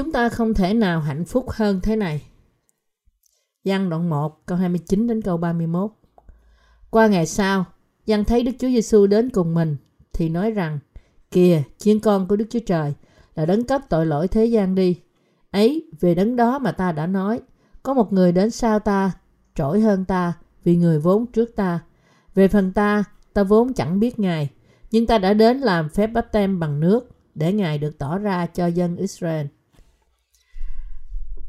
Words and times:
Chúng 0.00 0.12
ta 0.12 0.28
không 0.28 0.54
thể 0.54 0.74
nào 0.74 1.00
hạnh 1.00 1.24
phúc 1.24 1.50
hơn 1.50 1.80
thế 1.82 1.96
này. 1.96 2.22
Giăng 3.64 3.90
đoạn 3.90 4.10
1 4.10 4.46
câu 4.46 4.58
29 4.58 5.06
đến 5.06 5.22
câu 5.22 5.36
31. 5.36 5.90
Qua 6.90 7.06
ngày 7.06 7.26
sau, 7.26 7.64
Giăng 8.06 8.24
thấy 8.24 8.42
Đức 8.42 8.52
Chúa 8.58 8.68
Giêsu 8.68 9.06
đến 9.06 9.30
cùng 9.30 9.54
mình 9.54 9.76
thì 10.12 10.28
nói 10.28 10.50
rằng: 10.50 10.78
Kìa, 11.30 11.62
chiên 11.78 12.00
con 12.00 12.28
của 12.28 12.36
Đức 12.36 12.44
Chúa 12.50 12.58
Trời 12.66 12.94
là 13.34 13.46
đấng 13.46 13.64
cấp 13.64 13.82
tội 13.88 14.06
lỗi 14.06 14.28
thế 14.28 14.44
gian 14.44 14.74
đi. 14.74 15.00
Ấy, 15.50 15.90
về 16.00 16.14
đấng 16.14 16.36
đó 16.36 16.58
mà 16.58 16.72
ta 16.72 16.92
đã 16.92 17.06
nói, 17.06 17.40
có 17.82 17.94
một 17.94 18.12
người 18.12 18.32
đến 18.32 18.50
sau 18.50 18.78
ta, 18.78 19.12
trỗi 19.54 19.80
hơn 19.80 20.04
ta, 20.04 20.32
vì 20.64 20.76
người 20.76 20.98
vốn 20.98 21.26
trước 21.26 21.56
ta. 21.56 21.80
Về 22.34 22.48
phần 22.48 22.72
ta, 22.72 23.04
ta 23.32 23.42
vốn 23.42 23.72
chẳng 23.72 24.00
biết 24.00 24.18
Ngài, 24.18 24.48
nhưng 24.90 25.06
ta 25.06 25.18
đã 25.18 25.34
đến 25.34 25.58
làm 25.58 25.88
phép 25.88 26.06
bắp 26.06 26.32
tem 26.32 26.60
bằng 26.60 26.80
nước 26.80 27.10
để 27.34 27.52
Ngài 27.52 27.78
được 27.78 27.98
tỏ 27.98 28.18
ra 28.18 28.46
cho 28.46 28.66
dân 28.66 28.96
Israel. 28.96 29.46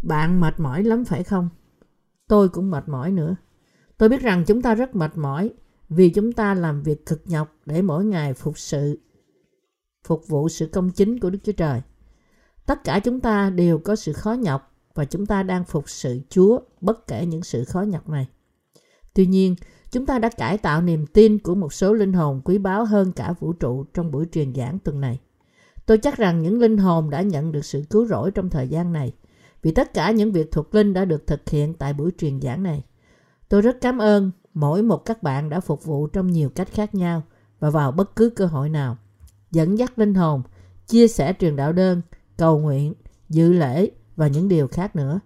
Bạn 0.02 0.40
mệt 0.40 0.60
mỏi 0.60 0.84
lắm 0.84 1.05
phải 1.05 1.23
không? 1.23 1.50
Tôi 2.28 2.50
cũng 2.50 2.72
mệt 2.72 2.90
mỏi 2.90 3.12
nữa. 3.12 3.36
Tôi 3.98 4.10
biết 4.10 4.22
rằng 4.22 4.44
chúng 4.48 4.62
ta 4.62 4.76
rất 4.76 4.96
mệt 4.96 5.18
mỏi 5.18 5.50
vì 5.90 6.10
chúng 6.10 6.32
ta 6.32 6.54
làm 6.54 6.84
việc 6.84 7.05
cực 7.05 7.22
nhọc 7.26 7.55
để 7.66 7.82
mỗi 7.82 8.05
ngày 8.05 8.34
phục 8.34 8.60
sự 8.60 9.00
phục 10.08 10.27
vụ 10.27 10.50
sự 10.50 10.68
công 10.68 10.90
chính 10.90 11.20
của 11.20 11.30
Đức 11.30 11.40
Chúa 11.44 11.52
Trời. 11.52 11.82
Tất 12.66 12.84
cả 12.84 13.00
chúng 13.00 13.20
ta 13.20 13.50
đều 13.50 13.77
có 13.77 13.96
sự 13.96 14.14
khó 14.14 14.34
nhọc 14.34 14.72
và 14.94 15.05
chúng 15.05 15.26
ta 15.26 15.44
đang 15.44 15.64
phục 15.64 15.90
sự 15.90 16.20
Chúa 16.30 16.60
bất 16.82 17.08
kể 17.08 17.26
những 17.26 17.43
sự 17.43 17.65
khó 17.65 17.82
nhọc 17.82 18.10
này. 18.10 18.27
Tuy 19.13 19.26
nhiên, 19.26 19.55
chúng 19.91 20.05
ta 20.05 20.20
đã 20.20 20.30
cải 20.30 20.58
tạo 20.58 20.82
niềm 20.82 21.08
tin 21.08 21.40
của 21.40 21.55
một 21.55 21.74
số 21.74 21.93
linh 21.93 22.13
hồn 22.13 22.41
quý 22.46 22.58
báu 22.58 22.86
hơn 22.86 23.12
cả 23.12 23.34
vũ 23.40 23.54
trụ 23.54 23.84
trong 23.93 24.12
buổi 24.12 24.26
truyền 24.32 24.55
giảng 24.55 24.80
tuần 24.80 25.02
này. 25.02 25.20
Tôi 25.86 25.98
chắc 25.98 26.18
rằng 26.18 26.41
những 26.41 26.60
linh 26.60 26.77
hồn 26.77 27.10
đã 27.10 27.21
nhận 27.21 27.52
được 27.52 27.65
sự 27.65 27.84
cứu 27.90 28.05
rỗi 28.05 28.32
trong 28.32 28.49
thời 28.49 28.68
gian 28.68 28.93
này 28.93 29.13
vì 29.62 29.71
tất 29.71 29.93
cả 29.93 30.12
những 30.12 30.31
việc 30.31 30.51
thuộc 30.51 30.76
linh 30.76 30.93
đã 30.93 31.05
được 31.05 31.27
thực 31.27 31.49
hiện 31.49 31.73
tại 31.73 31.93
buổi 31.93 32.12
truyền 32.17 32.41
giảng 32.41 32.63
này. 32.63 32.84
Tôi 33.49 33.62
rất 33.62 33.81
cảm 33.81 33.98
ơn 33.98 34.31
mỗi 34.53 34.84
một 34.84 35.05
các 35.05 35.23
bạn 35.23 35.49
đã 35.49 35.59
phục 35.59 35.85
vụ 35.85 36.07
trong 36.07 36.27
nhiều 36.27 36.49
cách 36.49 36.68
khác 36.73 36.95
nhau 36.95 37.23
và 37.59 37.70
vào 37.70 37.91
bất 37.91 38.15
cứ 38.15 38.29
cơ 38.29 38.45
hội 38.45 38.70
nào. 38.70 38.98
Dẫn 39.51 39.77
dắt 39.77 39.99
linh 39.99 40.13
hồn, 40.13 40.41
chia 40.87 41.07
sẻ 41.07 41.34
truyền 41.40 41.55
đạo 41.55 41.73
đơn, 41.73 42.01
cầu 42.37 42.59
nguyện, 42.59 42.93
dự 43.29 43.53
lễ 43.53 43.91
và 44.15 44.27
những 44.27 44.48
điều 44.48 44.68
khác 44.68 44.95
nữa. 44.95 45.20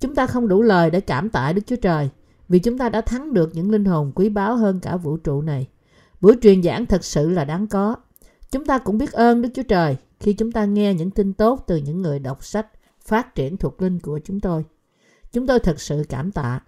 Chúng 0.00 0.14
ta 0.14 0.26
không 0.26 0.48
đủ 0.48 0.62
lời 0.62 0.90
để 0.90 1.00
cảm 1.00 1.30
tạ 1.30 1.52
Đức 1.52 1.62
Chúa 1.66 1.76
Trời 1.76 2.10
vì 2.48 2.58
chúng 2.58 2.78
ta 2.78 2.88
đã 2.88 3.00
thắng 3.00 3.34
được 3.34 3.50
những 3.54 3.70
linh 3.70 3.84
hồn 3.84 4.12
quý 4.14 4.28
báu 4.28 4.56
hơn 4.56 4.80
cả 4.80 4.96
vũ 4.96 5.16
trụ 5.16 5.42
này. 5.42 5.66
Buổi 6.20 6.36
truyền 6.42 6.62
giảng 6.62 6.86
thật 6.86 7.04
sự 7.04 7.30
là 7.30 7.44
đáng 7.44 7.66
có. 7.66 7.96
Chúng 8.50 8.64
ta 8.64 8.78
cũng 8.78 8.98
biết 8.98 9.12
ơn 9.12 9.42
Đức 9.42 9.48
Chúa 9.54 9.62
Trời 9.62 9.96
khi 10.20 10.32
chúng 10.32 10.52
ta 10.52 10.64
nghe 10.64 10.94
những 10.94 11.10
tin 11.10 11.32
tốt 11.32 11.64
từ 11.66 11.76
những 11.76 12.02
người 12.02 12.18
đọc 12.18 12.44
sách 12.44 12.66
phát 13.08 13.34
triển 13.34 13.56
thuộc 13.56 13.82
linh 13.82 14.00
của 14.00 14.20
chúng 14.24 14.40
tôi. 14.40 14.64
Chúng 15.32 15.46
tôi 15.46 15.58
thật 15.58 15.80
sự 15.80 16.04
cảm 16.08 16.32
tạ. 16.32 16.60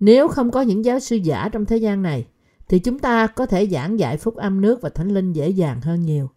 Nếu 0.00 0.28
không 0.28 0.50
có 0.50 0.62
những 0.62 0.84
giáo 0.84 1.00
sư 1.00 1.16
giả 1.16 1.48
trong 1.52 1.66
thế 1.66 1.76
gian 1.76 2.02
này, 2.02 2.26
thì 2.68 2.78
chúng 2.78 2.98
ta 2.98 3.26
có 3.26 3.46
thể 3.46 3.66
giảng 3.66 3.98
dạy 3.98 4.16
phúc 4.16 4.36
âm 4.36 4.60
nước 4.60 4.82
và 4.82 4.88
thánh 4.88 5.08
linh 5.08 5.32
dễ 5.32 5.48
dàng 5.48 5.80
hơn 5.80 6.02
nhiều. 6.02 6.30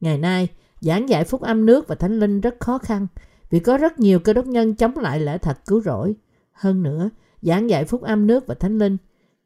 Ngày 0.00 0.18
nay, 0.18 0.48
giảng 0.80 1.08
dạy 1.08 1.24
phúc 1.24 1.40
âm 1.40 1.66
nước 1.66 1.88
và 1.88 1.94
thánh 1.94 2.18
linh 2.18 2.40
rất 2.40 2.60
khó 2.60 2.78
khăn 2.78 3.06
vì 3.50 3.60
có 3.60 3.78
rất 3.78 3.98
nhiều 3.98 4.18
cơ 4.18 4.32
đốc 4.32 4.46
nhân 4.46 4.74
chống 4.74 4.98
lại 4.98 5.20
lẽ 5.20 5.38
thật 5.38 5.58
cứu 5.66 5.80
rỗi. 5.80 6.14
Hơn 6.52 6.82
nữa, 6.82 7.10
giảng 7.42 7.70
dạy 7.70 7.84
phúc 7.84 8.02
âm 8.02 8.26
nước 8.26 8.46
và 8.46 8.54
thánh 8.54 8.78
linh 8.78 8.96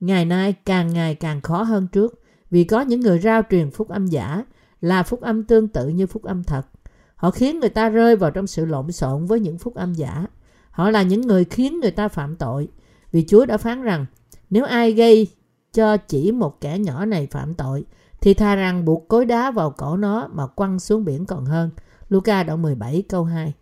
ngày 0.01 0.25
nay 0.25 0.55
càng 0.65 0.93
ngày 0.93 1.15
càng 1.15 1.41
khó 1.41 1.63
hơn 1.63 1.89
trước 1.93 2.21
vì 2.51 2.65
có 2.65 2.81
những 2.81 3.01
người 3.01 3.19
rao 3.19 3.43
truyền 3.51 3.71
phúc 3.71 3.89
âm 3.89 4.07
giả 4.07 4.45
là 4.81 5.03
phúc 5.03 5.21
âm 5.21 5.45
tương 5.45 5.69
tự 5.69 5.89
như 5.89 6.07
phúc 6.07 6.23
âm 6.23 6.45
thật. 6.45 6.67
Họ 7.17 7.31
khiến 7.31 7.61
người 7.61 7.69
ta 7.69 7.89
rơi 7.89 8.17
vào 8.17 8.31
trong 8.31 8.47
sự 8.47 8.65
lộn 8.65 8.93
xộn 8.93 9.27
với 9.27 9.41
những 9.41 9.59
phúc 9.59 9.75
âm 9.75 9.95
giả. 9.95 10.27
Họ 10.71 10.91
là 10.91 11.03
những 11.03 11.21
người 11.21 11.45
khiến 11.45 11.81
người 11.81 11.91
ta 11.91 12.09
phạm 12.09 12.37
tội. 12.37 12.69
Vì 13.13 13.25
Chúa 13.29 13.47
đã 13.47 13.57
phán 13.57 13.83
rằng, 13.83 14.07
nếu 14.51 14.65
ai 14.65 14.93
gây 14.93 15.29
cho 15.73 15.97
chỉ 15.97 16.33
một 16.33 16.61
kẻ 16.61 16.79
nhỏ 16.79 17.05
này 17.05 17.27
phạm 17.27 17.55
tội, 17.55 17.85
thì 18.21 18.35
tha 18.35 18.57
rằng 18.57 18.85
buộc 18.85 19.09
cối 19.09 19.27
đá 19.27 19.51
vào 19.51 19.71
cổ 19.71 19.97
nó 19.97 20.29
mà 20.33 20.47
quăng 20.47 20.81
xuống 20.81 21.05
biển 21.05 21.27
còn 21.27 21.45
hơn. 21.45 21.71
Luca 22.09 22.43
đoạn 22.43 22.63
17 22.63 23.03
câu 23.09 23.25
2 23.25 23.55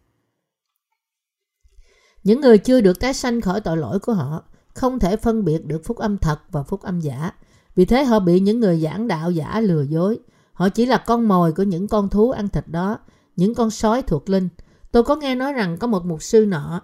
Những 2.24 2.40
người 2.40 2.58
chưa 2.58 2.80
được 2.80 3.00
tái 3.00 3.14
sanh 3.14 3.40
khỏi 3.40 3.60
tội 3.60 3.76
lỗi 3.76 3.98
của 3.98 4.12
họ 4.12 4.42
không 4.74 4.98
thể 4.98 5.16
phân 5.16 5.44
biệt 5.44 5.66
được 5.66 5.84
phúc 5.84 5.96
âm 5.96 6.18
thật 6.18 6.40
và 6.50 6.62
phúc 6.62 6.82
âm 6.82 7.00
giả. 7.00 7.30
Vì 7.74 7.84
thế 7.84 8.04
họ 8.04 8.20
bị 8.20 8.40
những 8.40 8.60
người 8.60 8.80
giảng 8.80 9.08
đạo 9.08 9.30
giả 9.30 9.60
lừa 9.60 9.82
dối. 9.82 10.18
Họ 10.52 10.68
chỉ 10.68 10.86
là 10.86 10.98
con 11.06 11.28
mồi 11.28 11.52
của 11.52 11.62
những 11.62 11.88
con 11.88 12.08
thú 12.08 12.30
ăn 12.30 12.48
thịt 12.48 12.68
đó 12.68 12.98
những 13.36 13.54
con 13.54 13.70
sói 13.70 14.02
thuộc 14.02 14.30
linh. 14.30 14.48
Tôi 14.92 15.02
có 15.02 15.16
nghe 15.16 15.34
nói 15.34 15.52
rằng 15.52 15.76
có 15.78 15.86
một 15.86 16.04
mục 16.04 16.22
sư 16.22 16.46
nọ 16.46 16.82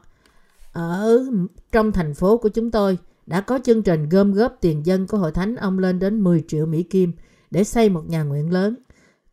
ở 0.72 1.24
trong 1.72 1.92
thành 1.92 2.14
phố 2.14 2.38
của 2.38 2.48
chúng 2.48 2.70
tôi 2.70 2.98
đã 3.26 3.40
có 3.40 3.58
chương 3.64 3.82
trình 3.82 4.08
gom 4.08 4.32
góp 4.32 4.56
tiền 4.60 4.86
dân 4.86 5.06
của 5.06 5.18
hội 5.18 5.32
thánh 5.32 5.56
ông 5.56 5.78
lên 5.78 5.98
đến 5.98 6.20
10 6.20 6.44
triệu 6.48 6.66
Mỹ 6.66 6.82
Kim 6.82 7.12
để 7.50 7.64
xây 7.64 7.88
một 7.88 8.08
nhà 8.08 8.22
nguyện 8.22 8.52
lớn. 8.52 8.74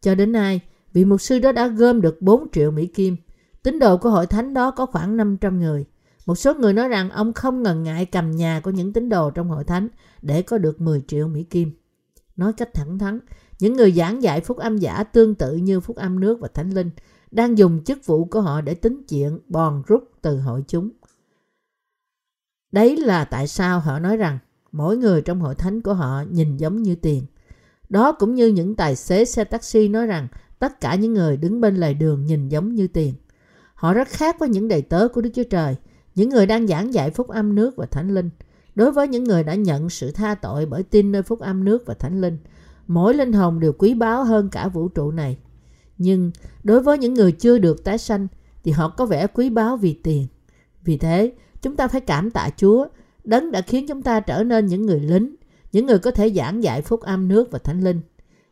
Cho 0.01 0.15
đến 0.15 0.31
nay, 0.31 0.59
vị 0.93 1.05
mục 1.05 1.21
sư 1.21 1.39
đó 1.39 1.51
đã 1.51 1.67
gom 1.67 2.01
được 2.01 2.21
4 2.21 2.51
triệu 2.51 2.71
Mỹ 2.71 2.85
Kim. 2.85 3.17
Tín 3.63 3.79
đồ 3.79 3.97
của 3.97 4.09
hội 4.09 4.27
thánh 4.27 4.53
đó 4.53 4.71
có 4.71 4.85
khoảng 4.85 5.17
500 5.17 5.59
người. 5.59 5.85
Một 6.25 6.35
số 6.35 6.53
người 6.53 6.73
nói 6.73 6.87
rằng 6.87 7.09
ông 7.09 7.33
không 7.33 7.63
ngần 7.63 7.83
ngại 7.83 8.05
cầm 8.05 8.31
nhà 8.31 8.59
của 8.59 8.71
những 8.71 8.93
tín 8.93 9.09
đồ 9.09 9.29
trong 9.29 9.49
hội 9.49 9.63
thánh 9.63 9.87
để 10.21 10.41
có 10.41 10.57
được 10.57 10.81
10 10.81 11.01
triệu 11.07 11.27
Mỹ 11.27 11.43
Kim. 11.43 11.71
Nói 12.35 12.53
cách 12.53 12.73
thẳng 12.73 12.99
thắn, 12.99 13.19
những 13.59 13.73
người 13.73 13.91
giảng 13.91 14.23
dạy 14.23 14.41
phúc 14.41 14.57
âm 14.57 14.77
giả 14.77 15.03
tương 15.03 15.35
tự 15.35 15.55
như 15.55 15.79
phúc 15.79 15.97
âm 15.97 16.19
nước 16.19 16.39
và 16.39 16.47
thánh 16.47 16.69
linh 16.69 16.89
đang 17.31 17.57
dùng 17.57 17.83
chức 17.83 18.05
vụ 18.05 18.25
của 18.25 18.41
họ 18.41 18.61
để 18.61 18.73
tính 18.73 19.01
chuyện 19.09 19.39
bòn 19.47 19.83
rút 19.87 20.03
từ 20.21 20.39
hội 20.39 20.63
chúng. 20.67 20.89
Đấy 22.71 22.97
là 22.97 23.25
tại 23.25 23.47
sao 23.47 23.79
họ 23.79 23.99
nói 23.99 24.17
rằng 24.17 24.39
mỗi 24.71 24.97
người 24.97 25.21
trong 25.21 25.41
hội 25.41 25.55
thánh 25.55 25.81
của 25.81 25.93
họ 25.93 26.23
nhìn 26.31 26.57
giống 26.57 26.83
như 26.83 26.95
tiền. 26.95 27.23
Đó 27.89 28.11
cũng 28.11 28.35
như 28.35 28.47
những 28.47 28.75
tài 28.75 28.95
xế 28.95 29.25
xe 29.25 29.43
taxi 29.43 29.87
nói 29.87 30.07
rằng 30.07 30.27
tất 30.59 30.81
cả 30.81 30.95
những 30.95 31.13
người 31.13 31.37
đứng 31.37 31.61
bên 31.61 31.75
lề 31.75 31.93
đường 31.93 32.25
nhìn 32.25 32.49
giống 32.49 32.75
như 32.75 32.87
tiền. 32.87 33.13
Họ 33.73 33.93
rất 33.93 34.07
khác 34.07 34.39
với 34.39 34.49
những 34.49 34.67
đầy 34.67 34.81
tớ 34.81 35.07
của 35.07 35.21
Đức 35.21 35.29
Chúa 35.35 35.43
Trời, 35.43 35.75
những 36.15 36.29
người 36.29 36.45
đang 36.45 36.67
giảng 36.67 36.93
dạy 36.93 37.11
phúc 37.11 37.27
âm 37.27 37.55
nước 37.55 37.75
và 37.75 37.85
thánh 37.85 38.13
linh. 38.13 38.29
Đối 38.75 38.91
với 38.91 39.07
những 39.07 39.23
người 39.23 39.43
đã 39.43 39.55
nhận 39.55 39.89
sự 39.89 40.11
tha 40.11 40.35
tội 40.35 40.65
bởi 40.65 40.83
tin 40.83 41.11
nơi 41.11 41.23
phúc 41.23 41.39
âm 41.39 41.63
nước 41.63 41.83
và 41.85 41.93
thánh 41.93 42.21
linh, 42.21 42.37
mỗi 42.87 43.13
linh 43.13 43.33
hồn 43.33 43.59
đều 43.59 43.73
quý 43.73 43.93
báu 43.93 44.23
hơn 44.23 44.49
cả 44.49 44.67
vũ 44.67 44.87
trụ 44.87 45.11
này. 45.11 45.37
Nhưng 45.97 46.31
đối 46.63 46.81
với 46.81 46.97
những 46.97 47.13
người 47.13 47.31
chưa 47.31 47.57
được 47.57 47.83
tái 47.83 47.97
sanh 47.97 48.27
thì 48.63 48.71
họ 48.71 48.89
có 48.89 49.05
vẻ 49.05 49.27
quý 49.27 49.49
báu 49.49 49.77
vì 49.77 49.93
tiền. 49.93 50.27
Vì 50.83 50.97
thế, 50.97 51.31
chúng 51.61 51.75
ta 51.75 51.87
phải 51.87 52.01
cảm 52.01 52.31
tạ 52.31 52.49
Chúa, 52.57 52.87
đấng 53.23 53.51
đã 53.51 53.61
khiến 53.61 53.85
chúng 53.87 54.01
ta 54.01 54.19
trở 54.19 54.43
nên 54.43 54.65
những 54.65 54.85
người 54.85 54.99
lính, 54.99 55.35
những 55.71 55.85
người 55.85 55.99
có 55.99 56.11
thể 56.11 56.29
giảng 56.29 56.63
dạy 56.63 56.81
phúc 56.81 57.01
âm 57.01 57.27
nước 57.27 57.51
và 57.51 57.59
thánh 57.59 57.83
linh. 57.83 58.01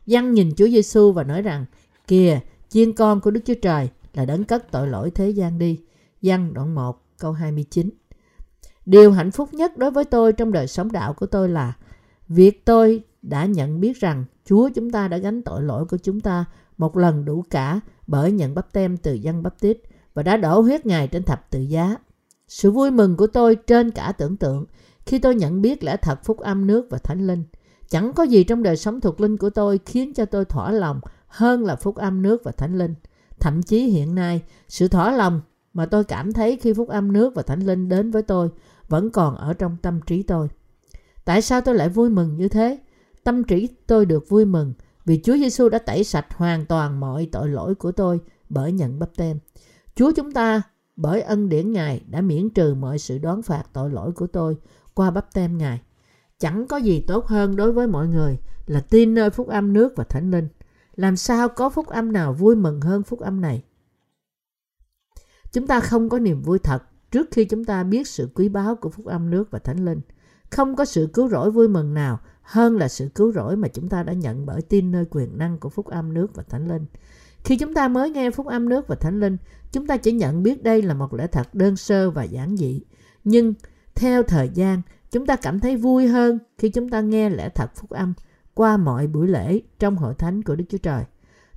Giăng 0.06 0.34
nhìn 0.34 0.54
Chúa 0.56 0.68
Giêsu 0.68 1.12
và 1.12 1.22
nói 1.22 1.42
rằng, 1.42 1.64
kìa, 2.06 2.40
chiên 2.68 2.92
con 2.92 3.20
của 3.20 3.30
Đức 3.30 3.40
Chúa 3.44 3.54
Trời 3.62 3.88
là 4.14 4.24
đấng 4.24 4.44
cất 4.44 4.70
tội 4.70 4.88
lỗi 4.88 5.10
thế 5.10 5.30
gian 5.30 5.58
đi. 5.58 5.80
Giăng 6.22 6.54
đoạn 6.54 6.74
1 6.74 7.02
câu 7.18 7.32
29 7.32 7.90
Điều 8.86 9.12
hạnh 9.12 9.30
phúc 9.30 9.54
nhất 9.54 9.78
đối 9.78 9.90
với 9.90 10.04
tôi 10.04 10.32
trong 10.32 10.52
đời 10.52 10.66
sống 10.66 10.92
đạo 10.92 11.12
của 11.12 11.26
tôi 11.26 11.48
là 11.48 11.76
việc 12.28 12.64
tôi 12.64 13.02
đã 13.22 13.44
nhận 13.44 13.80
biết 13.80 14.00
rằng 14.00 14.24
Chúa 14.44 14.68
chúng 14.74 14.90
ta 14.90 15.08
đã 15.08 15.16
gánh 15.16 15.42
tội 15.42 15.62
lỗi 15.62 15.84
của 15.84 15.96
chúng 15.96 16.20
ta 16.20 16.44
một 16.78 16.96
lần 16.96 17.24
đủ 17.24 17.44
cả 17.50 17.80
bởi 18.06 18.32
nhận 18.32 18.54
bắp 18.54 18.72
tem 18.72 18.96
từ 18.96 19.14
dân 19.14 19.42
bắp 19.42 19.60
tít 19.60 19.78
và 20.14 20.22
đã 20.22 20.36
đổ 20.36 20.60
huyết 20.60 20.86
Ngài 20.86 21.08
trên 21.08 21.22
thập 21.22 21.50
tự 21.50 21.60
giá. 21.60 21.96
Sự 22.48 22.70
vui 22.70 22.90
mừng 22.90 23.16
của 23.16 23.26
tôi 23.26 23.56
trên 23.56 23.90
cả 23.90 24.12
tưởng 24.12 24.36
tượng 24.36 24.64
khi 25.06 25.18
tôi 25.18 25.34
nhận 25.34 25.62
biết 25.62 25.84
lẽ 25.84 25.96
thật 25.96 26.24
phúc 26.24 26.38
âm 26.38 26.66
nước 26.66 26.86
và 26.90 26.98
thánh 26.98 27.26
linh. 27.26 27.44
Chẳng 27.88 28.12
có 28.12 28.22
gì 28.22 28.44
trong 28.44 28.62
đời 28.62 28.76
sống 28.76 29.00
thuộc 29.00 29.20
linh 29.20 29.36
của 29.36 29.50
tôi 29.50 29.80
khiến 29.86 30.14
cho 30.14 30.24
tôi 30.24 30.44
thỏa 30.44 30.70
lòng 30.70 31.00
hơn 31.26 31.64
là 31.64 31.76
phúc 31.76 31.96
âm 31.96 32.22
nước 32.22 32.44
và 32.44 32.52
thánh 32.52 32.78
linh. 32.78 32.94
Thậm 33.40 33.62
chí 33.62 33.86
hiện 33.86 34.14
nay, 34.14 34.42
sự 34.68 34.88
thỏa 34.88 35.12
lòng 35.12 35.40
mà 35.72 35.86
tôi 35.86 36.04
cảm 36.04 36.32
thấy 36.32 36.56
khi 36.56 36.72
phúc 36.72 36.88
âm 36.88 37.12
nước 37.12 37.34
và 37.34 37.42
thánh 37.42 37.60
linh 37.60 37.88
đến 37.88 38.10
với 38.10 38.22
tôi 38.22 38.50
vẫn 38.88 39.10
còn 39.10 39.36
ở 39.36 39.52
trong 39.52 39.76
tâm 39.82 40.00
trí 40.06 40.22
tôi. 40.22 40.48
Tại 41.24 41.42
sao 41.42 41.60
tôi 41.60 41.74
lại 41.74 41.88
vui 41.88 42.10
mừng 42.10 42.36
như 42.36 42.48
thế? 42.48 42.78
Tâm 43.26 43.44
trí 43.44 43.68
tôi 43.86 44.06
được 44.06 44.28
vui 44.28 44.44
mừng 44.44 44.74
vì 45.04 45.20
Chúa 45.24 45.36
Giêsu 45.36 45.68
đã 45.68 45.78
tẩy 45.78 46.04
sạch 46.04 46.26
hoàn 46.30 46.66
toàn 46.66 47.00
mọi 47.00 47.28
tội 47.32 47.48
lỗi 47.48 47.74
của 47.74 47.92
tôi 47.92 48.20
bởi 48.48 48.72
nhận 48.72 48.98
bắp 48.98 49.16
tem. 49.16 49.38
Chúa 49.94 50.12
chúng 50.16 50.32
ta, 50.32 50.62
bởi 50.96 51.20
ân 51.20 51.48
điển 51.48 51.72
Ngài, 51.72 52.04
đã 52.10 52.20
miễn 52.20 52.50
trừ 52.50 52.74
mọi 52.74 52.98
sự 52.98 53.18
đoán 53.18 53.42
phạt 53.42 53.62
tội 53.72 53.90
lỗi 53.90 54.12
của 54.12 54.26
tôi 54.26 54.56
qua 54.94 55.10
bắp 55.10 55.34
tem 55.34 55.58
Ngài. 55.58 55.80
Chẳng 56.38 56.66
có 56.66 56.76
gì 56.76 57.04
tốt 57.06 57.26
hơn 57.26 57.56
đối 57.56 57.72
với 57.72 57.86
mọi 57.86 58.08
người 58.08 58.38
là 58.66 58.80
tin 58.80 59.14
nơi 59.14 59.30
phúc 59.30 59.48
âm 59.48 59.72
nước 59.72 59.92
và 59.96 60.04
thánh 60.04 60.30
linh. 60.30 60.48
Làm 60.96 61.16
sao 61.16 61.48
có 61.48 61.70
phúc 61.70 61.86
âm 61.86 62.12
nào 62.12 62.32
vui 62.32 62.56
mừng 62.56 62.80
hơn 62.80 63.02
phúc 63.02 63.20
âm 63.20 63.40
này? 63.40 63.64
Chúng 65.52 65.66
ta 65.66 65.80
không 65.80 66.08
có 66.08 66.18
niềm 66.18 66.42
vui 66.42 66.58
thật 66.58 66.82
trước 67.10 67.28
khi 67.30 67.44
chúng 67.44 67.64
ta 67.64 67.84
biết 67.84 68.08
sự 68.08 68.30
quý 68.34 68.48
báu 68.48 68.76
của 68.76 68.90
phúc 68.90 69.06
âm 69.06 69.30
nước 69.30 69.50
và 69.50 69.58
thánh 69.58 69.84
linh. 69.84 70.00
Không 70.50 70.76
có 70.76 70.84
sự 70.84 71.08
cứu 71.12 71.28
rỗi 71.28 71.50
vui 71.50 71.68
mừng 71.68 71.94
nào 71.94 72.20
hơn 72.46 72.76
là 72.76 72.88
sự 72.88 73.08
cứu 73.14 73.32
rỗi 73.32 73.56
mà 73.56 73.68
chúng 73.68 73.88
ta 73.88 74.02
đã 74.02 74.12
nhận 74.12 74.46
bởi 74.46 74.62
tin 74.62 74.90
nơi 74.90 75.04
quyền 75.10 75.38
năng 75.38 75.58
của 75.58 75.68
phúc 75.68 75.86
âm 75.86 76.14
nước 76.14 76.34
và 76.34 76.42
thánh 76.42 76.68
linh. 76.68 76.86
Khi 77.44 77.56
chúng 77.56 77.74
ta 77.74 77.88
mới 77.88 78.10
nghe 78.10 78.30
phúc 78.30 78.46
âm 78.46 78.68
nước 78.68 78.88
và 78.88 78.96
thánh 78.96 79.20
linh, 79.20 79.36
chúng 79.72 79.86
ta 79.86 79.96
chỉ 79.96 80.12
nhận 80.12 80.42
biết 80.42 80.62
đây 80.62 80.82
là 80.82 80.94
một 80.94 81.14
lẽ 81.14 81.26
thật 81.26 81.54
đơn 81.54 81.76
sơ 81.76 82.10
và 82.10 82.22
giản 82.22 82.56
dị. 82.56 82.82
Nhưng 83.24 83.54
theo 83.94 84.22
thời 84.22 84.48
gian, 84.54 84.82
chúng 85.10 85.26
ta 85.26 85.36
cảm 85.36 85.60
thấy 85.60 85.76
vui 85.76 86.06
hơn 86.06 86.38
khi 86.58 86.68
chúng 86.68 86.88
ta 86.88 87.00
nghe 87.00 87.30
lẽ 87.30 87.48
thật 87.48 87.70
phúc 87.74 87.90
âm 87.90 88.14
qua 88.54 88.76
mọi 88.76 89.06
buổi 89.06 89.28
lễ 89.28 89.60
trong 89.78 89.96
hội 89.96 90.14
thánh 90.14 90.42
của 90.42 90.56
Đức 90.56 90.64
Chúa 90.68 90.78
Trời. 90.78 91.04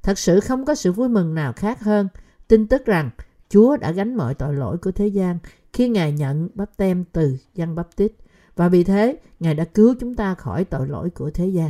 Thật 0.04 0.20
sự 0.20 0.40
không 0.40 0.66
có 0.66 0.76
sự 0.76 0.92
vui 0.92 1.10
mừng 1.10 1.36
nào 1.36 1.54
khác 1.54 1.82
hơn 1.82 2.08
tin 2.48 2.68
tức 2.68 2.86
rằng 2.86 3.10
Chúa 3.50 3.78
đã 3.78 3.92
gánh 3.92 4.16
mọi 4.16 4.34
tội 4.34 4.54
lỗi 4.54 4.78
của 4.78 4.92
thế 4.92 5.08
gian 5.08 5.38
khi 5.74 5.90
Ngài 5.90 6.12
nhận 6.12 6.50
bắp 6.54 6.78
tem 6.78 7.04
từ 7.12 7.38
dân 7.56 7.76
bắp 7.76 7.96
tít 7.96 8.12
và 8.60 8.70
vì 8.70 8.84
thế 8.84 9.20
Ngài 9.40 9.54
đã 9.54 9.66
cứu 9.66 9.96
chúng 10.00 10.16
ta 10.16 10.36
khỏi 10.36 10.66
tội 10.66 10.88
lỗi 10.88 11.10
của 11.10 11.32
thế 11.32 11.48
gian. 11.48 11.70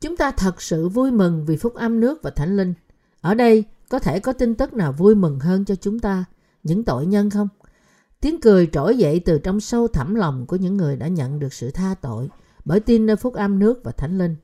Chúng 0.00 0.16
ta 0.16 0.30
thật 0.30 0.62
sự 0.62 0.88
vui 0.88 1.10
mừng 1.10 1.44
vì 1.46 1.56
phúc 1.56 1.74
âm 1.74 2.00
nước 2.00 2.22
và 2.22 2.30
thánh 2.30 2.56
linh. 2.56 2.74
Ở 3.20 3.34
đây 3.34 3.64
có 3.88 3.98
thể 3.98 4.20
có 4.20 4.32
tin 4.32 4.54
tức 4.54 4.72
nào 4.72 4.92
vui 4.92 5.14
mừng 5.14 5.38
hơn 5.38 5.64
cho 5.64 5.74
chúng 5.74 5.98
ta, 5.98 6.24
những 6.62 6.84
tội 6.84 7.06
nhân 7.06 7.30
không? 7.30 7.48
Tiếng 8.20 8.40
cười 8.40 8.68
trỗi 8.72 8.96
dậy 8.96 9.20
từ 9.24 9.38
trong 9.38 9.60
sâu 9.60 9.88
thẳm 9.88 10.14
lòng 10.14 10.46
của 10.46 10.56
những 10.56 10.76
người 10.76 10.96
đã 10.96 11.08
nhận 11.08 11.38
được 11.38 11.52
sự 11.52 11.70
tha 11.70 11.94
tội 12.00 12.28
bởi 12.64 12.80
tin 12.80 13.06
nơi 13.06 13.16
phúc 13.16 13.34
âm 13.34 13.58
nước 13.58 13.80
và 13.84 13.92
thánh 13.92 14.18
linh. 14.18 14.36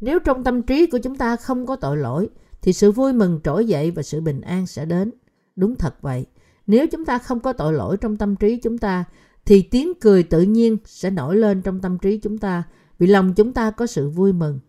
Nếu 0.00 0.18
trong 0.18 0.44
tâm 0.44 0.62
trí 0.62 0.86
của 0.86 0.98
chúng 0.98 1.16
ta 1.16 1.36
không 1.36 1.66
có 1.66 1.76
tội 1.76 1.96
lỗi, 1.96 2.28
thì 2.62 2.72
sự 2.72 2.92
vui 2.92 3.12
mừng 3.12 3.40
trỗi 3.44 3.66
dậy 3.66 3.90
và 3.90 4.02
sự 4.02 4.20
bình 4.20 4.40
an 4.40 4.66
sẽ 4.66 4.84
đến. 4.84 5.10
Đúng 5.56 5.74
thật 5.76 6.02
vậy. 6.02 6.26
Nếu 6.66 6.86
chúng 6.86 7.04
ta 7.04 7.18
không 7.18 7.40
có 7.40 7.52
tội 7.52 7.72
lỗi 7.72 7.96
trong 7.96 8.16
tâm 8.16 8.36
trí 8.36 8.56
chúng 8.56 8.78
ta, 8.78 9.04
thì 9.46 9.62
tiếng 9.62 9.92
cười 10.00 10.22
tự 10.22 10.42
nhiên 10.42 10.76
sẽ 10.84 11.10
nổi 11.10 11.36
lên 11.36 11.62
trong 11.62 11.80
tâm 11.80 11.98
trí 11.98 12.18
chúng 12.18 12.38
ta 12.38 12.62
vì 12.98 13.06
lòng 13.06 13.34
chúng 13.34 13.52
ta 13.52 13.70
có 13.70 13.86
sự 13.86 14.08
vui 14.08 14.32
mừng. 14.32 14.60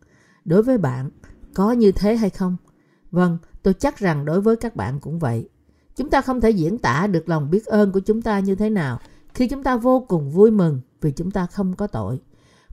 Đối 0.45 0.63
với 0.63 0.77
bạn, 0.77 1.09
có 1.53 1.71
như 1.71 1.91
thế 1.91 2.15
hay 2.15 2.29
không? 2.29 2.57
Vâng, 3.11 3.37
tôi 3.63 3.73
chắc 3.73 3.97
rằng 3.97 4.25
đối 4.25 4.41
với 4.41 4.55
các 4.55 4.75
bạn 4.75 4.99
cũng 4.99 5.19
vậy. 5.19 5.49
Chúng 5.95 6.09
ta 6.09 6.21
không 6.21 6.41
thể 6.41 6.49
diễn 6.49 6.77
tả 6.77 7.07
được 7.07 7.29
lòng 7.29 7.49
biết 7.49 7.65
ơn 7.65 7.91
của 7.91 7.99
chúng 7.99 8.21
ta 8.21 8.39
như 8.39 8.55
thế 8.55 8.69
nào 8.69 8.99
khi 9.33 9.47
chúng 9.47 9.63
ta 9.63 9.75
vô 9.75 10.05
cùng 10.07 10.31
vui 10.31 10.51
mừng 10.51 10.81
vì 11.01 11.11
chúng 11.11 11.31
ta 11.31 11.45
không 11.45 11.75
có 11.75 11.87
tội. 11.87 12.19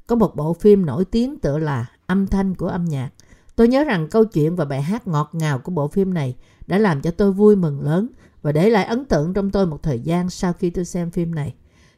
Có 0.06 0.16
một 0.16 0.36
bộ 0.36 0.52
phim 0.52 0.86
nổi 0.86 1.04
tiếng 1.04 1.40
tựa 1.40 1.58
là 1.58 1.86
Âm 2.12 2.26
thanh 2.26 2.54
của 2.54 2.66
âm 2.66 2.84
nhạc. 2.84 3.10
Tôi 3.56 3.68
nhớ 3.68 3.84
rằng 3.84 4.08
câu 4.08 4.24
chuyện 4.24 4.56
và 4.56 4.64
bài 4.64 4.82
hát 4.82 5.08
ngọt 5.08 5.30
ngào 5.32 5.58
của 5.58 5.72
bộ 5.72 5.88
phim 5.88 6.14
này 6.14 6.36
đã 6.66 6.78
làm 6.78 7.00
cho 7.00 7.10
tôi 7.10 7.32
vui 7.32 7.56
mừng 7.56 7.80
lớn 7.80 8.08
và 8.42 8.52
để 8.52 8.70
lại 8.70 8.84
ấn 8.84 9.04
tượng 9.04 9.34
trong 9.34 9.50
tôi 9.50 9.66
một 9.66 9.82
thời 9.82 10.00
gian 10.00 10.30
sau 10.30 10.52
khi 10.52 10.70
tôi 10.70 10.84
xem 10.84 11.10
phim 11.10 11.34
này. 11.34 11.54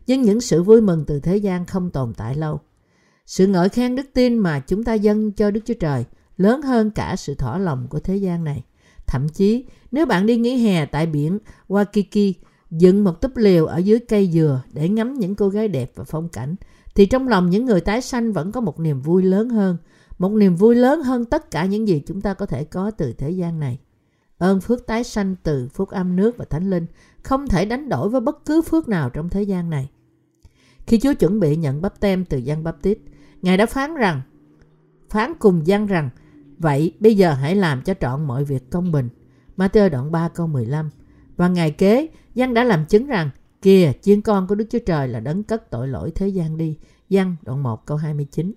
Nhưng 0.06 0.22
những 0.22 0.40
sự 0.40 0.62
vui 0.62 0.80
mừng 0.80 1.04
từ 1.04 1.20
thế 1.20 1.36
gian 1.36 1.66
không 1.66 1.90
tồn 1.90 2.14
tại 2.14 2.34
lâu. 2.34 2.60
Sự 3.26 3.46
ngợi 3.46 3.68
khen 3.68 3.96
đức 3.96 4.06
tin 4.14 4.38
mà 4.38 4.60
chúng 4.60 4.84
ta 4.84 4.94
dâng 4.94 5.32
cho 5.32 5.50
Đức 5.50 5.60
Chúa 5.64 5.74
Trời 5.80 6.04
lớn 6.36 6.62
hơn 6.62 6.90
cả 6.90 7.16
sự 7.16 7.34
thỏa 7.34 7.58
lòng 7.58 7.86
của 7.90 8.00
thế 8.00 8.16
gian 8.16 8.44
này. 8.44 8.64
Thậm 9.06 9.28
chí, 9.28 9.64
nếu 9.92 10.06
bạn 10.06 10.26
đi 10.26 10.36
nghỉ 10.36 10.56
hè 10.56 10.86
tại 10.86 11.06
biển 11.06 11.38
Waikiki, 11.68 12.32
dựng 12.70 13.04
một 13.04 13.20
túp 13.20 13.36
liều 13.36 13.66
ở 13.66 13.78
dưới 13.78 13.98
cây 13.98 14.30
dừa 14.32 14.62
để 14.72 14.88
ngắm 14.88 15.14
những 15.14 15.34
cô 15.34 15.48
gái 15.48 15.68
đẹp 15.68 15.92
và 15.94 16.04
phong 16.04 16.28
cảnh, 16.28 16.56
thì 16.94 17.06
trong 17.06 17.28
lòng 17.28 17.50
những 17.50 17.64
người 17.64 17.80
tái 17.80 18.00
sanh 18.00 18.32
vẫn 18.32 18.52
có 18.52 18.60
một 18.60 18.80
niềm 18.80 19.00
vui 19.00 19.22
lớn 19.22 19.48
hơn, 19.48 19.76
một 20.18 20.32
niềm 20.32 20.56
vui 20.56 20.74
lớn 20.74 21.02
hơn 21.02 21.24
tất 21.24 21.50
cả 21.50 21.64
những 21.64 21.88
gì 21.88 22.02
chúng 22.06 22.20
ta 22.20 22.34
có 22.34 22.46
thể 22.46 22.64
có 22.64 22.90
từ 22.90 23.12
thế 23.12 23.30
gian 23.30 23.60
này. 23.60 23.78
Ơn 24.38 24.60
phước 24.60 24.86
tái 24.86 25.04
sanh 25.04 25.36
từ 25.42 25.68
phúc 25.68 25.88
âm 25.88 26.16
nước 26.16 26.36
và 26.36 26.44
thánh 26.44 26.70
linh 26.70 26.86
không 27.22 27.48
thể 27.48 27.64
đánh 27.64 27.88
đổi 27.88 28.08
với 28.08 28.20
bất 28.20 28.44
cứ 28.44 28.62
phước 28.62 28.88
nào 28.88 29.10
trong 29.10 29.28
thế 29.28 29.42
gian 29.42 29.70
này. 29.70 29.90
Khi 30.86 30.98
Chúa 30.98 31.14
chuẩn 31.14 31.40
bị 31.40 31.56
nhận 31.56 31.82
bắp 31.82 32.00
tem 32.00 32.24
từ 32.24 32.38
Giăng 32.38 32.64
bắp 32.64 32.82
tít, 32.82 32.98
Ngài 33.42 33.56
đã 33.56 33.66
phán 33.66 33.94
rằng, 33.94 34.20
phán 35.10 35.32
cùng 35.38 35.66
Giăng 35.66 35.86
rằng, 35.86 36.10
vậy 36.58 36.92
bây 37.00 37.14
giờ 37.14 37.32
hãy 37.32 37.56
làm 37.56 37.82
cho 37.82 37.94
trọn 38.00 38.24
mọi 38.24 38.44
việc 38.44 38.70
công 38.70 38.92
bình. 38.92 39.08
Matthew 39.56 39.90
đoạn 39.90 40.12
3 40.12 40.28
câu 40.28 40.46
15 40.46 40.90
Và 41.36 41.48
ngày 41.48 41.70
kế, 41.70 42.08
Giăng 42.34 42.54
đã 42.54 42.64
làm 42.64 42.86
chứng 42.86 43.06
rằng, 43.06 43.30
kìa, 43.62 43.92
chiên 44.02 44.20
con 44.20 44.46
của 44.46 44.54
Đức 44.54 44.66
Chúa 44.70 44.78
Trời 44.78 45.08
là 45.08 45.20
đấng 45.20 45.42
cất 45.42 45.70
tội 45.70 45.88
lỗi 45.88 46.12
thế 46.14 46.28
gian 46.28 46.56
đi. 46.56 46.78
Giăng 47.08 47.36
đoạn 47.42 47.62
1 47.62 47.86
câu 47.86 47.96
29 47.96 48.52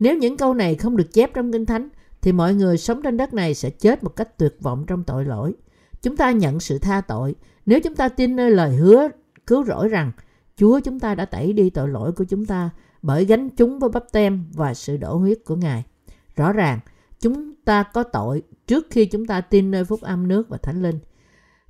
Nếu 0.00 0.18
những 0.18 0.36
câu 0.36 0.54
này 0.54 0.74
không 0.74 0.96
được 0.96 1.12
chép 1.12 1.30
trong 1.34 1.52
Kinh 1.52 1.66
Thánh, 1.66 1.88
thì 2.22 2.32
mọi 2.32 2.54
người 2.54 2.78
sống 2.78 3.02
trên 3.02 3.16
đất 3.16 3.34
này 3.34 3.54
sẽ 3.54 3.70
chết 3.70 4.04
một 4.04 4.16
cách 4.16 4.38
tuyệt 4.38 4.56
vọng 4.60 4.84
trong 4.86 5.04
tội 5.04 5.24
lỗi. 5.24 5.54
Chúng 6.02 6.16
ta 6.16 6.30
nhận 6.30 6.60
sự 6.60 6.78
tha 6.78 7.00
tội 7.00 7.34
nếu 7.66 7.80
chúng 7.80 7.94
ta 7.94 8.08
tin 8.08 8.36
nơi 8.36 8.50
lời 8.50 8.76
hứa 8.76 9.08
cứu 9.46 9.64
rỗi 9.64 9.88
rằng 9.88 10.12
Chúa 10.56 10.80
chúng 10.80 11.00
ta 11.00 11.14
đã 11.14 11.24
tẩy 11.24 11.52
đi 11.52 11.70
tội 11.70 11.88
lỗi 11.88 12.12
của 12.12 12.24
chúng 12.24 12.46
ta 12.46 12.70
bởi 13.02 13.24
gánh 13.24 13.48
chúng 13.50 13.78
với 13.78 13.90
bắp 13.90 14.12
tem 14.12 14.44
và 14.54 14.74
sự 14.74 14.96
đổ 14.96 15.16
huyết 15.16 15.38
của 15.44 15.56
Ngài. 15.56 15.84
Rõ 16.36 16.52
ràng, 16.52 16.78
chúng 17.20 17.54
ta 17.64 17.82
có 17.82 18.02
tội 18.02 18.42
trước 18.66 18.86
khi 18.90 19.06
chúng 19.06 19.26
ta 19.26 19.40
tin 19.40 19.70
nơi 19.70 19.84
phúc 19.84 20.00
âm 20.02 20.28
nước 20.28 20.48
và 20.48 20.56
thánh 20.56 20.82
linh. 20.82 20.98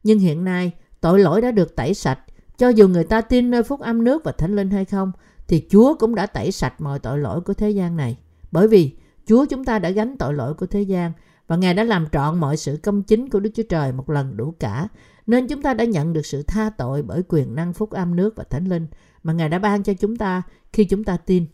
Nhưng 0.02 0.18
hiện 0.18 0.44
nay, 0.44 0.72
tội 1.00 1.20
lỗi 1.20 1.40
đã 1.40 1.50
được 1.50 1.76
tẩy 1.76 1.94
sạch. 1.94 2.18
Cho 2.58 2.68
dù 2.68 2.88
người 2.88 3.04
ta 3.04 3.20
tin 3.20 3.50
nơi 3.50 3.62
phúc 3.62 3.80
âm 3.80 4.04
nước 4.04 4.24
và 4.24 4.32
thánh 4.32 4.56
linh 4.56 4.70
hay 4.70 4.84
không, 4.84 5.12
thì 5.48 5.66
Chúa 5.70 5.94
cũng 5.94 6.14
đã 6.14 6.26
tẩy 6.26 6.52
sạch 6.52 6.80
mọi 6.80 6.98
tội 6.98 7.18
lỗi 7.18 7.40
của 7.40 7.54
thế 7.54 7.70
gian 7.70 7.96
này. 7.96 8.18
Bởi 8.52 8.68
vì 8.68 8.96
Chúa 9.26 9.44
chúng 9.44 9.64
ta 9.64 9.78
đã 9.78 9.90
gánh 9.90 10.16
tội 10.18 10.34
lỗi 10.34 10.54
của 10.54 10.66
thế 10.66 10.82
gian 10.82 11.12
và 11.46 11.56
Ngài 11.56 11.74
đã 11.74 11.84
làm 11.84 12.06
trọn 12.12 12.40
mọi 12.40 12.56
sự 12.56 12.78
công 12.82 13.02
chính 13.02 13.28
của 13.28 13.40
Đức 13.40 13.50
Chúa 13.54 13.62
Trời 13.68 13.92
một 13.92 14.10
lần 14.10 14.36
đủ 14.36 14.54
cả. 14.60 14.88
Nên 15.26 15.48
chúng 15.48 15.62
ta 15.62 15.74
đã 15.74 15.84
nhận 15.84 16.12
được 16.12 16.26
sự 16.26 16.42
tha 16.42 16.70
tội 16.70 17.02
bởi 17.02 17.22
quyền 17.28 17.54
năng 17.54 17.72
phúc 17.72 17.90
âm 17.90 18.16
nước 18.16 18.36
và 18.36 18.44
thánh 18.44 18.64
linh 18.64 18.86
mà 19.22 19.32
Ngài 19.32 19.48
đã 19.48 19.58
ban 19.58 19.82
cho 19.82 19.94
chúng 19.94 20.16
ta 20.16 20.42
khi 20.72 20.84
chúng 20.84 21.04
ta 21.04 21.16
tin. 21.16 21.46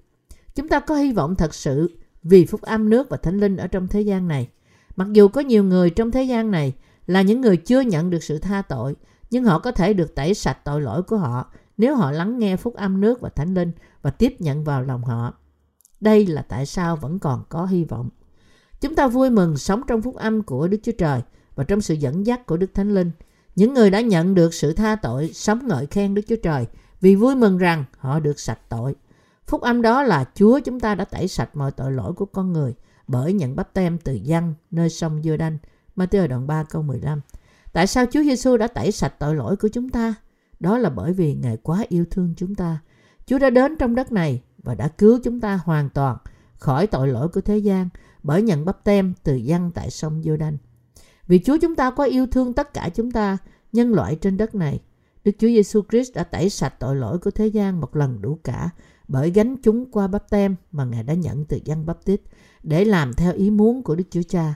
Chúng 0.54 0.68
ta 0.68 0.80
có 0.80 0.94
hy 0.94 1.12
vọng 1.12 1.34
thật 1.34 1.54
sự 1.54 1.96
vì 2.22 2.46
phúc 2.46 2.62
âm 2.62 2.90
nước 2.90 3.08
và 3.10 3.16
thánh 3.16 3.40
linh 3.40 3.56
ở 3.56 3.66
trong 3.66 3.88
thế 3.88 4.00
gian 4.00 4.28
này. 4.28 4.48
Mặc 4.96 5.08
dù 5.12 5.28
có 5.28 5.40
nhiều 5.40 5.64
người 5.64 5.90
trong 5.90 6.10
thế 6.10 6.22
gian 6.22 6.50
này 6.50 6.74
là 7.06 7.22
những 7.22 7.40
người 7.40 7.56
chưa 7.56 7.80
nhận 7.80 8.10
được 8.10 8.22
sự 8.22 8.38
tha 8.38 8.62
tội, 8.62 8.96
nhưng 9.30 9.44
họ 9.44 9.58
có 9.58 9.70
thể 9.72 9.92
được 9.92 10.14
tẩy 10.14 10.34
sạch 10.34 10.58
tội 10.64 10.80
lỗi 10.80 11.02
của 11.02 11.16
họ 11.16 11.52
nếu 11.78 11.96
họ 11.96 12.10
lắng 12.10 12.38
nghe 12.38 12.56
phúc 12.56 12.74
âm 12.74 13.00
nước 13.00 13.20
và 13.20 13.28
thánh 13.28 13.54
linh 13.54 13.72
và 14.02 14.10
tiếp 14.10 14.36
nhận 14.38 14.64
vào 14.64 14.82
lòng 14.82 15.04
họ. 15.04 15.34
Đây 16.00 16.26
là 16.26 16.42
tại 16.42 16.66
sao 16.66 16.96
vẫn 16.96 17.18
còn 17.18 17.42
có 17.48 17.66
hy 17.66 17.84
vọng. 17.84 18.08
Chúng 18.80 18.94
ta 18.94 19.08
vui 19.08 19.30
mừng 19.30 19.56
sống 19.56 19.82
trong 19.86 20.02
phúc 20.02 20.16
âm 20.16 20.42
của 20.42 20.68
Đức 20.68 20.78
Chúa 20.82 20.92
Trời 20.92 21.20
và 21.54 21.64
trong 21.64 21.80
sự 21.80 21.94
dẫn 21.94 22.26
dắt 22.26 22.46
của 22.46 22.56
Đức 22.56 22.74
Thánh 22.74 22.94
Linh. 22.94 23.10
Những 23.58 23.74
người 23.74 23.90
đã 23.90 24.00
nhận 24.00 24.34
được 24.34 24.54
sự 24.54 24.72
tha 24.72 24.96
tội 24.96 25.30
sống 25.34 25.68
ngợi 25.68 25.86
khen 25.86 26.14
Đức 26.14 26.22
Chúa 26.28 26.36
Trời 26.42 26.66
vì 27.00 27.14
vui 27.14 27.34
mừng 27.34 27.58
rằng 27.58 27.84
họ 27.98 28.20
được 28.20 28.40
sạch 28.40 28.58
tội. 28.68 28.94
Phúc 29.46 29.60
âm 29.60 29.82
đó 29.82 30.02
là 30.02 30.24
Chúa 30.34 30.60
chúng 30.60 30.80
ta 30.80 30.94
đã 30.94 31.04
tẩy 31.04 31.28
sạch 31.28 31.56
mọi 31.56 31.70
tội 31.70 31.92
lỗi 31.92 32.12
của 32.12 32.26
con 32.26 32.52
người 32.52 32.74
bởi 33.06 33.32
nhận 33.32 33.56
bắp 33.56 33.74
tem 33.74 33.98
từ 33.98 34.12
dân 34.12 34.54
nơi 34.70 34.90
sông 34.90 35.22
giô 35.24 35.36
đanh 35.36 35.58
Matthew 35.96 36.28
đoạn 36.28 36.46
3 36.46 36.62
câu 36.62 36.82
15. 36.82 37.20
Tại 37.72 37.86
sao 37.86 38.04
Chúa 38.06 38.22
Giêsu 38.22 38.56
đã 38.56 38.66
tẩy 38.66 38.92
sạch 38.92 39.14
tội 39.18 39.34
lỗi 39.34 39.56
của 39.56 39.68
chúng 39.68 39.88
ta? 39.88 40.14
Đó 40.60 40.78
là 40.78 40.90
bởi 40.90 41.12
vì 41.12 41.34
Ngài 41.34 41.56
quá 41.56 41.84
yêu 41.88 42.04
thương 42.10 42.34
chúng 42.36 42.54
ta. 42.54 42.78
Chúa 43.26 43.38
đã 43.38 43.50
đến 43.50 43.76
trong 43.76 43.94
đất 43.94 44.12
này 44.12 44.42
và 44.62 44.74
đã 44.74 44.88
cứu 44.88 45.20
chúng 45.24 45.40
ta 45.40 45.60
hoàn 45.64 45.88
toàn 45.88 46.16
khỏi 46.58 46.86
tội 46.86 47.08
lỗi 47.08 47.28
của 47.28 47.40
thế 47.40 47.58
gian 47.58 47.88
bởi 48.22 48.42
nhận 48.42 48.64
bắp 48.64 48.84
tem 48.84 49.14
từ 49.22 49.34
dân 49.34 49.70
tại 49.74 49.90
sông 49.90 50.22
giô 50.24 50.36
đanh 50.36 50.56
Vì 51.26 51.38
Chúa 51.44 51.58
chúng 51.58 51.76
ta 51.76 51.90
có 51.90 52.04
yêu 52.04 52.26
thương 52.26 52.52
tất 52.52 52.74
cả 52.74 52.88
chúng 52.94 53.10
ta, 53.10 53.38
nhân 53.72 53.92
loại 53.92 54.16
trên 54.16 54.36
đất 54.36 54.54
này. 54.54 54.80
Đức 55.24 55.32
Chúa 55.38 55.48
Giêsu 55.48 55.82
Christ 55.90 56.14
đã 56.14 56.24
tẩy 56.24 56.50
sạch 56.50 56.74
tội 56.80 56.96
lỗi 56.96 57.18
của 57.18 57.30
thế 57.30 57.46
gian 57.46 57.80
một 57.80 57.96
lần 57.96 58.22
đủ 58.22 58.38
cả 58.44 58.70
bởi 59.08 59.30
gánh 59.30 59.56
chúng 59.62 59.90
qua 59.90 60.06
bắp 60.06 60.30
tem 60.30 60.56
mà 60.72 60.84
Ngài 60.84 61.02
đã 61.02 61.14
nhận 61.14 61.44
từ 61.44 61.58
dân 61.64 61.86
bắp 61.86 62.04
tít 62.04 62.20
để 62.62 62.84
làm 62.84 63.14
theo 63.14 63.32
ý 63.32 63.50
muốn 63.50 63.82
của 63.82 63.94
Đức 63.94 64.04
Chúa 64.10 64.22
Cha. 64.28 64.54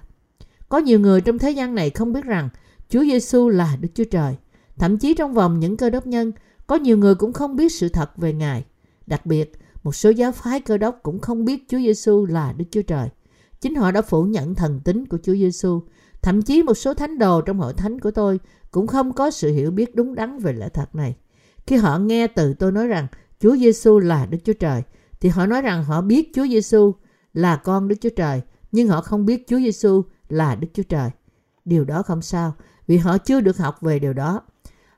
Có 0.69 0.78
nhiều 0.78 1.00
người 1.00 1.21
trong 1.21 1.38
thế 1.38 1.50
gian 1.50 1.75
này 1.75 1.90
không 1.90 2.12
biết 2.12 2.25
rằng 2.25 2.49
Chúa 2.88 3.00
Giêsu 3.00 3.49
là 3.49 3.76
Đức 3.81 3.88
Chúa 3.95 4.04
Trời. 4.04 4.37
Thậm 4.78 4.99
chí 4.99 5.14
trong 5.14 5.35
vòng 5.35 5.61
những 5.61 5.76
cơ 5.76 5.90
đốc 5.90 6.07
nhân, 6.07 6.33
có 6.66 6.76
nhiều 6.76 6.99
người 6.99 7.14
cũng 7.14 7.33
không 7.33 7.57
biết 7.57 7.73
sự 7.73 7.88
thật 7.88 8.16
về 8.16 8.33
Ngài. 8.33 8.64
Đặc 9.07 9.26
biệt, 9.26 9.52
một 9.83 9.92
số 9.92 10.11
giáo 10.11 10.33
phái 10.33 10.61
cơ 10.61 10.78
đốc 10.78 11.00
cũng 11.02 11.19
không 11.19 11.45
biết 11.45 11.64
Chúa 11.69 11.78
Giêsu 11.78 12.26
là 12.26 12.52
Đức 12.52 12.64
Chúa 12.71 12.83
Trời. 12.83 13.09
Chính 13.61 13.75
họ 13.75 13.90
đã 13.90 14.02
phủ 14.02 14.25
nhận 14.25 14.54
thần 14.54 14.81
tính 14.81 15.07
của 15.07 15.19
Chúa 15.23 15.35
Giêsu. 15.35 15.81
Thậm 16.23 16.42
chí 16.42 16.62
một 16.62 16.75
số 16.75 16.95
thánh 16.95 17.19
đồ 17.19 17.40
trong 17.40 17.59
hội 17.59 17.75
thánh 17.75 18.00
của 18.00 18.11
tôi 18.11 18.40
cũng 18.73 18.87
không 18.87 19.12
có 19.12 19.31
sự 19.31 19.52
hiểu 19.52 19.71
biết 19.71 19.95
đúng 19.95 20.14
đắn 20.14 20.38
về 20.38 20.52
lẽ 20.52 20.69
thật 20.69 20.95
này. 20.95 21.17
Khi 21.67 21.76
họ 21.76 21.99
nghe 21.99 22.26
từ 22.26 22.55
tôi 22.55 22.73
nói 22.73 22.87
rằng 22.87 23.07
Chúa 23.41 23.57
Giêsu 23.57 23.99
là 23.99 24.26
Đức 24.26 24.38
Chúa 24.45 24.52
Trời, 24.52 24.83
thì 25.21 25.29
họ 25.29 25.47
nói 25.47 25.62
rằng 25.62 25.85
họ 25.85 26.00
biết 26.00 26.31
Chúa 26.35 26.47
Giêsu 26.47 26.95
là 27.35 27.57
con 27.57 27.88
Đức 27.88 27.97
Chúa 28.00 28.11
Trời, 28.17 28.43
nhưng 28.73 28.88
họ 28.88 29.00
không 29.00 29.26
biết 29.26 29.45
Chúa 29.49 29.59
Giêsu 29.59 30.02
là 30.29 30.55
Đức 30.55 30.69
Chúa 30.75 30.83
Trời. 30.83 31.11
Điều 31.64 31.85
đó 31.85 32.02
không 32.02 32.23
sao, 32.23 32.55
vì 32.87 32.97
họ 32.97 33.19
chưa 33.19 33.41
được 33.41 33.57
học 33.57 33.81
về 33.81 33.99
điều 33.99 34.12
đó. 34.12 34.43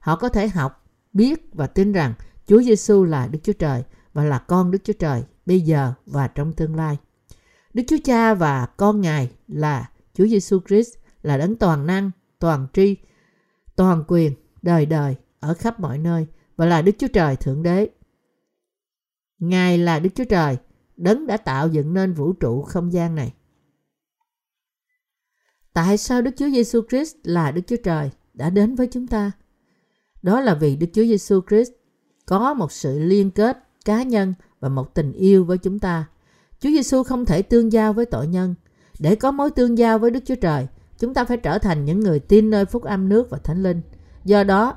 Họ 0.00 0.16
có 0.16 0.28
thể 0.28 0.48
học, 0.48 0.86
biết 1.12 1.54
và 1.54 1.66
tin 1.66 1.92
rằng 1.92 2.14
Chúa 2.46 2.62
Giêsu 2.62 3.04
là 3.04 3.26
Đức 3.26 3.38
Chúa 3.42 3.52
Trời 3.52 3.82
và 4.12 4.24
là 4.24 4.38
con 4.38 4.70
Đức 4.70 4.78
Chúa 4.84 4.92
Trời 4.92 5.24
bây 5.46 5.60
giờ 5.60 5.92
và 6.06 6.28
trong 6.28 6.52
tương 6.52 6.76
lai. 6.76 6.98
Đức 7.74 7.82
Chúa 7.88 7.96
Cha 8.04 8.34
và 8.34 8.66
con 8.66 9.00
Ngài 9.00 9.30
là 9.48 9.90
Chúa 10.14 10.26
Giêsu 10.26 10.60
Christ 10.68 10.94
là 11.22 11.36
đấng 11.36 11.56
toàn 11.56 11.86
năng, 11.86 12.10
toàn 12.38 12.66
tri, 12.72 12.96
toàn 13.76 14.04
quyền, 14.08 14.32
đời 14.62 14.86
đời 14.86 15.16
ở 15.40 15.54
khắp 15.54 15.80
mọi 15.80 15.98
nơi 15.98 16.26
và 16.56 16.66
là 16.66 16.82
Đức 16.82 16.92
Chúa 16.98 17.08
Trời 17.08 17.36
Thượng 17.36 17.62
Đế. 17.62 17.88
Ngài 19.38 19.78
là 19.78 19.98
Đức 19.98 20.10
Chúa 20.14 20.24
Trời, 20.24 20.56
đấng 20.96 21.26
đã 21.26 21.36
tạo 21.36 21.68
dựng 21.68 21.94
nên 21.94 22.12
vũ 22.12 22.32
trụ 22.32 22.62
không 22.62 22.92
gian 22.92 23.14
này. 23.14 23.34
Tại 25.72 25.96
sao 25.96 26.22
Đức 26.22 26.30
Chúa 26.36 26.50
Giêsu 26.50 26.80
Christ 26.88 27.16
là 27.24 27.50
Đức 27.50 27.62
Chúa 27.66 27.76
Trời 27.84 28.10
đã 28.34 28.50
đến 28.50 28.74
với 28.74 28.86
chúng 28.86 29.06
ta? 29.06 29.32
Đó 30.22 30.40
là 30.40 30.54
vì 30.54 30.76
Đức 30.76 30.86
Chúa 30.92 31.04
Giêsu 31.04 31.40
Christ 31.48 31.70
có 32.26 32.54
một 32.54 32.72
sự 32.72 32.98
liên 32.98 33.30
kết 33.30 33.58
cá 33.84 34.02
nhân 34.02 34.34
và 34.60 34.68
một 34.68 34.94
tình 34.94 35.12
yêu 35.12 35.44
với 35.44 35.58
chúng 35.58 35.78
ta. 35.78 36.08
Chúa 36.60 36.70
Giêsu 36.70 37.02
không 37.02 37.24
thể 37.24 37.42
tương 37.42 37.72
giao 37.72 37.92
với 37.92 38.06
tội 38.06 38.26
nhân. 38.26 38.54
Để 38.98 39.14
có 39.14 39.30
mối 39.30 39.50
tương 39.50 39.78
giao 39.78 39.98
với 39.98 40.10
Đức 40.10 40.20
Chúa 40.24 40.34
Trời, 40.34 40.66
chúng 40.98 41.14
ta 41.14 41.24
phải 41.24 41.36
trở 41.36 41.58
thành 41.58 41.84
những 41.84 42.00
người 42.00 42.18
tin 42.18 42.50
nơi 42.50 42.64
phúc 42.64 42.82
âm 42.82 43.08
nước 43.08 43.30
và 43.30 43.38
thánh 43.38 43.62
linh. 43.62 43.80
Do 44.24 44.44
đó, 44.44 44.74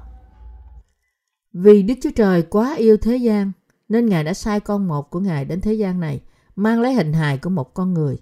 vì 1.54 1.84
Đức 1.84 1.94
Chúa 2.02 2.12
Trời 2.16 2.42
quá 2.42 2.76
yêu 2.76 2.98
thế 2.98 3.18
gian, 3.18 3.52
nên 3.90 4.06
Ngài 4.06 4.24
đã 4.24 4.34
sai 4.34 4.60
con 4.60 4.88
một 4.88 5.10
của 5.10 5.20
Ngài 5.20 5.46
đến 5.46 5.62
thế 5.62 5.74
gian 5.74 6.00
này, 6.00 6.22
mang 6.56 6.82
lấy 6.82 6.94
hình 6.94 7.14
hài 7.14 7.38
của 7.38 7.50
một 7.50 7.74
con 7.74 7.94
người. 7.94 8.18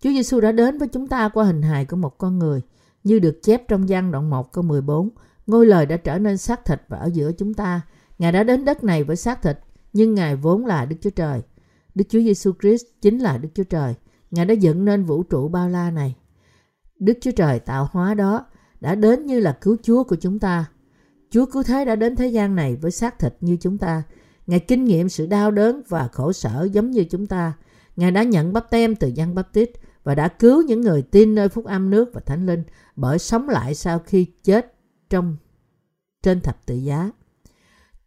Chúa 0.00 0.10
Giêsu 0.10 0.40
đã 0.40 0.52
đến 0.52 0.78
với 0.78 0.88
chúng 0.88 1.06
ta 1.06 1.28
qua 1.28 1.44
hình 1.44 1.62
hài 1.62 1.84
của 1.84 1.96
một 1.96 2.18
con 2.18 2.38
người, 2.38 2.62
như 3.04 3.18
được 3.18 3.38
chép 3.42 3.68
trong 3.68 3.88
gian 3.88 4.12
đoạn 4.12 4.30
1 4.30 4.52
câu 4.52 4.64
14. 4.64 5.08
Ngôi 5.46 5.66
lời 5.66 5.86
đã 5.86 5.96
trở 5.96 6.18
nên 6.18 6.36
xác 6.36 6.64
thịt 6.64 6.82
và 6.88 6.98
ở 6.98 7.10
giữa 7.12 7.32
chúng 7.32 7.54
ta. 7.54 7.80
Ngài 8.18 8.32
đã 8.32 8.42
đến 8.42 8.64
đất 8.64 8.84
này 8.84 9.04
với 9.04 9.16
xác 9.16 9.42
thịt, 9.42 9.58
nhưng 9.92 10.14
Ngài 10.14 10.36
vốn 10.36 10.66
là 10.66 10.84
Đức 10.84 10.96
Chúa 11.00 11.10
Trời. 11.10 11.42
Đức 11.94 12.04
Chúa 12.08 12.20
Giêsu 12.20 12.52
Christ 12.60 12.84
chính 13.02 13.18
là 13.18 13.38
Đức 13.38 13.48
Chúa 13.54 13.64
Trời. 13.64 13.94
Ngài 14.30 14.44
đã 14.46 14.54
dựng 14.54 14.84
nên 14.84 15.04
vũ 15.04 15.22
trụ 15.22 15.48
bao 15.48 15.68
la 15.68 15.90
này. 15.90 16.14
Đức 17.00 17.18
Chúa 17.20 17.30
Trời 17.30 17.58
tạo 17.58 17.88
hóa 17.92 18.14
đó 18.14 18.46
đã 18.80 18.94
đến 18.94 19.26
như 19.26 19.40
là 19.40 19.58
cứu 19.60 19.76
Chúa 19.82 20.04
của 20.04 20.16
chúng 20.16 20.38
ta. 20.38 20.64
Chúa 21.30 21.46
cứu 21.46 21.62
thế 21.62 21.84
đã 21.84 21.96
đến 21.96 22.16
thế 22.16 22.28
gian 22.28 22.56
này 22.56 22.76
với 22.76 22.90
xác 22.90 23.18
thịt 23.18 23.36
như 23.40 23.56
chúng 23.60 23.78
ta. 23.78 24.02
Ngài 24.46 24.60
kinh 24.60 24.84
nghiệm 24.84 25.08
sự 25.08 25.26
đau 25.26 25.50
đớn 25.50 25.82
và 25.88 26.08
khổ 26.08 26.32
sở 26.32 26.68
giống 26.72 26.90
như 26.90 27.04
chúng 27.04 27.26
ta. 27.26 27.52
Ngài 27.96 28.10
đã 28.10 28.22
nhận 28.22 28.52
bắp 28.52 28.70
tem 28.70 28.96
từ 28.96 29.08
dân 29.08 29.34
bắp 29.34 29.52
tít 29.52 29.70
và 30.04 30.14
đã 30.14 30.28
cứu 30.28 30.62
những 30.62 30.80
người 30.80 31.02
tin 31.02 31.34
nơi 31.34 31.48
phúc 31.48 31.64
âm 31.64 31.90
nước 31.90 32.10
và 32.12 32.20
thánh 32.26 32.46
linh 32.46 32.64
bởi 32.96 33.18
sống 33.18 33.48
lại 33.48 33.74
sau 33.74 33.98
khi 33.98 34.26
chết 34.44 34.74
trong 35.10 35.36
trên 36.22 36.40
thập 36.40 36.66
tự 36.66 36.74
giá. 36.74 37.10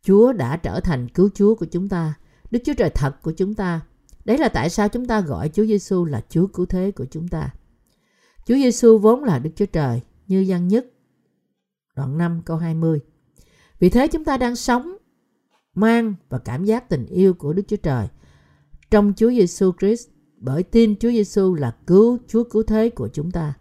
Chúa 0.01 0.33
đã 0.33 0.57
trở 0.57 0.79
thành 0.79 1.09
cứu 1.09 1.29
Chúa 1.33 1.55
của 1.55 1.65
chúng 1.65 1.89
ta, 1.89 2.13
Đức 2.51 2.59
Chúa 2.65 2.73
Trời 2.73 2.89
thật 2.89 3.21
của 3.21 3.31
chúng 3.31 3.53
ta. 3.53 3.81
Đấy 4.25 4.37
là 4.37 4.49
tại 4.49 4.69
sao 4.69 4.89
chúng 4.89 5.05
ta 5.05 5.21
gọi 5.21 5.49
Chúa 5.49 5.65
Giêsu 5.65 6.05
là 6.05 6.21
Chúa 6.29 6.47
cứu 6.47 6.65
thế 6.65 6.91
của 6.91 7.05
chúng 7.11 7.27
ta. 7.27 7.49
Chúa 8.45 8.55
Giêsu 8.55 8.97
vốn 8.97 9.23
là 9.23 9.39
Đức 9.39 9.49
Chúa 9.55 9.65
Trời, 9.65 10.01
như 10.27 10.45
văn 10.47 10.67
nhất 10.67 10.85
đoạn 11.95 12.17
5 12.17 12.41
câu 12.45 12.57
20. 12.57 12.99
Vì 13.79 13.89
thế 13.89 14.07
chúng 14.07 14.23
ta 14.23 14.37
đang 14.37 14.55
sống 14.55 14.97
mang 15.75 16.15
và 16.29 16.39
cảm 16.39 16.65
giác 16.65 16.89
tình 16.89 17.05
yêu 17.05 17.33
của 17.33 17.53
Đức 17.53 17.63
Chúa 17.67 17.77
Trời 17.77 18.07
trong 18.91 19.13
Chúa 19.15 19.29
Giêsu 19.29 19.71
Christ 19.79 20.07
bởi 20.37 20.63
tin 20.63 20.95
Chúa 20.95 21.11
Giêsu 21.11 21.53
là 21.53 21.75
cứu 21.87 22.17
Chúa 22.27 22.43
cứu 22.43 22.63
thế 22.63 22.89
của 22.89 23.07
chúng 23.07 23.31
ta. 23.31 23.53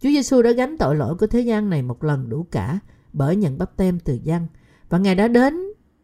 Chúa 0.00 0.08
Giêsu 0.08 0.42
đã 0.42 0.50
gánh 0.50 0.78
tội 0.78 0.96
lỗi 0.96 1.14
của 1.14 1.26
thế 1.26 1.40
gian 1.40 1.70
này 1.70 1.82
một 1.82 2.04
lần 2.04 2.28
đủ 2.28 2.46
cả 2.50 2.78
bởi 3.12 3.36
nhận 3.36 3.58
bắp 3.58 3.76
tem 3.76 3.98
từ 3.98 4.18
dân 4.22 4.46
và 4.88 4.98
Ngài 4.98 5.14
đã 5.14 5.28
đến 5.28 5.54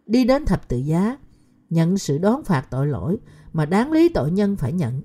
đi 0.07 0.25
đến 0.25 0.45
thập 0.45 0.69
tự 0.69 0.77
giá 0.77 1.19
nhận 1.71 1.99
sự 1.99 2.19
đón 2.19 2.45
phạt 2.45 2.67
tội 2.71 2.87
lỗi 2.87 3.19
mà 3.53 3.67
đáng 3.67 3.93
lý 3.93 4.09
tội 4.09 4.31
nhân 4.31 4.57
phải 4.57 4.73
nhận. 4.73 5.03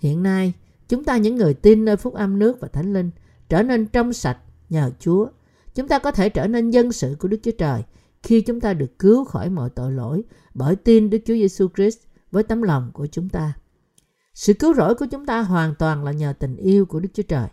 Hiện 0.00 0.22
nay, 0.22 0.52
chúng 0.90 1.04
ta 1.04 1.16
những 1.16 1.36
người 1.36 1.54
tin 1.54 1.84
nơi 1.84 1.96
phúc 1.96 2.14
âm 2.14 2.38
nước 2.38 2.60
và 2.60 2.68
thánh 2.68 2.92
linh 2.92 3.10
trở 3.48 3.62
nên 3.62 3.86
trong 3.86 4.12
sạch 4.12 4.38
nhờ 4.70 4.90
Chúa. 4.98 5.28
Chúng 5.74 5.88
ta 5.88 5.98
có 5.98 6.10
thể 6.10 6.28
trở 6.28 6.46
nên 6.46 6.70
dân 6.70 6.92
sự 6.92 7.16
của 7.18 7.28
Đức 7.28 7.38
Chúa 7.42 7.50
Trời 7.58 7.82
khi 8.22 8.40
chúng 8.40 8.60
ta 8.60 8.74
được 8.74 8.98
cứu 8.98 9.24
khỏi 9.24 9.50
mọi 9.50 9.70
tội 9.70 9.92
lỗi 9.92 10.22
bởi 10.54 10.76
tin 10.76 11.10
Đức 11.10 11.18
Chúa 11.26 11.34
Giêsu 11.34 11.68
Christ 11.76 11.98
với 12.30 12.42
tấm 12.42 12.62
lòng 12.62 12.90
của 12.94 13.06
chúng 13.06 13.28
ta. 13.28 13.52
Sự 14.34 14.52
cứu 14.54 14.74
rỗi 14.74 14.94
của 14.94 15.06
chúng 15.06 15.26
ta 15.26 15.42
hoàn 15.42 15.74
toàn 15.74 16.04
là 16.04 16.12
nhờ 16.12 16.32
tình 16.38 16.56
yêu 16.56 16.86
của 16.86 17.00
Đức 17.00 17.08
Chúa 17.14 17.22
Trời. 17.22 17.48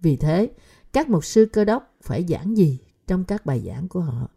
Vì 0.00 0.16
thế, 0.16 0.50
các 0.92 1.08
mục 1.08 1.24
sư 1.24 1.46
cơ 1.52 1.64
đốc 1.64 1.94
phải 2.02 2.26
giảng 2.28 2.56
gì 2.56 2.78
trong 3.06 3.24
các 3.24 3.46
bài 3.46 3.62
giảng 3.66 3.88
của 3.88 4.00
họ? 4.00 4.28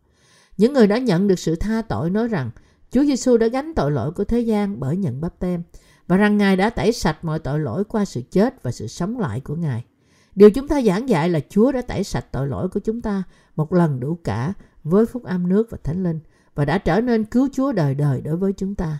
Những 0.57 0.73
người 0.73 0.87
đã 0.87 0.97
nhận 0.97 1.27
được 1.27 1.39
sự 1.39 1.55
tha 1.55 1.81
tội 1.81 2.09
nói 2.09 2.27
rằng 2.27 2.51
Chúa 2.91 3.03
Giêsu 3.03 3.37
đã 3.37 3.47
gánh 3.47 3.73
tội 3.75 3.91
lỗi 3.91 4.11
của 4.11 4.23
thế 4.23 4.39
gian 4.39 4.79
bởi 4.79 4.97
nhận 4.97 5.21
bắp 5.21 5.39
tem 5.39 5.63
và 6.11 6.17
rằng 6.17 6.37
Ngài 6.37 6.55
đã 6.55 6.69
tẩy 6.69 6.91
sạch 6.91 7.17
mọi 7.21 7.39
tội 7.39 7.59
lỗi 7.59 7.83
qua 7.83 8.05
sự 8.05 8.21
chết 8.31 8.63
và 8.63 8.71
sự 8.71 8.87
sống 8.87 9.19
lại 9.19 9.39
của 9.39 9.55
Ngài. 9.55 9.85
Điều 10.35 10.51
chúng 10.51 10.67
ta 10.67 10.81
giảng 10.81 11.09
dạy 11.09 11.29
là 11.29 11.39
Chúa 11.49 11.71
đã 11.71 11.81
tẩy 11.81 12.03
sạch 12.03 12.25
tội 12.31 12.47
lỗi 12.47 12.69
của 12.69 12.79
chúng 12.79 13.01
ta 13.01 13.23
một 13.55 13.73
lần 13.73 13.99
đủ 13.99 14.17
cả 14.23 14.53
với 14.83 15.05
phúc 15.05 15.23
âm 15.23 15.49
nước 15.49 15.67
và 15.69 15.77
thánh 15.83 16.03
linh 16.03 16.19
và 16.55 16.65
đã 16.65 16.77
trở 16.77 17.01
nên 17.01 17.23
cứu 17.23 17.49
Chúa 17.53 17.71
đời 17.71 17.95
đời 17.95 18.21
đối 18.21 18.37
với 18.37 18.53
chúng 18.53 18.75
ta. 18.75 18.99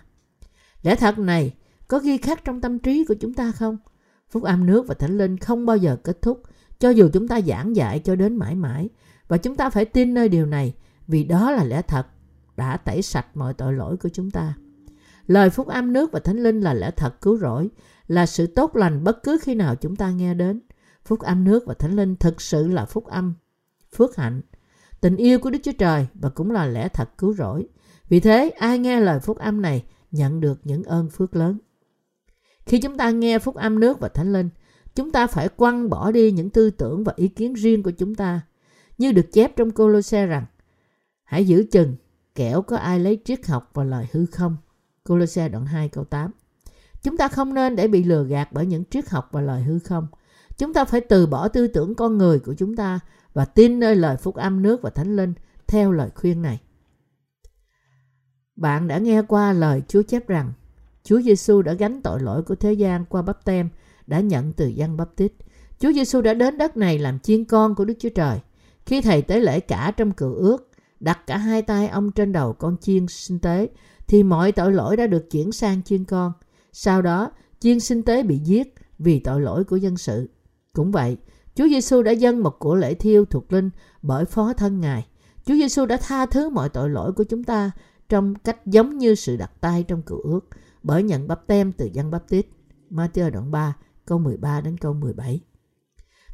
Lẽ 0.82 0.96
thật 0.96 1.18
này, 1.18 1.54
có 1.88 1.98
ghi 1.98 2.18
khắc 2.18 2.44
trong 2.44 2.60
tâm 2.60 2.78
trí 2.78 3.04
của 3.04 3.14
chúng 3.20 3.34
ta 3.34 3.52
không? 3.52 3.76
Phúc 4.30 4.42
âm 4.42 4.66
nước 4.66 4.86
và 4.86 4.94
thánh 4.94 5.18
linh 5.18 5.38
không 5.38 5.66
bao 5.66 5.76
giờ 5.76 5.96
kết 5.96 6.22
thúc, 6.22 6.42
cho 6.78 6.90
dù 6.90 7.08
chúng 7.12 7.28
ta 7.28 7.40
giảng 7.40 7.76
dạy 7.76 7.98
cho 7.98 8.16
đến 8.16 8.36
mãi 8.36 8.54
mãi 8.54 8.88
và 9.28 9.36
chúng 9.36 9.56
ta 9.56 9.70
phải 9.70 9.84
tin 9.84 10.14
nơi 10.14 10.28
điều 10.28 10.46
này 10.46 10.74
vì 11.06 11.24
đó 11.24 11.50
là 11.50 11.64
lẽ 11.64 11.82
thật 11.82 12.06
đã 12.56 12.76
tẩy 12.76 13.02
sạch 13.02 13.26
mọi 13.34 13.54
tội 13.54 13.72
lỗi 13.72 13.96
của 13.96 14.08
chúng 14.08 14.30
ta. 14.30 14.54
Lời 15.26 15.50
phúc 15.50 15.66
âm 15.66 15.92
nước 15.92 16.12
và 16.12 16.20
thánh 16.20 16.42
linh 16.42 16.60
là 16.60 16.74
lẽ 16.74 16.90
thật 16.90 17.20
cứu 17.20 17.38
rỗi, 17.38 17.70
là 18.06 18.26
sự 18.26 18.46
tốt 18.46 18.76
lành 18.76 19.04
bất 19.04 19.22
cứ 19.22 19.38
khi 19.42 19.54
nào 19.54 19.76
chúng 19.76 19.96
ta 19.96 20.10
nghe 20.10 20.34
đến. 20.34 20.60
Phúc 21.04 21.20
âm 21.20 21.44
nước 21.44 21.66
và 21.66 21.74
thánh 21.74 21.96
linh 21.96 22.16
thực 22.16 22.40
sự 22.40 22.68
là 22.68 22.84
phúc 22.84 23.06
âm, 23.06 23.34
phước 23.96 24.16
hạnh, 24.16 24.42
tình 25.00 25.16
yêu 25.16 25.38
của 25.38 25.50
Đức 25.50 25.58
Chúa 25.62 25.72
Trời 25.78 26.06
và 26.14 26.28
cũng 26.28 26.50
là 26.50 26.66
lẽ 26.66 26.88
thật 26.88 27.18
cứu 27.18 27.34
rỗi. 27.34 27.68
Vì 28.08 28.20
thế, 28.20 28.50
ai 28.50 28.78
nghe 28.78 29.00
lời 29.00 29.20
phúc 29.20 29.38
âm 29.38 29.62
này 29.62 29.84
nhận 30.10 30.40
được 30.40 30.60
những 30.64 30.82
ơn 30.82 31.10
phước 31.10 31.36
lớn. 31.36 31.58
Khi 32.66 32.80
chúng 32.80 32.96
ta 32.96 33.10
nghe 33.10 33.38
phúc 33.38 33.54
âm 33.54 33.80
nước 33.80 34.00
và 34.00 34.08
thánh 34.08 34.32
linh, 34.32 34.48
chúng 34.94 35.12
ta 35.12 35.26
phải 35.26 35.48
quăng 35.48 35.90
bỏ 35.90 36.10
đi 36.10 36.32
những 36.32 36.50
tư 36.50 36.70
tưởng 36.70 37.04
và 37.04 37.12
ý 37.16 37.28
kiến 37.28 37.52
riêng 37.52 37.82
của 37.82 37.90
chúng 37.90 38.14
ta. 38.14 38.40
Như 38.98 39.12
được 39.12 39.32
chép 39.32 39.56
trong 39.56 39.70
Cô-lô-xe 39.70 40.26
rằng, 40.26 40.46
hãy 41.24 41.46
giữ 41.46 41.64
chừng, 41.72 41.96
kẻo 42.34 42.62
có 42.62 42.76
ai 42.76 43.00
lấy 43.00 43.18
triết 43.24 43.46
học 43.46 43.70
và 43.74 43.84
lời 43.84 44.06
hư 44.12 44.26
không 44.26 44.56
colosseo 45.08 45.48
đoạn 45.48 45.66
2 45.66 45.88
câu 45.88 46.04
8 46.04 46.30
Chúng 47.02 47.16
ta 47.16 47.28
không 47.28 47.54
nên 47.54 47.76
để 47.76 47.88
bị 47.88 48.04
lừa 48.04 48.24
gạt 48.24 48.48
bởi 48.52 48.66
những 48.66 48.84
triết 48.90 49.08
học 49.08 49.28
và 49.32 49.40
lời 49.40 49.62
hư 49.62 49.78
không. 49.78 50.06
Chúng 50.58 50.72
ta 50.72 50.84
phải 50.84 51.00
từ 51.00 51.26
bỏ 51.26 51.48
tư 51.48 51.66
tưởng 51.66 51.94
con 51.94 52.18
người 52.18 52.38
của 52.38 52.54
chúng 52.54 52.76
ta 52.76 53.00
và 53.34 53.44
tin 53.44 53.80
nơi 53.80 53.96
lời 53.96 54.16
phúc 54.16 54.34
âm 54.34 54.62
nước 54.62 54.82
và 54.82 54.90
thánh 54.90 55.16
linh 55.16 55.34
theo 55.66 55.92
lời 55.92 56.10
khuyên 56.14 56.42
này. 56.42 56.60
Bạn 58.56 58.88
đã 58.88 58.98
nghe 58.98 59.22
qua 59.22 59.52
lời 59.52 59.82
Chúa 59.88 60.02
chép 60.02 60.28
rằng 60.28 60.52
Chúa 61.04 61.20
Giêsu 61.20 61.62
đã 61.62 61.72
gánh 61.72 62.02
tội 62.02 62.20
lỗi 62.20 62.42
của 62.42 62.54
thế 62.54 62.72
gian 62.72 63.04
qua 63.04 63.22
bắp 63.22 63.44
tem 63.44 63.68
đã 64.06 64.20
nhận 64.20 64.52
từ 64.52 64.66
dân 64.66 64.96
bắp 64.96 65.16
tít. 65.16 65.32
Chúa 65.78 65.92
Giêsu 65.92 66.20
đã 66.20 66.34
đến 66.34 66.58
đất 66.58 66.76
này 66.76 66.98
làm 66.98 67.18
chiên 67.18 67.44
con 67.44 67.74
của 67.74 67.84
Đức 67.84 67.94
Chúa 67.98 68.08
Trời. 68.08 68.40
Khi 68.86 69.00
thầy 69.00 69.22
tế 69.22 69.40
lễ 69.40 69.60
cả 69.60 69.92
trong 69.96 70.12
cựu 70.12 70.34
ước, 70.34 70.70
đặt 71.00 71.26
cả 71.26 71.36
hai 71.36 71.62
tay 71.62 71.88
ông 71.88 72.12
trên 72.12 72.32
đầu 72.32 72.52
con 72.52 72.76
chiên 72.80 73.06
sinh 73.08 73.38
tế, 73.38 73.68
thì 74.08 74.22
mọi 74.22 74.52
tội 74.52 74.72
lỗi 74.72 74.96
đã 74.96 75.06
được 75.06 75.30
chuyển 75.30 75.52
sang 75.52 75.82
chiên 75.82 76.04
con. 76.04 76.32
Sau 76.72 77.02
đó, 77.02 77.30
chiên 77.60 77.80
sinh 77.80 78.02
tế 78.02 78.22
bị 78.22 78.38
giết 78.38 78.74
vì 78.98 79.20
tội 79.20 79.40
lỗi 79.40 79.64
của 79.64 79.76
dân 79.76 79.96
sự. 79.96 80.30
Cũng 80.72 80.92
vậy, 80.92 81.16
Chúa 81.54 81.68
Giêsu 81.68 82.02
đã 82.02 82.10
dâng 82.10 82.42
một 82.42 82.58
của 82.58 82.74
lễ 82.74 82.94
thiêu 82.94 83.24
thuộc 83.24 83.52
linh 83.52 83.70
bởi 84.02 84.24
phó 84.24 84.52
thân 84.52 84.80
Ngài. 84.80 85.06
Chúa 85.44 85.54
Giêsu 85.54 85.86
đã 85.86 85.96
tha 85.96 86.26
thứ 86.26 86.48
mọi 86.50 86.68
tội 86.68 86.90
lỗi 86.90 87.12
của 87.12 87.24
chúng 87.24 87.44
ta 87.44 87.70
trong 88.08 88.34
cách 88.34 88.66
giống 88.66 88.98
như 88.98 89.14
sự 89.14 89.36
đặt 89.36 89.52
tay 89.60 89.82
trong 89.82 90.02
cựu 90.02 90.20
ước 90.20 90.48
bởi 90.82 91.02
nhận 91.02 91.28
bắp 91.28 91.46
tem 91.46 91.72
từ 91.72 91.88
dân 91.92 92.10
bắp 92.10 92.28
tít. 92.28 92.46
Matthew 92.90 93.30
đoạn 93.30 93.50
3, 93.50 93.76
câu 94.06 94.18
13 94.18 94.60
đến 94.60 94.78
câu 94.78 94.94
17. 94.94 95.40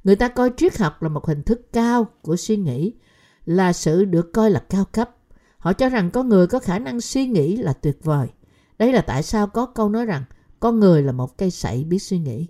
Người 0.05 0.17
ta 0.17 0.29
coi 0.29 0.51
triết 0.57 0.79
học 0.79 1.03
là 1.03 1.09
một 1.09 1.27
hình 1.27 1.43
thức 1.43 1.73
cao 1.73 2.07
của 2.23 2.37
suy 2.37 2.57
nghĩ, 2.57 2.95
là 3.45 3.73
sự 3.73 4.05
được 4.05 4.33
coi 4.33 4.51
là 4.51 4.65
cao 4.71 4.85
cấp. 4.85 5.17
Họ 5.69 5.73
cho 5.73 5.89
rằng 5.89 6.11
con 6.11 6.29
người 6.29 6.47
có 6.47 6.59
khả 6.59 6.79
năng 6.79 7.01
suy 7.01 7.27
nghĩ 7.27 7.57
là 7.57 7.73
tuyệt 7.73 8.05
vời. 8.05 8.29
Đây 8.79 8.93
là 8.93 9.01
tại 9.01 9.23
sao 9.23 9.47
có 9.47 9.67
câu 9.67 9.89
nói 9.89 10.07
rằng 10.07 10.25
con 10.61 10.81
người 10.81 11.03
là 11.03 11.13
một 11.13 11.39
cây 11.39 11.51
sậy 11.51 11.85
biết 11.85 11.99
suy 11.99 12.19
nghĩ. 12.19 12.47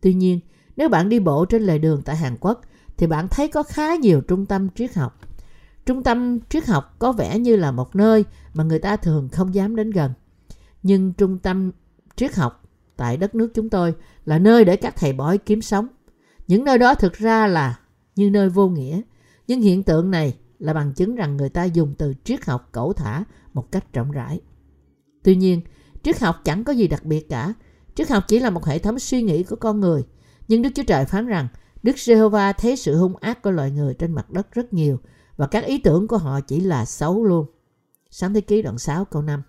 Tuy 0.00 0.14
nhiên, 0.14 0.40
nếu 0.76 0.88
bạn 0.88 1.08
đi 1.08 1.20
bộ 1.20 1.44
trên 1.44 1.62
lề 1.62 1.78
đường 1.78 2.02
tại 2.04 2.16
Hàn 2.16 2.36
Quốc 2.40 2.60
thì 2.96 3.06
bạn 3.06 3.28
thấy 3.28 3.48
có 3.48 3.62
khá 3.62 3.94
nhiều 3.96 4.20
trung 4.20 4.46
tâm 4.46 4.68
triết 4.68 4.94
học. 4.94 5.20
Trung 5.86 6.02
tâm 6.02 6.38
triết 6.48 6.66
học 6.66 6.96
có 6.98 7.12
vẻ 7.12 7.38
như 7.38 7.56
là 7.56 7.72
một 7.72 7.96
nơi 7.96 8.24
mà 8.54 8.64
người 8.64 8.78
ta 8.78 8.96
thường 8.96 9.28
không 9.32 9.54
dám 9.54 9.76
đến 9.76 9.90
gần. 9.90 10.12
Nhưng 10.82 11.12
trung 11.12 11.38
tâm 11.38 11.70
triết 12.16 12.34
học 12.34 12.62
tại 12.96 13.16
đất 13.16 13.34
nước 13.34 13.50
chúng 13.54 13.70
tôi 13.70 13.94
là 14.24 14.38
nơi 14.38 14.64
để 14.64 14.76
các 14.76 14.96
thầy 14.96 15.12
bói 15.12 15.38
kiếm 15.38 15.62
sống. 15.62 15.86
Những 16.48 16.64
nơi 16.64 16.78
đó 16.78 16.94
thực 16.94 17.12
ra 17.12 17.46
là 17.46 17.78
như 18.16 18.30
nơi 18.30 18.48
vô 18.48 18.68
nghĩa. 18.68 19.00
Nhưng 19.46 19.60
hiện 19.60 19.82
tượng 19.82 20.10
này 20.10 20.36
là 20.58 20.72
bằng 20.72 20.92
chứng 20.92 21.14
rằng 21.14 21.36
người 21.36 21.48
ta 21.48 21.64
dùng 21.64 21.94
từ 21.98 22.14
triết 22.24 22.44
học 22.44 22.68
cẩu 22.72 22.92
thả 22.92 23.24
một 23.54 23.72
cách 23.72 23.92
rộng 23.92 24.10
rãi. 24.10 24.40
Tuy 25.22 25.36
nhiên, 25.36 25.60
triết 26.02 26.20
học 26.20 26.36
chẳng 26.44 26.64
có 26.64 26.72
gì 26.72 26.88
đặc 26.88 27.04
biệt 27.04 27.28
cả. 27.28 27.54
Triết 27.94 28.10
học 28.10 28.24
chỉ 28.28 28.38
là 28.38 28.50
một 28.50 28.64
hệ 28.64 28.78
thống 28.78 28.98
suy 28.98 29.22
nghĩ 29.22 29.42
của 29.42 29.56
con 29.56 29.80
người. 29.80 30.04
Nhưng 30.48 30.62
Đức 30.62 30.70
Chúa 30.74 30.82
Trời 30.82 31.04
phán 31.04 31.26
rằng 31.26 31.48
Đức 31.82 31.98
Giê-hô-va 31.98 32.52
thấy 32.52 32.76
sự 32.76 32.96
hung 32.96 33.16
ác 33.16 33.42
của 33.42 33.50
loài 33.50 33.70
người 33.70 33.94
trên 33.94 34.12
mặt 34.12 34.30
đất 34.30 34.52
rất 34.52 34.72
nhiều 34.72 34.98
và 35.36 35.46
các 35.46 35.64
ý 35.64 35.78
tưởng 35.78 36.08
của 36.08 36.16
họ 36.16 36.40
chỉ 36.40 36.60
là 36.60 36.84
xấu 36.84 37.24
luôn. 37.24 37.46
Sáng 38.10 38.34
thế 38.34 38.40
ký 38.40 38.62
đoạn 38.62 38.78
6 38.78 39.04
câu 39.04 39.22
5 39.22 39.42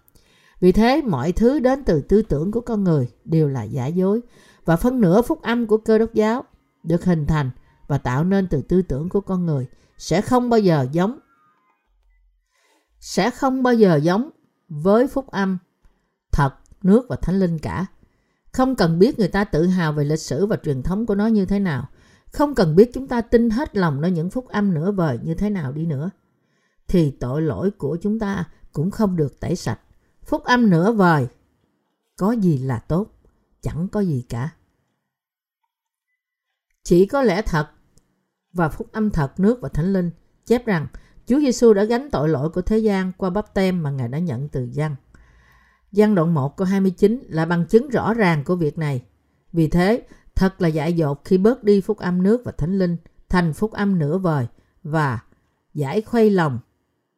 Vì 0.60 0.72
thế 0.72 1.02
mọi 1.02 1.32
thứ 1.32 1.60
đến 1.60 1.84
từ 1.84 2.02
tư 2.02 2.22
tưởng 2.22 2.52
của 2.52 2.62
con 2.62 2.84
người 2.84 3.10
đều 3.26 3.48
là 3.48 3.64
giả 3.64 3.88
dối 3.88 4.22
và 4.66 4.76
phân 4.76 5.02
nửa 5.02 5.22
phúc 5.22 5.42
âm 5.42 5.68
của 5.68 5.78
cơ 5.78 5.98
đốc 5.98 6.14
giáo 6.14 6.44
được 6.84 7.06
hình 7.06 7.26
thành 7.26 7.52
và 7.88 7.98
tạo 7.98 8.24
nên 8.24 8.48
từ 8.48 8.62
tư 8.62 8.82
tưởng 8.82 9.10
của 9.10 9.22
con 9.22 9.46
người 9.46 9.68
sẽ 10.00 10.22
không 10.22 10.50
bao 10.50 10.60
giờ 10.60 10.88
giống. 10.92 11.20
Sẽ 13.00 13.32
không 13.32 13.64
bao 13.64 13.74
giờ 13.74 13.96
giống 13.96 14.30
với 14.70 15.08
phúc 15.08 15.28
âm, 15.28 15.58
thật, 16.32 16.54
nước 16.82 17.06
và 17.10 17.16
thánh 17.16 17.40
linh 17.40 17.60
cả. 17.60 17.86
Không 18.52 18.76
cần 18.76 19.00
biết 19.00 19.20
người 19.20 19.28
ta 19.28 19.44
tự 19.44 19.68
hào 19.68 19.94
về 19.94 20.04
lịch 20.04 20.20
sử 20.20 20.46
và 20.46 20.58
truyền 20.64 20.84
thống 20.84 21.06
của 21.06 21.16
nó 21.16 21.28
như 21.28 21.46
thế 21.46 21.60
nào. 21.60 21.90
Không 22.32 22.56
cần 22.56 22.76
biết 22.76 22.92
chúng 22.94 23.08
ta 23.08 23.22
tin 23.22 23.50
hết 23.50 23.76
lòng 23.76 24.02
nơi 24.02 24.12
những 24.12 24.30
phúc 24.30 24.48
âm 24.48 24.74
nửa 24.74 24.92
vời 24.92 25.20
như 25.24 25.34
thế 25.34 25.50
nào 25.50 25.72
đi 25.72 25.86
nữa. 25.86 26.10
Thì 26.88 27.12
tội 27.12 27.42
lỗi 27.42 27.72
của 27.72 27.98
chúng 28.02 28.20
ta 28.20 28.46
cũng 28.74 28.92
không 28.92 29.16
được 29.16 29.40
tẩy 29.40 29.56
sạch. 29.56 29.80
Phúc 30.26 30.44
âm 30.44 30.70
nửa 30.70 30.92
vời, 30.92 31.28
có 32.18 32.32
gì 32.32 32.58
là 32.58 32.80
tốt? 32.80 33.08
Chẳng 33.62 33.88
có 33.92 34.00
gì 34.00 34.26
cả. 34.30 34.50
Chỉ 36.84 37.06
có 37.06 37.22
lẽ 37.22 37.42
thật 37.42 37.70
và 38.54 38.70
phúc 38.70 38.88
âm 38.92 39.10
thật 39.10 39.40
nước 39.40 39.62
và 39.62 39.70
thánh 39.70 39.94
linh 39.94 40.12
chép 40.46 40.66
rằng 40.66 40.88
Chúa 41.26 41.40
Giêsu 41.40 41.74
đã 41.74 41.84
gánh 41.84 42.10
tội 42.12 42.30
lỗi 42.30 42.50
của 42.50 42.62
thế 42.62 42.78
gian 42.78 43.12
qua 43.18 43.30
bắp 43.30 43.54
tem 43.54 43.84
mà 43.84 43.92
Ngài 43.92 44.08
đã 44.08 44.20
nhận 44.20 44.50
từ 44.50 44.68
dân. 44.72 44.96
Giăng 45.92 46.16
đoạn 46.16 46.34
1 46.34 46.58
câu 46.58 46.68
29 46.68 47.24
là 47.30 47.46
bằng 47.46 47.66
chứng 47.66 47.90
rõ 47.90 48.14
ràng 48.14 48.44
của 48.44 48.56
việc 48.56 48.78
này. 48.78 49.04
Vì 49.54 49.68
thế, 49.68 50.08
thật 50.36 50.62
là 50.62 50.68
dại 50.68 50.94
dột 50.94 51.26
khi 51.26 51.38
bớt 51.38 51.64
đi 51.64 51.82
phúc 51.82 51.98
âm 51.98 52.24
nước 52.24 52.42
và 52.46 52.52
thánh 52.52 52.80
linh 52.80 52.98
thành 53.30 53.54
phúc 53.54 53.72
âm 53.72 54.00
nửa 54.00 54.18
vời 54.18 54.48
và 54.84 55.20
giải 55.74 56.02
khuây 56.02 56.30
lòng 56.30 56.60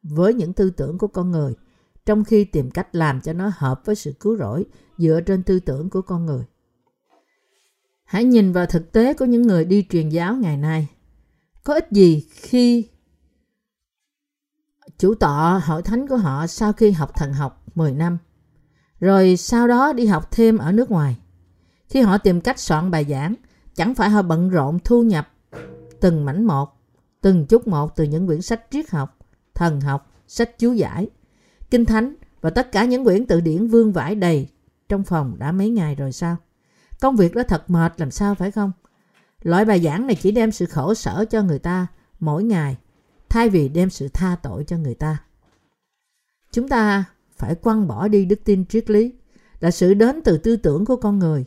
với 0.02 0.34
những 0.34 0.52
tư 0.52 0.70
tưởng 0.70 0.98
của 0.98 1.06
con 1.06 1.30
người 1.30 1.54
trong 2.06 2.24
khi 2.24 2.44
tìm 2.44 2.70
cách 2.70 2.94
làm 2.94 3.20
cho 3.20 3.32
nó 3.32 3.50
hợp 3.54 3.80
với 3.84 3.94
sự 3.94 4.12
cứu 4.20 4.36
rỗi 4.36 4.64
dựa 4.98 5.20
trên 5.26 5.42
tư 5.42 5.60
tưởng 5.60 5.90
của 5.90 6.02
con 6.02 6.26
người. 6.26 6.44
Hãy 8.04 8.24
nhìn 8.24 8.52
vào 8.52 8.66
thực 8.66 8.92
tế 8.92 9.14
của 9.14 9.24
những 9.24 9.42
người 9.42 9.64
đi 9.64 9.86
truyền 9.90 10.08
giáo 10.08 10.36
ngày 10.36 10.56
nay. 10.56 10.88
Có 11.64 11.74
ích 11.74 11.88
gì 11.90 12.26
khi 12.30 12.88
chủ 14.98 15.14
tọa 15.14 15.58
hội 15.58 15.82
thánh 15.82 16.08
của 16.08 16.16
họ 16.16 16.46
sau 16.46 16.72
khi 16.72 16.90
học 16.90 17.14
thần 17.14 17.32
học 17.32 17.62
10 17.74 17.92
năm, 17.92 18.18
rồi 19.00 19.36
sau 19.36 19.68
đó 19.68 19.92
đi 19.92 20.06
học 20.06 20.30
thêm 20.30 20.58
ở 20.58 20.72
nước 20.72 20.90
ngoài. 20.90 21.18
Khi 21.88 22.00
họ 22.00 22.18
tìm 22.18 22.40
cách 22.40 22.58
soạn 22.58 22.90
bài 22.90 23.06
giảng, 23.08 23.34
chẳng 23.74 23.94
phải 23.94 24.10
họ 24.10 24.22
bận 24.22 24.50
rộn 24.50 24.78
thu 24.84 25.02
nhập 25.02 25.28
từng 26.00 26.24
mảnh 26.24 26.44
một, 26.44 26.68
từng 27.20 27.46
chút 27.46 27.66
một 27.66 27.96
từ 27.96 28.04
những 28.04 28.26
quyển 28.26 28.42
sách 28.42 28.66
triết 28.70 28.90
học, 28.90 29.18
thần 29.54 29.80
học, 29.80 30.12
sách 30.28 30.58
chú 30.58 30.72
giải, 30.72 31.08
kinh 31.70 31.84
thánh 31.84 32.14
và 32.40 32.50
tất 32.50 32.72
cả 32.72 32.84
những 32.84 33.04
quyển 33.04 33.26
từ 33.26 33.40
điển 33.40 33.66
vương 33.66 33.92
vãi 33.92 34.14
đầy 34.14 34.48
trong 34.88 35.04
phòng 35.04 35.34
đã 35.38 35.52
mấy 35.52 35.70
ngày 35.70 35.94
rồi 35.94 36.12
sao? 36.12 36.36
Công 37.00 37.16
việc 37.16 37.34
đó 37.34 37.42
thật 37.48 37.70
mệt 37.70 38.00
làm 38.00 38.10
sao 38.10 38.34
phải 38.34 38.50
không? 38.50 38.72
Loại 39.42 39.64
bài 39.64 39.80
giảng 39.80 40.06
này 40.06 40.16
chỉ 40.16 40.30
đem 40.32 40.52
sự 40.52 40.66
khổ 40.66 40.94
sở 40.94 41.24
cho 41.30 41.42
người 41.42 41.58
ta 41.58 41.86
mỗi 42.20 42.44
ngày 42.44 42.76
thay 43.28 43.48
vì 43.48 43.68
đem 43.68 43.90
sự 43.90 44.08
tha 44.08 44.36
tội 44.42 44.64
cho 44.64 44.76
người 44.76 44.94
ta. 44.94 45.18
Chúng 46.52 46.68
ta 46.68 47.04
phải 47.36 47.54
quăng 47.54 47.88
bỏ 47.88 48.08
đi 48.08 48.24
đức 48.24 48.40
tin 48.44 48.66
triết 48.66 48.90
lý 48.90 49.12
là 49.60 49.70
sự 49.70 49.94
đến 49.94 50.20
từ 50.24 50.38
tư 50.38 50.56
tưởng 50.56 50.84
của 50.84 50.96
con 50.96 51.18
người. 51.18 51.44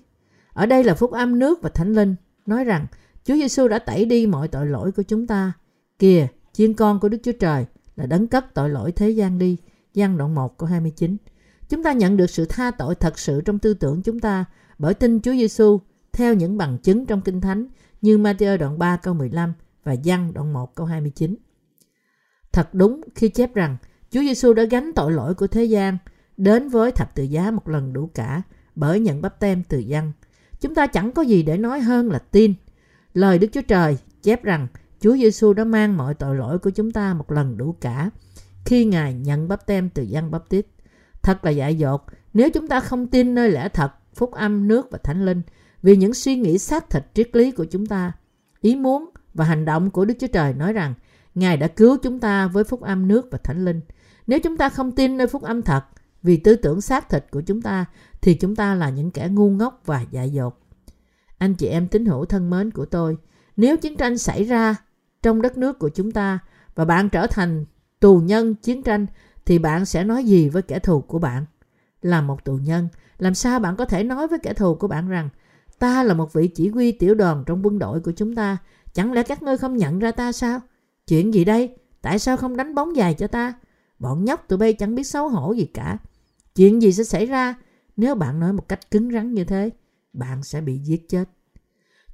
Ở 0.54 0.66
đây 0.66 0.84
là 0.84 0.96
phúc 0.96 1.12
âm 1.12 1.40
nước 1.40 1.62
và 1.62 1.70
thánh 1.70 1.94
linh 1.94 2.16
nói 2.46 2.64
rằng 2.64 2.86
Chúa 3.26 3.36
Giêsu 3.36 3.68
đã 3.68 3.80
tẩy 3.80 4.06
đi 4.06 4.28
mọi 4.28 4.48
tội 4.48 4.66
lỗi 4.66 4.92
của 4.92 5.04
chúng 5.04 5.28
ta. 5.28 5.54
Kìa, 6.00 6.28
chiên 6.54 6.74
con 6.74 7.00
của 7.00 7.10
Đức 7.10 7.18
Chúa 7.24 7.32
Trời 7.32 7.66
là 7.96 8.06
đấng 8.06 8.28
cất 8.28 8.54
tội 8.54 8.70
lỗi 8.70 8.92
thế 8.92 9.10
gian 9.10 9.40
đi. 9.40 9.58
Giăng 9.94 10.18
đoạn 10.18 10.36
1 10.36 10.58
câu 10.58 10.70
29. 10.70 11.18
Chúng 11.70 11.84
ta 11.84 11.94
nhận 11.94 12.18
được 12.18 12.30
sự 12.30 12.46
tha 12.46 12.72
tội 12.72 12.96
thật 12.96 13.20
sự 13.20 13.42
trong 13.42 13.60
tư 13.60 13.74
tưởng 13.74 14.02
chúng 14.02 14.20
ta 14.20 14.46
bởi 14.78 14.94
tin 14.94 15.22
Chúa 15.22 15.32
Giêsu 15.32 15.80
theo 16.14 16.34
những 16.34 16.58
bằng 16.58 16.78
chứng 16.78 17.06
trong 17.06 17.22
Kinh 17.22 17.42
Thánh 17.42 17.68
như 18.06 18.18
Matthew 18.18 18.58
đoạn 18.58 18.80
3 18.80 18.98
câu 18.98 19.14
15 19.14 19.54
và 19.84 19.94
Giăng 19.94 20.34
đoạn 20.34 20.54
1 20.54 20.76
câu 20.76 20.86
29. 20.86 21.36
Thật 22.52 22.74
đúng 22.74 23.02
khi 23.16 23.30
chép 23.30 23.56
rằng 23.56 23.78
Chúa 24.12 24.20
Giêsu 24.20 24.54
đã 24.54 24.64
gánh 24.64 24.92
tội 24.96 25.12
lỗi 25.12 25.34
của 25.34 25.48
thế 25.48 25.64
gian 25.64 25.98
đến 26.38 26.70
với 26.70 26.92
thập 26.92 27.16
tự 27.16 27.24
giá 27.24 27.52
một 27.52 27.68
lần 27.68 27.94
đủ 27.94 28.10
cả 28.14 28.42
bởi 28.76 29.00
nhận 29.00 29.22
bắp 29.22 29.40
tem 29.40 29.64
từ 29.64 29.78
dân. 29.78 30.12
Chúng 30.62 30.76
ta 30.76 30.88
chẳng 30.88 31.12
có 31.12 31.22
gì 31.22 31.44
để 31.44 31.58
nói 31.58 31.80
hơn 31.80 32.12
là 32.12 32.20
tin. 32.20 32.54
Lời 33.14 33.40
Đức 33.40 33.48
Chúa 33.52 33.62
Trời 33.62 33.98
chép 34.24 34.44
rằng 34.44 34.68
Chúa 35.00 35.16
Giêsu 35.18 35.54
đã 35.54 35.64
mang 35.64 35.98
mọi 35.98 36.14
tội 36.14 36.36
lỗi 36.36 36.60
của 36.60 36.70
chúng 36.70 36.92
ta 36.92 37.14
một 37.14 37.32
lần 37.32 37.58
đủ 37.58 37.76
cả 37.82 38.10
khi 38.66 38.86
Ngài 38.86 39.14
nhận 39.14 39.48
bắp 39.48 39.66
tem 39.66 39.90
từ 39.90 40.04
dân 40.04 40.32
bắp 40.32 40.50
tít. 40.50 40.66
Thật 41.22 41.46
là 41.46 41.52
dại 41.52 41.76
dột 41.76 42.02
nếu 42.34 42.50
chúng 42.50 42.68
ta 42.68 42.80
không 42.80 43.08
tin 43.08 43.36
nơi 43.36 43.50
lẽ 43.50 43.70
thật, 43.70 43.92
phúc 44.14 44.32
âm, 44.32 44.68
nước 44.68 44.88
và 44.92 44.98
thánh 45.04 45.26
linh 45.26 45.42
vì 45.86 45.96
những 45.96 46.14
suy 46.14 46.36
nghĩ 46.36 46.58
xác 46.58 46.90
thịt 46.90 47.04
triết 47.14 47.36
lý 47.36 47.52
của 47.52 47.66
chúng 47.66 47.86
ta. 47.86 48.12
Ý 48.62 48.76
muốn 48.76 49.10
và 49.34 49.46
hành 49.46 49.66
động 49.66 49.90
của 49.90 50.06
Đức 50.06 50.14
Chúa 50.20 50.28
Trời 50.28 50.54
nói 50.54 50.74
rằng 50.74 50.94
Ngài 51.36 51.58
đã 51.58 51.68
cứu 51.68 51.98
chúng 51.98 52.20
ta 52.20 52.48
với 52.48 52.64
phúc 52.64 52.82
âm 52.82 53.08
nước 53.08 53.28
và 53.32 53.38
thánh 53.44 53.66
linh. 53.66 53.82
Nếu 54.28 54.40
chúng 54.40 54.58
ta 54.58 54.70
không 54.70 54.92
tin 54.92 55.18
nơi 55.18 55.28
phúc 55.28 55.42
âm 55.42 55.62
thật, 55.62 55.86
vì 56.24 56.38
tư 56.38 56.56
tưởng 56.56 56.82
xác 56.82 57.10
thịt 57.10 57.26
của 57.32 57.42
chúng 57.42 57.62
ta, 57.62 57.86
thì 58.22 58.34
chúng 58.34 58.56
ta 58.56 58.76
là 58.76 58.90
những 58.90 59.12
kẻ 59.12 59.28
ngu 59.32 59.50
ngốc 59.50 59.82
và 59.86 60.06
dại 60.12 60.30
dột. 60.30 60.60
Anh 61.38 61.54
chị 61.56 61.68
em 61.68 61.88
tín 61.88 62.06
hữu 62.06 62.26
thân 62.26 62.50
mến 62.50 62.72
của 62.72 62.86
tôi, 62.86 63.18
nếu 63.58 63.78
chiến 63.78 63.98
tranh 63.98 64.18
xảy 64.18 64.44
ra 64.44 64.76
trong 65.24 65.42
đất 65.42 65.58
nước 65.58 65.80
của 65.80 65.90
chúng 65.90 66.12
ta 66.12 66.40
và 66.76 66.86
bạn 66.86 67.10
trở 67.10 67.28
thành 67.28 67.66
tù 68.00 68.20
nhân 68.20 68.56
chiến 68.56 68.84
tranh, 68.84 69.06
thì 69.46 69.60
bạn 69.60 69.86
sẽ 69.86 70.04
nói 70.04 70.24
gì 70.24 70.50
với 70.50 70.62
kẻ 70.62 70.80
thù 70.80 71.02
của 71.02 71.20
bạn? 71.20 71.46
Là 72.02 72.22
một 72.22 72.46
tù 72.46 72.58
nhân, 72.58 72.88
làm 73.18 73.36
sao 73.36 73.60
bạn 73.60 73.76
có 73.76 73.86
thể 73.86 74.04
nói 74.04 74.28
với 74.28 74.40
kẻ 74.40 74.54
thù 74.54 74.76
của 74.76 74.88
bạn 74.88 75.10
rằng 75.10 75.30
ta 75.80 76.04
là 76.04 76.14
một 76.14 76.34
vị 76.34 76.48
chỉ 76.48 76.70
huy 76.70 76.92
tiểu 76.92 77.16
đoàn 77.16 77.44
trong 77.46 77.66
quân 77.66 77.80
đội 77.80 78.00
của 78.00 78.12
chúng 78.12 78.36
ta, 78.36 78.58
chẳng 78.94 79.14
lẽ 79.14 79.24
các 79.24 79.44
ngươi 79.44 79.58
không 79.58 79.78
nhận 79.78 80.00
ra 80.00 80.12
ta 80.12 80.32
sao? 80.32 80.60
Chuyện 81.08 81.34
gì 81.34 81.46
đây? 81.46 81.76
Tại 82.02 82.20
sao 82.20 82.38
không 82.38 82.58
đánh 82.58 82.76
bóng 82.76 82.96
dài 82.96 83.14
cho 83.14 83.28
ta? 83.28 83.54
Bọn 84.00 84.26
nhóc 84.26 84.48
tụi 84.48 84.58
bay 84.58 84.74
chẳng 84.74 84.96
biết 84.96 85.04
xấu 85.04 85.30
hổ 85.30 85.54
gì 85.54 85.66
cả. 85.66 85.98
Chuyện 86.56 86.82
gì 86.82 86.94
sẽ 86.94 87.04
xảy 87.04 87.26
ra 87.26 87.56
nếu 87.98 88.16
bạn 88.16 88.40
nói 88.40 88.54
một 88.54 88.68
cách 88.68 88.92
cứng 88.92 89.12
rắn 89.12 89.34
như 89.34 89.44
thế? 89.44 89.70
Bạn 90.14 90.44
sẽ 90.44 90.62
bị 90.62 90.78
giết 90.78 91.10
chết. 91.10 91.30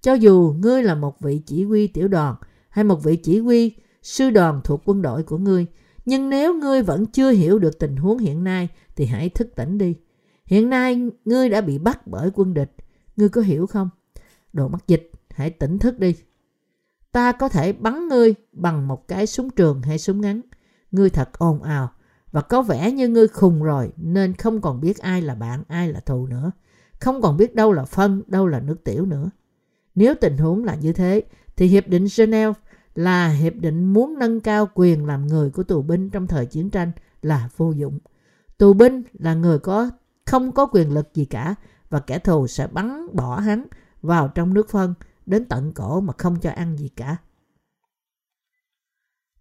Cho 0.02 0.13
dù 0.13 0.56
ngươi 0.60 0.84
là 0.84 0.95
một 0.95 1.19
vị 1.19 1.41
chỉ 1.45 1.63
huy 1.63 1.88
tiểu 1.88 2.08
đoàn 2.08 2.36
hay 2.69 2.84
một 2.84 3.04
vị 3.04 3.15
chỉ 3.15 3.39
huy 3.39 3.76
sư 4.04 4.30
đoàn 4.30 4.62
thuộc 4.63 4.82
quân 4.86 5.02
đội 5.02 5.24
của 5.24 5.38
ngươi, 5.38 5.65
nhưng 6.06 6.30
nếu 6.30 6.54
ngươi 6.54 6.82
vẫn 6.84 7.06
chưa 7.06 7.32
hiểu 7.32 7.60
được 7.60 7.80
tình 7.80 7.95
huống 7.95 8.17
hiện 8.17 8.43
nay 8.43 8.69
thì 8.95 9.06
hãy 9.06 9.30
thức 9.30 9.56
tỉnh 9.56 9.78
đi. 9.78 9.95
Hiện 10.45 10.69
nay 10.69 11.10
ngươi 11.26 11.50
đã 11.50 11.62
bị 11.62 11.78
bắt 11.78 12.08
bởi 12.08 12.30
quân 12.34 12.54
địch. 12.54 12.71
Ngươi 13.21 13.29
có 13.29 13.41
hiểu 13.41 13.67
không? 13.67 13.89
Đồ 14.53 14.67
mắc 14.67 14.88
dịch, 14.88 15.12
hãy 15.29 15.49
tỉnh 15.49 15.79
thức 15.79 15.99
đi. 15.99 16.15
Ta 17.12 17.31
có 17.31 17.49
thể 17.49 17.73
bắn 17.73 18.07
ngươi 18.07 18.36
bằng 18.51 18.88
một 18.88 19.07
cái 19.07 19.27
súng 19.27 19.49
trường 19.49 19.81
hay 19.81 19.99
súng 19.99 20.21
ngắn. 20.21 20.41
Ngươi 20.91 21.10
thật 21.10 21.39
ồn 21.39 21.63
ào 21.63 21.91
và 22.31 22.41
có 22.41 22.62
vẻ 22.62 22.91
như 22.91 23.07
ngươi 23.07 23.27
khùng 23.27 23.63
rồi 23.63 23.91
nên 23.97 24.34
không 24.34 24.62
còn 24.62 24.81
biết 24.81 24.97
ai 24.97 25.21
là 25.21 25.36
bạn, 25.36 25.63
ai 25.67 25.91
là 25.91 25.99
thù 25.99 26.27
nữa. 26.27 26.51
Không 26.99 27.21
còn 27.21 27.38
biết 27.38 27.55
đâu 27.55 27.73
là 27.73 27.86
phân, 27.86 28.23
đâu 28.27 28.47
là 28.47 28.60
nước 28.60 28.84
tiểu 28.84 29.05
nữa. 29.05 29.29
Nếu 29.95 30.15
tình 30.21 30.38
huống 30.38 30.63
là 30.63 30.75
như 30.75 30.93
thế 30.93 31.21
thì 31.55 31.67
Hiệp 31.67 31.88
định 31.88 32.07
Geneva 32.17 32.53
là 32.95 33.29
hiệp 33.29 33.53
định 33.55 33.93
muốn 33.93 34.19
nâng 34.19 34.39
cao 34.39 34.69
quyền 34.73 35.05
làm 35.05 35.27
người 35.27 35.49
của 35.49 35.63
tù 35.63 35.81
binh 35.81 36.10
trong 36.10 36.27
thời 36.27 36.45
chiến 36.45 36.69
tranh 36.69 36.91
là 37.21 37.49
vô 37.57 37.71
dụng. 37.71 37.99
Tù 38.57 38.73
binh 38.73 39.03
là 39.13 39.34
người 39.34 39.60
có 39.60 39.89
không 40.25 40.51
có 40.51 40.65
quyền 40.65 40.93
lực 40.93 41.13
gì 41.13 41.25
cả 41.25 41.55
và 41.91 41.99
kẻ 41.99 42.19
thù 42.19 42.47
sẽ 42.47 42.67
bắn 42.67 43.15
bỏ 43.15 43.39
hắn 43.39 43.65
vào 44.01 44.27
trong 44.27 44.54
nước 44.54 44.69
phân 44.69 44.93
đến 45.25 45.45
tận 45.45 45.71
cổ 45.71 46.01
mà 46.01 46.13
không 46.17 46.39
cho 46.39 46.51
ăn 46.51 46.77
gì 46.77 46.89
cả. 46.89 47.17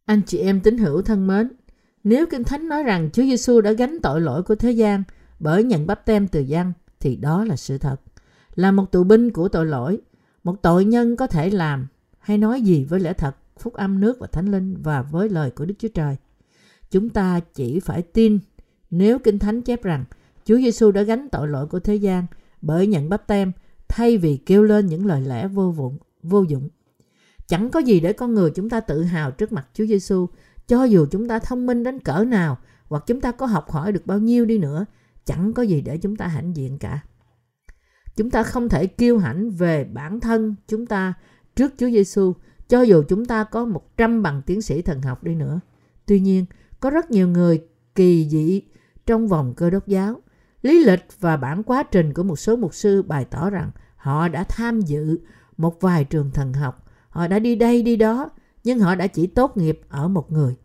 Anh 0.05 0.23
chị 0.27 0.39
em 0.39 0.61
tín 0.61 0.79
hữu 0.79 1.03
thân 1.03 1.27
mến, 1.27 1.53
nếu 2.05 2.27
Kinh 2.27 2.45
Thánh 2.45 2.69
nói 2.69 2.83
rằng 2.83 3.11
Chúa 3.13 3.23
Giêsu 3.23 3.61
đã 3.61 3.73
gánh 3.73 3.99
tội 4.03 4.21
lỗi 4.21 4.43
của 4.43 4.55
thế 4.55 4.71
gian 4.71 5.03
bởi 5.39 5.65
nhận 5.65 5.87
bắp 5.87 6.07
tem 6.07 6.29
từ 6.29 6.41
dân, 6.41 6.73
thì 7.01 7.17
đó 7.17 7.45
là 7.45 7.57
sự 7.57 7.79
thật. 7.79 7.97
Là 8.55 8.73
một 8.73 8.93
tù 8.93 9.05
binh 9.05 9.31
của 9.31 9.49
tội 9.49 9.67
lỗi, 9.67 10.01
một 10.45 10.63
tội 10.63 10.85
nhân 10.85 11.17
có 11.17 11.27
thể 11.27 11.51
làm 11.51 11.87
hay 12.19 12.39
nói 12.39 12.63
gì 12.63 12.85
với 12.85 13.01
lẽ 13.01 13.13
thật, 13.13 13.37
phúc 13.59 13.75
âm 13.75 14.01
nước 14.01 14.17
và 14.21 14.27
thánh 14.27 14.51
linh 14.51 14.77
và 14.83 15.03
với 15.03 15.29
lời 15.29 15.51
của 15.51 15.65
Đức 15.65 15.75
Chúa 15.79 15.89
Trời. 15.89 16.17
Chúng 16.91 17.09
ta 17.09 17.41
chỉ 17.55 17.81
phải 17.81 18.03
tin 18.03 18.39
nếu 18.91 19.19
Kinh 19.19 19.39
Thánh 19.39 19.63
chép 19.63 19.83
rằng 19.83 20.05
Chúa 20.45 20.57
Giêsu 20.57 20.91
đã 20.91 21.03
gánh 21.03 21.29
tội 21.29 21.49
lỗi 21.49 21.67
của 21.67 21.81
thế 21.81 21.95
gian 21.95 22.27
bởi 22.63 22.87
nhận 22.87 23.09
bắp 23.09 23.27
tem 23.27 23.53
thay 23.89 24.19
vì 24.19 24.37
kêu 24.37 24.63
lên 24.63 24.87
những 24.87 25.07
lời 25.07 25.21
lẽ 25.21 25.49
vô 25.49 25.71
vụng, 25.71 25.99
vô 26.23 26.43
dụng. 26.43 26.69
Chẳng 27.49 27.71
có 27.71 27.81
gì 27.81 28.01
để 28.01 28.13
con 28.13 28.35
người 28.35 28.51
chúng 28.51 28.71
ta 28.71 28.81
tự 28.81 29.03
hào 29.03 29.31
trước 29.31 29.53
mặt 29.53 29.69
Chúa 29.75 29.87
Giêsu, 29.87 30.27
cho 30.67 30.85
dù 30.85 31.07
chúng 31.11 31.29
ta 31.29 31.39
thông 31.39 31.67
minh 31.67 31.83
đến 31.83 31.99
cỡ 31.99 32.25
nào 32.25 32.59
hoặc 32.89 33.05
chúng 33.07 33.21
ta 33.21 33.33
có 33.33 33.47
học 33.47 33.71
hỏi 33.71 33.93
được 33.93 34.07
bao 34.07 34.19
nhiêu 34.19 34.45
đi 34.45 34.59
nữa, 34.59 34.87
chẳng 35.25 35.53
có 35.53 35.63
gì 35.63 35.81
để 35.81 35.99
chúng 35.99 36.17
ta 36.17 36.27
hãnh 36.27 36.57
diện 36.57 36.79
cả. 36.79 37.01
Chúng 38.17 38.31
ta 38.31 38.43
không 38.43 38.69
thể 38.69 38.87
kiêu 38.87 39.19
hãnh 39.19 39.51
về 39.51 39.85
bản 39.85 40.21
thân 40.21 40.55
chúng 40.69 40.87
ta 40.87 41.15
trước 41.57 41.73
Chúa 41.79 41.91
Giêsu, 41.91 42.33
cho 42.69 42.83
dù 42.83 43.03
chúng 43.09 43.25
ta 43.25 43.45
có 43.45 43.65
100 43.65 44.23
bằng 44.23 44.43
tiến 44.47 44.63
sĩ 44.63 44.83
thần 44.83 45.03
học 45.03 45.25
đi 45.25 45.35
nữa. 45.35 45.61
Tuy 46.07 46.21
nhiên, 46.21 46.45
có 46.81 46.91
rất 46.91 47.11
nhiều 47.11 47.29
người 47.29 47.63
kỳ 47.95 48.29
dị 48.29 48.63
trong 49.07 49.29
vòng 49.29 49.55
cơ 49.57 49.71
đốc 49.71 49.87
giáo 49.87 50.21
Lý 50.63 50.85
lịch 50.85 51.07
và 51.21 51.37
bản 51.37 51.63
quá 51.63 51.83
trình 51.83 52.15
của 52.15 52.23
một 52.23 52.37
số 52.37 52.57
mục 52.57 52.75
sư 52.75 53.03
bày 53.03 53.25
tỏ 53.25 53.51
rằng 53.51 53.71
họ 53.97 54.29
đã 54.29 54.45
tham 54.45 54.81
dự 54.81 55.19
một 55.57 55.81
vài 55.81 56.05
trường 56.05 56.31
thần 56.31 56.53
học 56.53 56.87
họ 57.11 57.27
đã 57.27 57.39
đi 57.39 57.55
đây 57.55 57.83
đi 57.83 57.97
đó, 57.97 58.31
nhưng 58.65 58.79
họ 58.79 58.95
đã 58.95 59.07
chỉ 59.07 59.27
tốt 59.27 59.57
nghiệp 59.57 59.81
ở 59.89 60.09
một 60.09 60.33
người. 60.33 60.57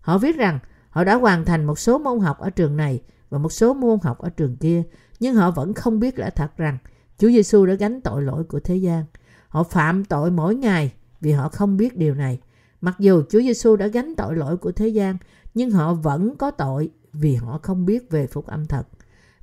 Họ 0.00 0.18
viết 0.18 0.36
rằng 0.36 0.58
họ 0.90 1.04
đã 1.04 1.14
hoàn 1.14 1.44
thành 1.44 1.64
một 1.64 1.78
số 1.78 1.98
môn 1.98 2.20
học 2.20 2.38
ở 2.38 2.50
trường 2.50 2.76
này 2.76 3.02
và 3.30 3.38
một 3.38 3.52
số 3.52 3.74
môn 3.74 3.98
học 4.02 4.18
ở 4.18 4.30
trường 4.30 4.56
kia, 4.56 4.82
nhưng 5.20 5.34
họ 5.34 5.50
vẫn 5.50 5.74
không 5.74 6.00
biết 6.00 6.18
lẽ 6.18 6.30
thật 6.30 6.56
rằng 6.56 6.78
Chúa 7.18 7.28
Giêsu 7.28 7.66
đã 7.66 7.74
gánh 7.74 8.00
tội 8.00 8.22
lỗi 8.22 8.44
của 8.44 8.60
thế 8.60 8.76
gian. 8.76 9.04
Họ 9.48 9.62
phạm 9.62 10.04
tội 10.04 10.30
mỗi 10.30 10.54
ngày 10.54 10.92
vì 11.20 11.32
họ 11.32 11.48
không 11.48 11.76
biết 11.76 11.96
điều 11.96 12.14
này. 12.14 12.40
Mặc 12.80 12.94
dù 12.98 13.22
Chúa 13.30 13.40
Giêsu 13.40 13.76
đã 13.76 13.86
gánh 13.86 14.14
tội 14.16 14.36
lỗi 14.36 14.56
của 14.56 14.72
thế 14.72 14.88
gian, 14.88 15.16
nhưng 15.54 15.70
họ 15.70 15.94
vẫn 15.94 16.36
có 16.36 16.50
tội 16.50 16.90
vì 17.12 17.34
họ 17.34 17.60
không 17.62 17.86
biết 17.86 18.10
về 18.10 18.26
phúc 18.26 18.46
âm 18.46 18.66
thật. 18.66 18.88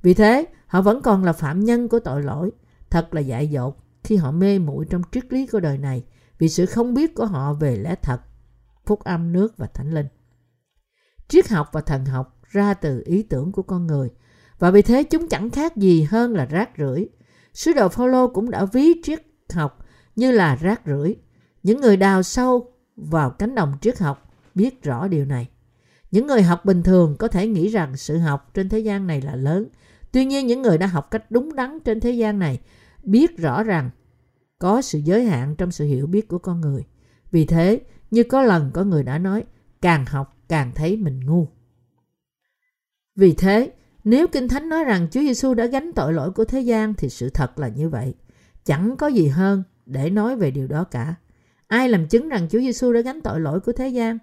Vì 0.04 0.14
thế, 0.14 0.46
họ 0.66 0.82
vẫn 0.82 1.02
còn 1.02 1.24
là 1.24 1.32
phạm 1.32 1.64
nhân 1.64 1.88
của 1.88 1.98
tội 1.98 2.22
lỗi. 2.22 2.50
Thật 2.90 3.14
là 3.14 3.20
dại 3.20 3.50
dột 3.50 3.76
khi 4.02 4.16
họ 4.16 4.30
mê 4.30 4.58
muội 4.58 4.84
trong 4.90 5.02
triết 5.12 5.32
lý 5.32 5.46
của 5.46 5.60
đời 5.60 5.78
này 5.78 6.04
vì 6.38 6.48
sự 6.48 6.66
không 6.66 6.94
biết 6.94 7.14
của 7.14 7.26
họ 7.26 7.52
về 7.52 7.76
lẽ 7.76 7.94
thật, 8.02 8.20
phúc 8.86 9.04
âm 9.04 9.32
nước 9.32 9.56
và 9.56 9.66
thánh 9.66 9.94
linh. 9.94 10.06
Triết 11.28 11.48
học 11.48 11.68
và 11.72 11.80
thần 11.80 12.04
học 12.04 12.40
ra 12.50 12.74
từ 12.74 13.02
ý 13.06 13.22
tưởng 13.22 13.52
của 13.52 13.62
con 13.62 13.86
người 13.86 14.10
và 14.58 14.70
vì 14.70 14.82
thế 14.82 15.02
chúng 15.02 15.28
chẳng 15.28 15.50
khác 15.50 15.76
gì 15.76 16.02
hơn 16.02 16.34
là 16.34 16.44
rác 16.44 16.70
rưởi. 16.78 17.08
Sứ 17.54 17.72
đồ 17.72 17.88
Phaolô 17.88 18.28
cũng 18.28 18.50
đã 18.50 18.64
ví 18.64 18.92
triết 19.02 19.22
học 19.52 19.78
như 20.16 20.30
là 20.30 20.56
rác 20.56 20.80
rưởi. 20.86 21.16
Những 21.62 21.80
người 21.80 21.96
đào 21.96 22.22
sâu 22.22 22.72
vào 22.96 23.30
cánh 23.30 23.54
đồng 23.54 23.72
triết 23.80 23.98
học 23.98 24.32
biết 24.54 24.82
rõ 24.82 25.08
điều 25.08 25.24
này. 25.24 25.48
Những 26.10 26.26
người 26.26 26.42
học 26.42 26.64
bình 26.64 26.82
thường 26.82 27.16
có 27.18 27.28
thể 27.28 27.46
nghĩ 27.46 27.68
rằng 27.68 27.96
sự 27.96 28.18
học 28.18 28.50
trên 28.54 28.68
thế 28.68 28.78
gian 28.78 29.06
này 29.06 29.20
là 29.20 29.36
lớn. 29.36 29.68
Tuy 30.14 30.24
nhiên 30.24 30.46
những 30.46 30.62
người 30.62 30.78
đã 30.78 30.86
học 30.86 31.10
cách 31.10 31.30
đúng 31.30 31.54
đắn 31.54 31.78
trên 31.84 32.00
thế 32.00 32.10
gian 32.10 32.38
này 32.38 32.60
biết 33.02 33.38
rõ 33.38 33.62
rằng 33.62 33.90
có 34.58 34.82
sự 34.82 34.98
giới 34.98 35.24
hạn 35.24 35.54
trong 35.56 35.70
sự 35.70 35.84
hiểu 35.84 36.06
biết 36.06 36.28
của 36.28 36.38
con 36.38 36.60
người. 36.60 36.84
Vì 37.30 37.44
thế, 37.44 37.80
như 38.10 38.22
có 38.22 38.42
lần 38.42 38.70
có 38.74 38.84
người 38.84 39.02
đã 39.02 39.18
nói, 39.18 39.44
càng 39.82 40.06
học 40.06 40.36
càng 40.48 40.72
thấy 40.74 40.96
mình 40.96 41.20
ngu. 41.26 41.48
Vì 43.16 43.32
thế, 43.32 43.72
nếu 44.04 44.26
Kinh 44.26 44.48
Thánh 44.48 44.68
nói 44.68 44.84
rằng 44.84 45.08
Chúa 45.10 45.20
Giêsu 45.20 45.54
đã 45.54 45.66
gánh 45.66 45.92
tội 45.92 46.12
lỗi 46.12 46.30
của 46.30 46.44
thế 46.44 46.60
gian 46.60 46.94
thì 46.94 47.08
sự 47.08 47.30
thật 47.30 47.58
là 47.58 47.68
như 47.68 47.88
vậy. 47.88 48.14
Chẳng 48.64 48.96
có 48.96 49.06
gì 49.06 49.28
hơn 49.28 49.62
để 49.86 50.10
nói 50.10 50.36
về 50.36 50.50
điều 50.50 50.66
đó 50.66 50.84
cả. 50.84 51.14
Ai 51.66 51.88
làm 51.88 52.08
chứng 52.08 52.28
rằng 52.28 52.48
Chúa 52.50 52.60
Giêsu 52.60 52.92
đã 52.92 53.00
gánh 53.00 53.20
tội 53.20 53.40
lỗi 53.40 53.60
của 53.60 53.72
thế 53.72 53.88
gian? 53.88 54.18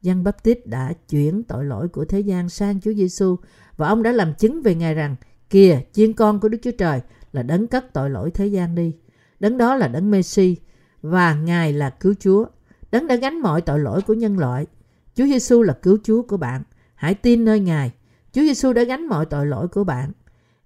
Giăng 0.00 0.24
Baptist 0.24 0.58
Tít 0.58 0.66
đã 0.66 0.92
chuyển 1.08 1.44
tội 1.44 1.64
lỗi 1.64 1.88
của 1.88 2.04
thế 2.04 2.20
gian 2.20 2.48
sang 2.48 2.80
Chúa 2.80 2.92
Giêsu 2.92 3.36
và 3.76 3.88
ông 3.88 4.02
đã 4.02 4.12
làm 4.12 4.34
chứng 4.34 4.62
về 4.62 4.74
Ngài 4.74 4.94
rằng 4.94 5.16
kìa, 5.50 5.80
chiên 5.92 6.12
con 6.12 6.40
của 6.40 6.48
Đức 6.48 6.58
Chúa 6.62 6.70
Trời 6.78 7.00
là 7.32 7.42
đấng 7.42 7.66
cất 7.66 7.92
tội 7.92 8.10
lỗi 8.10 8.30
thế 8.30 8.46
gian 8.46 8.74
đi. 8.74 8.96
Đấng 9.40 9.58
đó 9.58 9.76
là 9.76 9.88
đấng 9.88 10.10
Messi 10.10 10.56
và 11.02 11.34
Ngài 11.34 11.72
là 11.72 11.90
cứu 11.90 12.14
Chúa. 12.20 12.46
Đấng 12.90 13.06
đã 13.06 13.14
gánh 13.14 13.40
mọi 13.40 13.60
tội 13.60 13.78
lỗi 13.78 14.00
của 14.02 14.14
nhân 14.14 14.38
loại. 14.38 14.66
Chúa 15.14 15.24
Giêsu 15.24 15.62
là 15.62 15.72
cứu 15.82 15.98
Chúa 16.02 16.22
của 16.22 16.36
bạn. 16.36 16.62
Hãy 16.94 17.14
tin 17.14 17.44
nơi 17.44 17.60
Ngài. 17.60 17.92
Chúa 18.32 18.42
Giêsu 18.42 18.72
đã 18.72 18.82
gánh 18.82 19.06
mọi 19.06 19.26
tội 19.26 19.46
lỗi 19.46 19.68
của 19.68 19.84
bạn. 19.84 20.12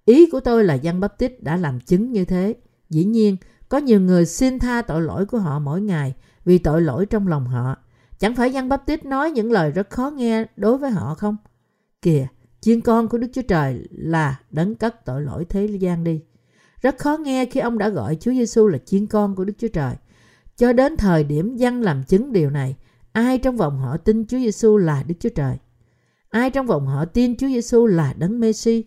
Ý 0.05 0.31
của 0.31 0.41
tôi 0.41 0.65
là 0.65 0.75
Giăng 0.75 1.01
Bắp 1.01 1.19
Tít 1.19 1.43
đã 1.43 1.57
làm 1.57 1.81
chứng 1.81 2.13
như 2.13 2.25
thế. 2.25 2.55
Dĩ 2.91 3.05
nhiên, 3.05 3.37
có 3.69 3.79
nhiều 3.79 4.01
người 4.01 4.27
xin 4.27 4.59
tha 4.59 4.83
tội 4.83 5.03
lỗi 5.03 5.27
của 5.27 5.39
họ 5.39 5.59
mỗi 5.59 5.81
ngày 5.81 6.15
vì 6.45 6.59
tội 6.59 6.83
lỗi 6.83 7.07
trong 7.07 7.29
lòng 7.29 7.47
họ. 7.47 7.77
Chẳng 8.19 8.35
phải 8.35 8.53
Giăng 8.53 8.69
Bắp 8.69 8.87
Tít 8.87 9.05
nói 9.05 9.31
những 9.31 9.53
lời 9.53 9.71
rất 9.71 9.91
khó 9.91 10.11
nghe 10.11 10.45
đối 10.57 10.79
với 10.79 10.91
họ 10.91 11.15
không? 11.15 11.37
Kìa, 12.03 12.27
chiên 12.61 12.81
con 12.81 13.09
của 13.09 13.19
Đức 13.19 13.29
Chúa 13.33 13.43
Trời 13.43 13.89
là 13.91 14.41
đấng 14.51 14.75
cất 14.75 15.05
tội 15.05 15.23
lỗi 15.23 15.45
thế 15.45 15.67
gian 15.67 16.05
đi. 16.05 16.21
Rất 16.83 16.99
khó 16.99 17.17
nghe 17.17 17.45
khi 17.45 17.61
ông 17.61 17.79
đã 17.79 17.89
gọi 17.89 18.17
Chúa 18.21 18.33
Giêsu 18.33 18.67
là 18.67 18.79
chiên 18.79 19.07
con 19.07 19.37
của 19.37 19.45
Đức 19.45 19.53
Chúa 19.59 19.69
Trời. 19.69 19.95
Cho 20.57 20.73
đến 20.73 20.97
thời 20.97 21.25
điểm 21.25 21.57
dân 21.57 21.83
làm 21.83 22.03
chứng 22.05 22.33
điều 22.33 22.51
này, 22.51 22.77
ai 23.13 23.39
trong 23.39 23.57
vòng 23.57 23.79
họ 23.79 23.97
tin 23.97 24.27
Chúa 24.27 24.39
Giêsu 24.39 24.77
là 24.77 25.03
Đức 25.03 25.15
Chúa 25.21 25.29
Trời? 25.29 25.57
Ai 26.31 26.51
trong 26.51 26.67
vòng 26.67 26.87
họ 26.87 27.05
tin 27.05 27.37
Chúa 27.37 27.49
Giêsu 27.49 27.87
là 27.87 28.15
đấng 28.19 28.41
Messi? 28.41 28.85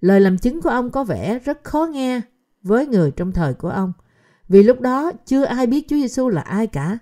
Lời 0.00 0.20
làm 0.20 0.38
chứng 0.38 0.62
của 0.62 0.68
ông 0.68 0.90
có 0.90 1.04
vẻ 1.04 1.38
rất 1.38 1.64
khó 1.64 1.86
nghe 1.86 2.20
với 2.62 2.86
người 2.86 3.10
trong 3.10 3.32
thời 3.32 3.54
của 3.54 3.68
ông. 3.68 3.92
Vì 4.48 4.62
lúc 4.62 4.80
đó 4.80 5.12
chưa 5.26 5.44
ai 5.44 5.66
biết 5.66 5.88
Chúa 5.88 5.96
Giêsu 5.96 6.28
là 6.28 6.40
ai 6.40 6.66
cả. 6.66 6.98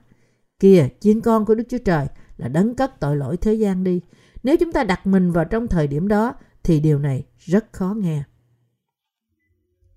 Kìa, 0.60 0.88
chiên 1.00 1.20
con 1.20 1.44
của 1.44 1.54
Đức 1.54 1.64
Chúa 1.68 1.78
Trời 1.78 2.06
là 2.36 2.48
đấng 2.48 2.74
cất 2.74 3.00
tội 3.00 3.16
lỗi 3.16 3.36
thế 3.36 3.54
gian 3.54 3.84
đi. 3.84 4.00
Nếu 4.42 4.56
chúng 4.56 4.72
ta 4.72 4.84
đặt 4.84 5.06
mình 5.06 5.30
vào 5.30 5.44
trong 5.44 5.68
thời 5.68 5.86
điểm 5.86 6.08
đó 6.08 6.34
thì 6.62 6.80
điều 6.80 6.98
này 6.98 7.24
rất 7.38 7.72
khó 7.72 7.94
nghe. 7.98 8.22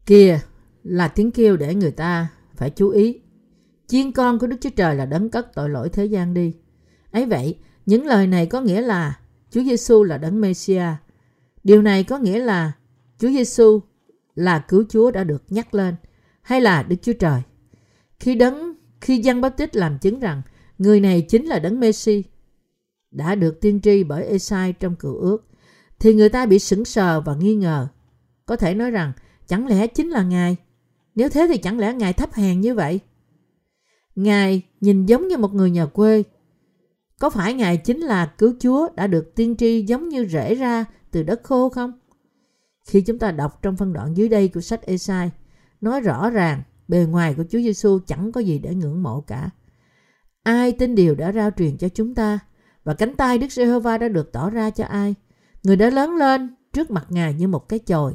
Kìa 0.06 0.40
là 0.84 1.08
tiếng 1.08 1.32
kêu 1.32 1.58
để 1.58 1.76
người 1.76 1.92
ta 1.92 2.28
phải 2.56 2.70
chú 2.70 2.90
ý. 2.90 3.22
Chiên 3.88 4.12
con 4.12 4.40
của 4.40 4.48
Đức 4.48 4.58
Chúa 4.62 4.70
Trời 4.70 4.96
là 4.96 5.06
đấng 5.06 5.30
cất 5.30 5.54
tội 5.56 5.70
lỗi 5.70 5.90
thế 5.90 6.06
gian 6.06 6.34
đi. 6.34 6.56
ấy 7.12 7.26
vậy, 7.26 7.60
những 7.86 8.06
lời 8.06 8.28
này 8.28 8.46
có 8.46 8.62
nghĩa 8.62 8.82
là 8.82 9.20
Chúa 9.50 9.64
Giêsu 9.64 10.04
là 10.04 10.18
đấng 10.18 10.42
Messiah. 10.42 10.96
Điều 11.64 11.82
này 11.82 12.04
có 12.04 12.18
nghĩa 12.18 12.40
là 12.40 12.72
Chúa 13.20 13.30
Giêsu 13.30 13.80
là 14.36 14.60
cứu 14.60 14.84
Chúa 14.90 15.12
đã 15.12 15.24
được 15.24 15.44
nhắc 15.50 15.74
lên 15.74 15.96
hay 16.42 16.62
là 16.62 16.84
Đức 16.84 16.96
Chúa 17.02 17.14
Trời. 17.14 17.42
Khi 18.20 18.36
đấng 18.36 18.74
khi 19.02 19.22
Giăng 19.22 19.42
Báp 19.42 19.58
Tích 19.58 19.76
làm 19.76 19.98
chứng 19.98 20.20
rằng 20.20 20.42
người 20.78 21.00
này 21.00 21.22
chính 21.22 21.46
là 21.46 21.60
đấng 21.60 21.80
Messi 21.80 22.24
đã 23.16 23.36
được 23.36 23.62
tiên 23.62 23.80
tri 23.82 24.04
bởi 24.04 24.26
Esai 24.26 24.74
trong 24.74 24.96
cựu 24.96 25.16
ước 25.16 25.48
thì 26.00 26.14
người 26.14 26.30
ta 26.30 26.46
bị 26.46 26.60
sững 26.60 26.86
sờ 26.86 27.22
và 27.22 27.36
nghi 27.36 27.56
ngờ. 27.56 27.88
Có 28.46 28.56
thể 28.56 28.76
nói 28.76 28.92
rằng 28.92 29.12
Chẳng 29.48 29.68
lẽ 29.68 29.88
chính 29.88 30.10
là 30.10 30.24
Ngài? 30.24 30.56
Nếu 31.16 31.30
thế 31.30 31.48
thì 31.50 31.58
chẳng 31.58 31.80
lẽ 31.80 31.94
Ngài 31.94 32.14
thấp 32.14 32.34
hèn 32.34 32.62
như 32.62 32.74
vậy? 32.74 33.00
Ngài 34.16 34.62
nhìn 34.82 35.06
giống 35.06 35.28
như 35.28 35.38
một 35.38 35.54
người 35.54 35.72
nhà 35.72 35.86
quê. 35.86 36.24
Có 37.20 37.30
phải 37.30 37.54
Ngài 37.54 37.78
chính 37.78 38.00
là 38.00 38.26
cứu 38.26 38.54
Chúa 38.60 38.88
đã 38.96 39.08
được 39.08 39.36
tiên 39.36 39.56
tri 39.56 39.82
giống 39.82 40.10
như 40.10 40.26
rễ 40.26 40.56
ra 40.56 40.86
từ 41.12 41.24
đất 41.24 41.44
khô 41.44 41.70
không? 41.70 41.92
Khi 42.88 43.02
chúng 43.02 43.20
ta 43.20 43.32
đọc 43.32 43.62
trong 43.62 43.76
phân 43.76 43.94
đoạn 43.94 44.18
dưới 44.18 44.30
đây 44.30 44.48
của 44.48 44.62
sách 44.62 44.82
Esai, 44.82 45.32
nói 45.82 46.02
rõ 46.02 46.30
ràng 46.30 46.62
bề 46.88 47.06
ngoài 47.10 47.34
của 47.34 47.44
Chúa 47.44 47.60
Giêsu 47.60 48.00
chẳng 48.08 48.32
có 48.32 48.42
gì 48.42 48.60
để 48.60 48.76
ngưỡng 48.76 49.04
mộ 49.04 49.22
cả. 49.22 49.50
Ai 50.44 50.72
tin 50.72 50.96
điều 50.96 51.16
đã 51.16 51.32
rao 51.32 51.52
truyền 51.52 51.78
cho 51.78 51.90
chúng 51.90 52.16
ta 52.16 52.40
và 52.86 52.94
cánh 52.94 53.16
tay 53.16 53.38
Đức 53.38 53.52
Giê-hô-va 53.52 53.98
đã 53.98 54.08
được 54.08 54.32
tỏ 54.32 54.50
ra 54.50 54.70
cho 54.70 54.86
ai? 54.86 55.16
Người 55.64 55.76
đã 55.76 55.90
lớn 55.90 56.16
lên 56.16 56.56
trước 56.74 56.92
mặt 56.92 57.06
Ngài 57.10 57.34
như 57.34 57.48
một 57.48 57.70
cái 57.70 57.80
chồi 57.80 58.14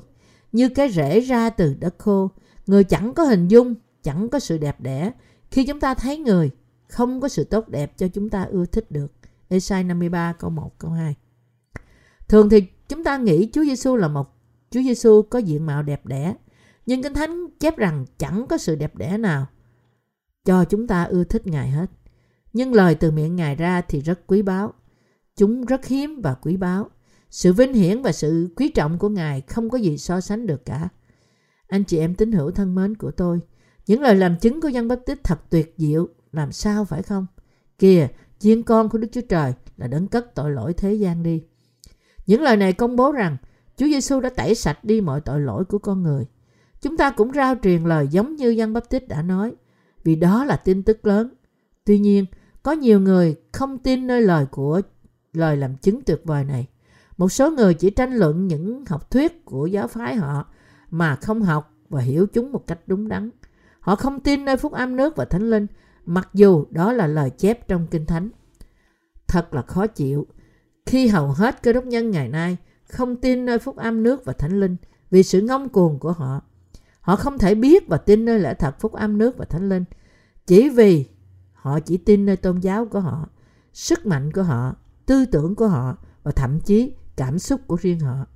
như 0.52 0.68
cái 0.68 0.90
rễ 0.90 1.20
ra 1.20 1.50
từ 1.50 1.74
đất 1.74 1.94
khô. 1.98 2.30
Người 2.66 2.85
chẳng 2.85 3.14
có 3.14 3.24
hình 3.24 3.48
dung, 3.48 3.74
chẳng 4.02 4.28
có 4.28 4.38
sự 4.38 4.59
đẹp 4.59 4.80
đẽ. 4.80 5.12
Khi 5.50 5.66
chúng 5.66 5.80
ta 5.80 5.94
thấy 5.94 6.18
người, 6.18 6.50
không 6.88 7.20
có 7.20 7.28
sự 7.28 7.44
tốt 7.44 7.68
đẹp 7.68 7.92
cho 7.96 8.09
chúng 8.09 8.28
ta 8.28 8.42
ưa 8.42 8.66
thích 8.66 8.90
được. 8.90 9.12
Esai 9.48 9.85
53 9.85 10.33
câu 10.33 10.50
1 10.50 10.78
câu 10.78 10.90
2. 10.90 11.14
Thường 12.28 12.50
thì 12.50 12.66
chúng 12.88 13.04
ta 13.04 13.18
nghĩ 13.18 13.50
Chúa 13.52 13.64
Giêsu 13.64 13.96
là 13.96 14.09
một 14.09 14.37
Chúa 14.70 14.80
Giêsu 14.83 15.22
có 15.22 15.38
diện 15.38 15.66
mạo 15.66 15.83
đẹp 15.83 16.06
đẽ, 16.06 16.35
nhưng 16.87 17.02
Kinh 17.02 17.14
Thánh 17.14 17.46
chép 17.61 17.76
rằng 17.76 18.04
chẳng 18.18 18.46
có 18.48 18.59
sự 18.59 18.74
đẹp 18.74 18.96
đẽ 18.96 19.18
nào 19.18 19.46
cho 20.44 20.64
chúng 20.64 20.87
ta 20.87 21.04
ưa 21.04 21.24
thích 21.24 21.46
Ngài 21.46 21.70
hết. 21.70 21.87
Nhưng 22.52 22.74
lời 22.74 22.94
từ 22.94 23.10
miệng 23.10 23.36
Ngài 23.36 23.56
ra 23.56 23.80
thì 23.80 24.00
rất 24.00 24.26
quý 24.26 24.42
báu. 24.42 24.72
Chúng 25.36 25.64
rất 25.64 25.86
hiếm 25.86 26.20
và 26.20 26.34
quý 26.34 26.56
báu. 26.56 26.90
Sự 27.30 27.52
vinh 27.52 27.72
hiển 27.72 28.02
và 28.02 28.12
sự 28.12 28.48
quý 28.56 28.68
trọng 28.68 28.98
của 28.98 29.08
Ngài 29.08 29.40
không 29.40 29.70
có 29.70 29.78
gì 29.78 29.98
so 29.98 30.20
sánh 30.20 30.46
được 30.46 30.64
cả. 30.64 30.88
Anh 31.68 31.84
chị 31.84 31.98
em 31.98 32.14
tín 32.14 32.32
hữu 32.32 32.50
thân 32.50 32.74
mến 32.74 32.94
của 32.94 33.10
tôi, 33.10 33.40
những 33.86 34.00
lời 34.00 34.14
làm 34.16 34.36
chứng 34.36 34.60
của 34.60 34.68
dân 34.68 34.88
Báp 34.88 34.98
Tít 35.06 35.24
thật 35.24 35.40
tuyệt 35.50 35.74
diệu, 35.76 36.08
làm 36.32 36.52
sao 36.52 36.84
phải 36.84 37.02
không? 37.02 37.26
Kìa, 37.78 38.08
chiên 38.38 38.62
con 38.62 38.88
của 38.88 38.98
Đức 38.98 39.08
Chúa 39.12 39.20
Trời 39.28 39.52
là 39.76 39.86
đấng 39.86 40.08
cất 40.08 40.34
tội 40.34 40.50
lỗi 40.50 40.72
thế 40.72 40.94
gian 40.94 41.22
đi. 41.22 41.42
Những 42.26 42.42
lời 42.42 42.56
này 42.56 42.72
công 42.72 42.96
bố 42.96 43.12
rằng 43.12 43.36
Chúa 43.76 43.86
Giêsu 43.86 44.20
đã 44.20 44.28
tẩy 44.28 44.54
sạch 44.54 44.84
đi 44.84 45.00
mọi 45.00 45.20
tội 45.20 45.40
lỗi 45.40 45.64
của 45.64 45.78
con 45.78 46.02
người. 46.02 46.26
Chúng 46.80 46.96
ta 46.96 47.10
cũng 47.10 47.32
rao 47.32 47.54
truyền 47.62 47.84
lời 47.84 48.08
giống 48.08 48.36
như 48.36 48.48
dân 48.48 48.72
Báp 48.72 48.88
Tít 48.90 49.08
đã 49.08 49.22
nói, 49.22 49.52
vì 50.04 50.16
đó 50.16 50.44
là 50.44 50.56
tin 50.56 50.82
tức 50.82 51.06
lớn. 51.06 51.34
Tuy 51.84 51.98
nhiên, 51.98 52.24
có 52.62 52.73
nhiều 52.73 53.01
người 53.01 53.37
không 53.53 53.79
tin 53.79 54.07
nơi 54.07 54.23
lời 54.23 54.46
của 54.46 54.81
lời 55.33 55.57
làm 55.57 55.77
chứng 55.77 56.03
tuyệt 56.03 56.20
vời 56.25 56.44
này. 56.44 56.66
Một 57.16 57.33
số 57.33 57.51
người 57.51 57.75
chỉ 57.75 57.90
tranh 57.90 58.14
luận 58.14 58.49
những 58.49 58.85
học 58.85 59.11
thuyết 59.11 59.44
của 59.44 59.66
giáo 59.66 59.88
phái 59.88 60.14
họ 60.14 60.46
mà 60.90 61.16
không 61.16 61.42
học 61.42 61.75
và 61.88 62.01
hiểu 62.01 62.27
chúng 62.27 62.53
một 62.53 62.66
cách 62.66 62.79
đúng 62.87 63.09
đắn. 63.09 63.31
Họ 63.81 63.96
không 63.96 64.20
tin 64.20 64.44
nơi 64.44 64.57
phúc 64.57 64.73
âm 64.73 64.96
nước 64.96 65.16
và 65.16 65.25
thánh 65.25 65.51
linh, 65.51 65.66
mặc 66.07 66.29
dù 66.35 66.64
đó 66.70 66.92
là 66.92 67.07
lời 67.07 67.31
chép 67.31 67.68
trong 67.68 67.87
kinh 67.90 68.07
thánh. 68.07 68.31
Thật 69.27 69.55
là 69.55 69.62
khó 69.62 69.87
chịu 69.87 70.27
khi 70.87 71.09
hầu 71.09 71.29
hết 71.29 71.62
cơ 71.62 71.73
đốc 71.73 71.85
nhân 71.85 72.11
ngày 72.11 72.29
nay 72.29 72.57
không 72.88 73.16
tin 73.16 73.44
nơi 73.44 73.59
phúc 73.59 73.77
âm 73.77 74.03
nước 74.03 74.25
và 74.25 74.33
thánh 74.33 74.61
linh 74.61 74.77
vì 75.11 75.23
sự 75.23 75.40
ngông 75.40 75.68
cuồng 75.68 75.99
của 75.99 76.12
họ. 76.12 76.40
Họ 77.01 77.16
không 77.16 77.38
thể 77.38 77.55
biết 77.55 77.88
và 77.88 77.96
tin 77.96 78.25
nơi 78.25 78.38
lẽ 78.38 78.55
thật 78.55 78.81
phúc 78.81 78.92
âm 78.92 79.18
nước 79.18 79.37
và 79.38 79.44
thánh 79.44 79.68
linh 79.68 79.85
chỉ 80.46 80.68
vì 80.68 81.07
họ 81.61 81.81
chỉ 81.81 81.96
tin 81.96 82.27
nơi 82.27 82.37
tôn 82.37 82.61
giáo 82.61 82.87
của 82.87 83.01
họ, 83.01 83.29
sức 83.73 84.07
mạnh 84.07 84.33
của 84.33 84.42
họ, 84.42 84.77
tư 85.07 85.27
tưởng 85.27 85.55
của 85.55 85.68
họ 85.68 85.96
và 86.23 86.33
thậm 86.33 86.61
chí 86.61 86.92
cảm 87.16 87.38
xúc 87.38 87.61
của 87.66 87.77
riêng 87.77 88.01
họ. 88.01 88.27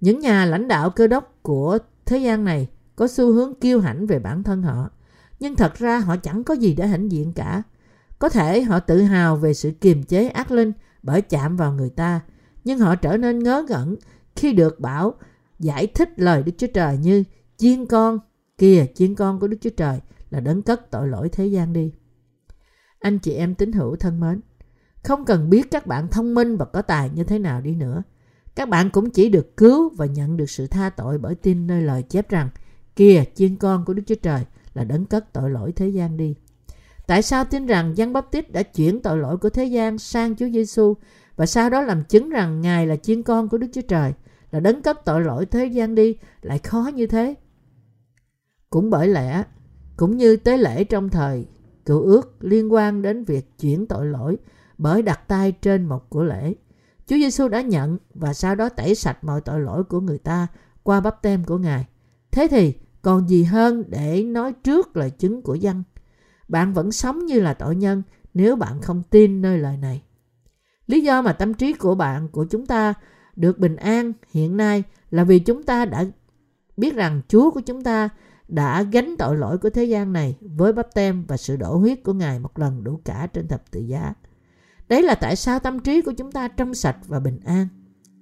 Những 0.00 0.20
nhà 0.20 0.44
lãnh 0.44 0.68
đạo 0.68 0.90
cơ 0.90 1.06
đốc 1.06 1.38
của 1.42 1.78
thế 2.06 2.18
gian 2.18 2.44
này 2.44 2.68
có 2.96 3.08
xu 3.08 3.32
hướng 3.32 3.54
kiêu 3.54 3.80
hãnh 3.80 4.06
về 4.06 4.18
bản 4.18 4.42
thân 4.42 4.62
họ. 4.62 4.90
Nhưng 5.40 5.56
thật 5.56 5.74
ra 5.74 5.98
họ 5.98 6.16
chẳng 6.16 6.44
có 6.44 6.54
gì 6.54 6.74
để 6.74 6.86
hãnh 6.86 7.12
diện 7.12 7.32
cả. 7.32 7.62
Có 8.18 8.28
thể 8.28 8.62
họ 8.62 8.78
tự 8.78 9.02
hào 9.02 9.36
về 9.36 9.54
sự 9.54 9.70
kiềm 9.70 10.02
chế 10.02 10.28
ác 10.28 10.50
linh 10.50 10.72
bởi 11.02 11.22
chạm 11.22 11.56
vào 11.56 11.72
người 11.72 11.90
ta, 11.90 12.20
nhưng 12.64 12.78
họ 12.78 12.94
trở 12.94 13.16
nên 13.16 13.38
ngớ 13.38 13.64
ngẩn 13.68 13.96
khi 14.36 14.52
được 14.52 14.80
bảo 14.80 15.14
giải 15.58 15.86
thích 15.86 16.08
lời 16.16 16.42
Đức 16.42 16.52
Chúa 16.58 16.66
Trời 16.74 16.98
như 16.98 17.24
chiên 17.56 17.86
con, 17.86 18.18
kìa 18.58 18.86
chiên 18.94 19.14
con 19.14 19.40
của 19.40 19.48
Đức 19.48 19.56
Chúa 19.60 19.70
Trời 19.70 20.00
là 20.30 20.40
đấng 20.40 20.62
cất 20.62 20.90
tội 20.90 21.08
lỗi 21.08 21.28
thế 21.28 21.46
gian 21.46 21.72
đi. 21.72 21.92
Anh 23.00 23.18
chị 23.18 23.32
em 23.32 23.54
tín 23.54 23.72
hữu 23.72 23.96
thân 23.96 24.20
mến, 24.20 24.40
không 25.02 25.24
cần 25.24 25.50
biết 25.50 25.70
các 25.70 25.86
bạn 25.86 26.08
thông 26.08 26.34
minh 26.34 26.56
và 26.56 26.64
có 26.64 26.82
tài 26.82 27.10
như 27.10 27.24
thế 27.24 27.38
nào 27.38 27.60
đi 27.60 27.74
nữa. 27.74 28.02
Các 28.54 28.68
bạn 28.68 28.90
cũng 28.90 29.10
chỉ 29.10 29.28
được 29.28 29.56
cứu 29.56 29.90
và 29.96 30.06
nhận 30.06 30.36
được 30.36 30.50
sự 30.50 30.66
tha 30.66 30.90
tội 30.90 31.18
bởi 31.18 31.34
tin 31.34 31.66
nơi 31.66 31.82
lời 31.82 32.02
chép 32.02 32.28
rằng 32.28 32.48
Kìa, 32.96 33.24
chiên 33.34 33.56
con 33.56 33.84
của 33.84 33.94
Đức 33.94 34.02
Chúa 34.06 34.14
Trời 34.14 34.44
là 34.74 34.84
đấng 34.84 35.06
cất 35.06 35.32
tội 35.32 35.50
lỗi 35.50 35.72
thế 35.72 35.88
gian 35.88 36.16
đi. 36.16 36.34
Tại 37.06 37.22
sao 37.22 37.44
tin 37.44 37.66
rằng 37.66 37.96
Giăng 37.96 38.12
Báp 38.12 38.30
Tít 38.30 38.52
đã 38.52 38.62
chuyển 38.62 39.02
tội 39.02 39.18
lỗi 39.18 39.36
của 39.36 39.50
thế 39.50 39.64
gian 39.64 39.98
sang 39.98 40.36
Chúa 40.36 40.48
Giêsu 40.48 40.94
và 41.36 41.46
sau 41.46 41.70
đó 41.70 41.82
làm 41.82 42.04
chứng 42.04 42.30
rằng 42.30 42.60
Ngài 42.60 42.86
là 42.86 42.96
chiên 42.96 43.22
con 43.22 43.48
của 43.48 43.58
Đức 43.58 43.66
Chúa 43.72 43.82
Trời, 43.88 44.12
là 44.50 44.60
đấng 44.60 44.82
cất 44.82 45.04
tội 45.04 45.20
lỗi 45.20 45.46
thế 45.46 45.66
gian 45.66 45.94
đi 45.94 46.16
lại 46.42 46.58
khó 46.58 46.90
như 46.94 47.06
thế? 47.06 47.34
Cũng 48.70 48.90
bởi 48.90 49.08
lẽ, 49.08 49.44
cũng 49.96 50.16
như 50.16 50.36
tế 50.36 50.56
lễ 50.56 50.84
trong 50.84 51.08
thời 51.08 51.46
cựu 51.86 52.02
ước 52.02 52.44
liên 52.44 52.72
quan 52.72 53.02
đến 53.02 53.24
việc 53.24 53.58
chuyển 53.58 53.86
tội 53.86 54.06
lỗi 54.06 54.36
bởi 54.78 55.02
đặt 55.02 55.28
tay 55.28 55.52
trên 55.52 55.84
một 55.84 56.10
của 56.10 56.24
lễ. 56.24 56.54
Chúa 57.06 57.16
Giêsu 57.16 57.48
đã 57.48 57.60
nhận 57.60 57.98
và 58.14 58.34
sau 58.34 58.54
đó 58.54 58.68
tẩy 58.68 58.94
sạch 58.94 59.24
mọi 59.24 59.40
tội 59.40 59.60
lỗi 59.60 59.84
của 59.84 60.00
người 60.00 60.18
ta 60.18 60.46
qua 60.82 61.00
bắp 61.00 61.22
tem 61.22 61.44
của 61.44 61.58
Ngài. 61.58 61.86
Thế 62.30 62.48
thì 62.50 62.74
còn 63.02 63.28
gì 63.28 63.44
hơn 63.44 63.84
để 63.88 64.22
nói 64.22 64.52
trước 64.52 64.96
lời 64.96 65.10
chứng 65.10 65.42
của 65.42 65.54
dân? 65.54 65.82
Bạn 66.48 66.72
vẫn 66.72 66.92
sống 66.92 67.26
như 67.26 67.40
là 67.40 67.54
tội 67.54 67.76
nhân 67.76 68.02
nếu 68.34 68.56
bạn 68.56 68.80
không 68.80 69.02
tin 69.10 69.42
nơi 69.42 69.58
lời 69.58 69.76
này. 69.76 70.02
Lý 70.86 71.00
do 71.00 71.22
mà 71.22 71.32
tâm 71.32 71.54
trí 71.54 71.72
của 71.72 71.94
bạn, 71.94 72.28
của 72.28 72.44
chúng 72.44 72.66
ta 72.66 72.94
được 73.36 73.58
bình 73.58 73.76
an 73.76 74.12
hiện 74.30 74.56
nay 74.56 74.82
là 75.10 75.24
vì 75.24 75.38
chúng 75.38 75.62
ta 75.62 75.84
đã 75.84 76.04
biết 76.76 76.94
rằng 76.94 77.20
Chúa 77.28 77.50
của 77.50 77.60
chúng 77.60 77.82
ta 77.82 78.08
đã 78.48 78.82
gánh 78.82 79.16
tội 79.18 79.36
lỗi 79.36 79.58
của 79.58 79.70
thế 79.70 79.84
gian 79.84 80.12
này 80.12 80.38
với 80.40 80.72
bắp 80.72 80.94
tem 80.94 81.24
và 81.28 81.36
sự 81.36 81.56
đổ 81.56 81.76
huyết 81.76 82.04
của 82.04 82.12
Ngài 82.12 82.38
một 82.38 82.58
lần 82.58 82.84
đủ 82.84 83.00
cả 83.04 83.28
trên 83.32 83.48
thập 83.48 83.70
tự 83.70 83.80
giá. 83.80 84.14
Đấy 84.88 85.02
là 85.02 85.14
tại 85.14 85.36
sao 85.36 85.58
tâm 85.58 85.80
trí 85.80 86.02
của 86.02 86.12
chúng 86.12 86.32
ta 86.32 86.48
trong 86.48 86.74
sạch 86.74 86.96
và 87.06 87.20
bình 87.20 87.40
an. 87.44 87.68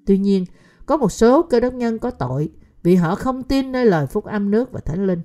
Tuy 0.06 0.18
nhiên, 0.18 0.44
có 0.86 0.96
một 0.96 1.12
số 1.12 1.42
cơ 1.42 1.60
đốc 1.60 1.74
nhân 1.74 1.98
có 1.98 2.10
tội 2.10 2.50
vì 2.82 2.94
họ 2.94 3.14
không 3.14 3.42
tin 3.42 3.72
nơi 3.72 3.86
lời 3.86 4.06
phúc 4.06 4.24
âm 4.24 4.50
nước 4.50 4.72
và 4.72 4.80
thánh 4.80 5.06
linh, 5.06 5.22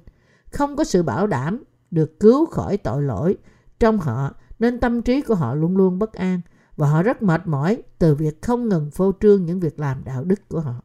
không 0.51 0.75
có 0.75 0.83
sự 0.83 1.03
bảo 1.03 1.27
đảm 1.27 1.63
được 1.91 2.19
cứu 2.19 2.45
khỏi 2.45 2.77
tội 2.77 3.01
lỗi 3.01 3.37
trong 3.79 3.99
họ 3.99 4.33
nên 4.59 4.79
tâm 4.79 5.01
trí 5.01 5.21
của 5.21 5.35
họ 5.35 5.53
luôn 5.55 5.77
luôn 5.77 5.99
bất 5.99 6.13
an 6.13 6.41
và 6.75 6.87
họ 6.87 7.03
rất 7.03 7.21
mệt 7.21 7.47
mỏi 7.47 7.81
từ 7.99 8.15
việc 8.15 8.41
không 8.41 8.69
ngừng 8.69 8.91
phô 8.91 9.11
trương 9.19 9.45
những 9.45 9.59
việc 9.59 9.79
làm 9.79 10.03
đạo 10.03 10.23
đức 10.23 10.49
của 10.49 10.59
họ. 10.59 10.81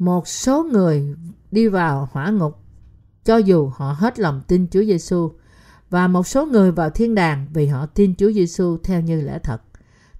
Một 0.00 0.28
số 0.28 0.62
người 0.62 1.14
đi 1.50 1.68
vào 1.68 2.08
hỏa 2.12 2.30
ngục 2.30 2.58
cho 3.24 3.36
dù 3.36 3.70
họ 3.74 3.92
hết 3.92 4.18
lòng 4.18 4.42
tin 4.48 4.66
Chúa 4.70 4.84
Giêsu 4.84 5.32
và 5.90 6.08
một 6.08 6.26
số 6.26 6.46
người 6.46 6.72
vào 6.72 6.90
thiên 6.90 7.14
đàng 7.14 7.46
vì 7.52 7.66
họ 7.66 7.86
tin 7.86 8.14
Chúa 8.14 8.32
Giêsu 8.32 8.76
theo 8.84 9.00
như 9.00 9.20
lẽ 9.20 9.38
thật. 9.42 9.62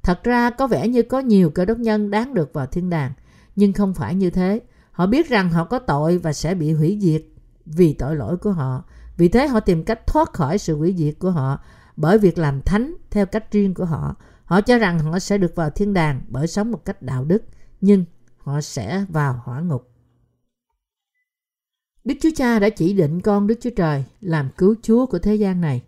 Thật 0.02 0.24
ra 0.24 0.50
có 0.50 0.66
vẻ 0.66 0.88
như 0.88 1.02
có 1.02 1.18
nhiều 1.18 1.50
cơ 1.50 1.64
đốc 1.64 1.78
nhân 1.78 2.10
đáng 2.10 2.34
được 2.34 2.52
vào 2.52 2.66
thiên 2.66 2.90
đàng, 2.90 3.12
nhưng 3.56 3.72
không 3.72 3.94
phải 3.94 4.14
như 4.14 4.30
thế. 4.30 4.60
Họ 4.90 5.06
biết 5.06 5.28
rằng 5.28 5.50
họ 5.50 5.64
có 5.64 5.78
tội 5.78 6.18
và 6.18 6.32
sẽ 6.32 6.54
bị 6.54 6.72
hủy 6.72 6.98
diệt 7.00 7.22
vì 7.66 7.92
tội 7.92 8.16
lỗi 8.16 8.36
của 8.36 8.52
họ. 8.52 8.84
Vì 9.16 9.28
thế 9.28 9.46
họ 9.46 9.60
tìm 9.60 9.84
cách 9.84 10.06
thoát 10.06 10.32
khỏi 10.32 10.58
sự 10.58 10.76
hủy 10.76 10.94
diệt 10.98 11.14
của 11.18 11.30
họ 11.30 11.58
bởi 11.96 12.18
việc 12.18 12.38
làm 12.38 12.62
thánh 12.62 12.94
theo 13.10 13.26
cách 13.26 13.52
riêng 13.52 13.74
của 13.74 13.84
họ. 13.84 14.14
Họ 14.44 14.60
cho 14.60 14.78
rằng 14.78 14.98
họ 14.98 15.18
sẽ 15.18 15.38
được 15.38 15.54
vào 15.54 15.70
thiên 15.70 15.94
đàng 15.94 16.22
bởi 16.28 16.46
sống 16.46 16.72
một 16.72 16.84
cách 16.84 17.02
đạo 17.02 17.24
đức, 17.24 17.42
nhưng 17.80 18.04
họ 18.50 18.60
sẽ 18.60 19.04
vào 19.08 19.40
hỏa 19.44 19.60
ngục. 19.60 19.90
Đức 22.04 22.14
Chúa 22.20 22.30
Cha 22.36 22.58
đã 22.58 22.68
chỉ 22.68 22.92
định 22.92 23.20
con 23.20 23.46
Đức 23.46 23.54
Chúa 23.60 23.70
Trời 23.76 24.04
làm 24.20 24.48
cứu 24.56 24.74
Chúa 24.82 25.06
của 25.06 25.18
thế 25.18 25.34
gian 25.34 25.60
này 25.60 25.82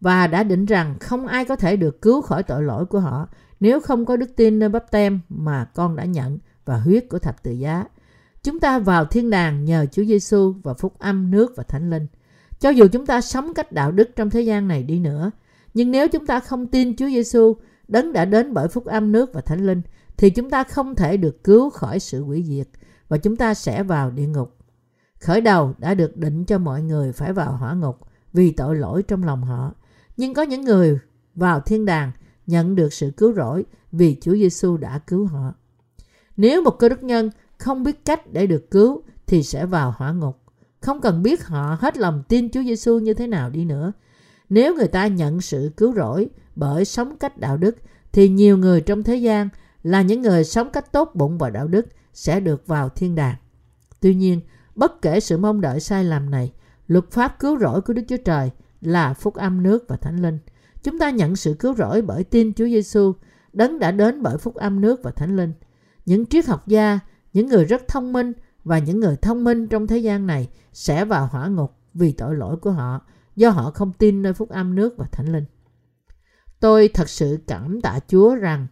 và 0.00 0.26
đã 0.26 0.42
định 0.42 0.66
rằng 0.66 0.98
không 1.00 1.26
ai 1.26 1.44
có 1.44 1.56
thể 1.56 1.76
được 1.76 2.02
cứu 2.02 2.22
khỏi 2.22 2.42
tội 2.42 2.62
lỗi 2.62 2.86
của 2.86 3.00
họ 3.00 3.28
nếu 3.60 3.80
không 3.80 4.06
có 4.06 4.16
đức 4.16 4.36
tin 4.36 4.58
nơi 4.58 4.68
bắp 4.68 4.90
tem 4.90 5.20
mà 5.28 5.64
con 5.64 5.96
đã 5.96 6.04
nhận 6.04 6.38
và 6.64 6.78
huyết 6.78 7.08
của 7.08 7.18
thập 7.18 7.42
tự 7.42 7.52
giá. 7.52 7.84
Chúng 8.42 8.60
ta 8.60 8.78
vào 8.78 9.04
thiên 9.04 9.30
đàng 9.30 9.64
nhờ 9.64 9.86
Chúa 9.92 10.04
Giêsu 10.04 10.54
và 10.62 10.74
phúc 10.74 10.98
âm 10.98 11.30
nước 11.30 11.52
và 11.56 11.62
thánh 11.62 11.90
linh. 11.90 12.06
Cho 12.60 12.70
dù 12.70 12.86
chúng 12.92 13.06
ta 13.06 13.20
sống 13.20 13.54
cách 13.54 13.72
đạo 13.72 13.92
đức 13.92 14.16
trong 14.16 14.30
thế 14.30 14.40
gian 14.40 14.68
này 14.68 14.82
đi 14.82 14.98
nữa, 14.98 15.30
nhưng 15.74 15.90
nếu 15.90 16.08
chúng 16.08 16.26
ta 16.26 16.40
không 16.40 16.66
tin 16.66 16.96
Chúa 16.96 17.06
Giêsu, 17.06 17.56
đấng 17.88 18.12
đã 18.12 18.24
đến 18.24 18.54
bởi 18.54 18.68
phúc 18.68 18.84
âm 18.84 19.12
nước 19.12 19.34
và 19.34 19.40
thánh 19.40 19.66
linh, 19.66 19.82
thì 20.16 20.30
chúng 20.30 20.50
ta 20.50 20.64
không 20.64 20.94
thể 20.94 21.16
được 21.16 21.44
cứu 21.44 21.70
khỏi 21.70 22.00
sự 22.00 22.22
hủy 22.24 22.42
diệt 22.42 22.68
và 23.08 23.18
chúng 23.18 23.36
ta 23.36 23.54
sẽ 23.54 23.82
vào 23.82 24.10
địa 24.10 24.26
ngục. 24.26 24.56
Khởi 25.20 25.40
đầu 25.40 25.74
đã 25.78 25.94
được 25.94 26.16
định 26.16 26.44
cho 26.44 26.58
mọi 26.58 26.82
người 26.82 27.12
phải 27.12 27.32
vào 27.32 27.56
hỏa 27.56 27.74
ngục 27.74 27.98
vì 28.32 28.50
tội 28.50 28.76
lỗi 28.76 29.02
trong 29.02 29.24
lòng 29.24 29.42
họ. 29.42 29.74
Nhưng 30.16 30.34
có 30.34 30.42
những 30.42 30.60
người 30.60 30.98
vào 31.34 31.60
thiên 31.60 31.84
đàng 31.84 32.12
nhận 32.46 32.76
được 32.76 32.92
sự 32.92 33.10
cứu 33.16 33.34
rỗi 33.34 33.64
vì 33.92 34.16
Chúa 34.20 34.34
Giêsu 34.34 34.76
đã 34.76 34.98
cứu 34.98 35.26
họ. 35.26 35.54
Nếu 36.36 36.62
một 36.62 36.78
cơ 36.78 36.88
đốc 36.88 37.02
nhân 37.02 37.30
không 37.58 37.82
biết 37.82 38.04
cách 38.04 38.32
để 38.32 38.46
được 38.46 38.70
cứu 38.70 39.02
thì 39.26 39.42
sẽ 39.42 39.66
vào 39.66 39.94
hỏa 39.96 40.12
ngục. 40.12 40.42
Không 40.80 41.00
cần 41.00 41.22
biết 41.22 41.44
họ 41.46 41.76
hết 41.80 41.96
lòng 41.96 42.22
tin 42.28 42.50
Chúa 42.50 42.62
Giêsu 42.62 42.98
như 42.98 43.14
thế 43.14 43.26
nào 43.26 43.50
đi 43.50 43.64
nữa. 43.64 43.92
Nếu 44.48 44.74
người 44.74 44.88
ta 44.88 45.06
nhận 45.06 45.40
sự 45.40 45.70
cứu 45.76 45.94
rỗi 45.94 46.28
bởi 46.56 46.84
sống 46.84 47.16
cách 47.16 47.38
đạo 47.38 47.56
đức 47.56 47.76
thì 48.12 48.28
nhiều 48.28 48.58
người 48.58 48.80
trong 48.80 49.02
thế 49.02 49.16
gian 49.16 49.48
là 49.86 50.02
những 50.02 50.22
người 50.22 50.44
sống 50.44 50.70
cách 50.72 50.92
tốt 50.92 51.10
bụng 51.14 51.38
và 51.38 51.50
đạo 51.50 51.68
đức 51.68 51.86
sẽ 52.12 52.40
được 52.40 52.66
vào 52.66 52.88
thiên 52.88 53.14
đàng. 53.14 53.36
Tuy 54.00 54.14
nhiên, 54.14 54.40
bất 54.74 55.02
kể 55.02 55.20
sự 55.20 55.38
mong 55.38 55.60
đợi 55.60 55.80
sai 55.80 56.04
lầm 56.04 56.30
này, 56.30 56.52
luật 56.86 57.10
pháp 57.10 57.38
cứu 57.38 57.58
rỗi 57.58 57.80
của 57.80 57.92
Đức 57.92 58.02
Chúa 58.08 58.16
Trời 58.24 58.50
là 58.80 59.14
phúc 59.14 59.34
âm 59.34 59.62
nước 59.62 59.84
và 59.88 59.96
thánh 59.96 60.22
linh. 60.22 60.38
Chúng 60.82 60.98
ta 60.98 61.10
nhận 61.10 61.36
sự 61.36 61.54
cứu 61.54 61.74
rỗi 61.74 62.02
bởi 62.02 62.24
tin 62.24 62.52
Chúa 62.52 62.64
Giêsu, 62.64 63.12
đấng 63.52 63.78
đã 63.78 63.90
đến 63.90 64.22
bởi 64.22 64.38
phúc 64.38 64.54
âm 64.54 64.80
nước 64.80 65.00
và 65.02 65.10
thánh 65.10 65.36
linh. 65.36 65.52
Những 66.06 66.26
triết 66.26 66.46
học 66.46 66.68
gia, 66.68 66.98
những 67.32 67.46
người 67.46 67.64
rất 67.64 67.88
thông 67.88 68.12
minh 68.12 68.32
và 68.64 68.78
những 68.78 69.00
người 69.00 69.16
thông 69.16 69.44
minh 69.44 69.68
trong 69.68 69.86
thế 69.86 69.98
gian 69.98 70.26
này 70.26 70.48
sẽ 70.72 71.04
vào 71.04 71.26
hỏa 71.26 71.48
ngục 71.48 71.72
vì 71.94 72.12
tội 72.12 72.34
lỗi 72.34 72.56
của 72.56 72.70
họ 72.70 73.00
do 73.36 73.50
họ 73.50 73.70
không 73.70 73.92
tin 73.92 74.22
nơi 74.22 74.32
phúc 74.32 74.48
âm 74.48 74.74
nước 74.74 74.94
và 74.96 75.06
thánh 75.12 75.32
linh. 75.32 75.44
Tôi 76.60 76.88
thật 76.88 77.08
sự 77.08 77.38
cảm 77.46 77.80
tạ 77.80 77.98
Chúa 78.08 78.34
rằng 78.34 78.66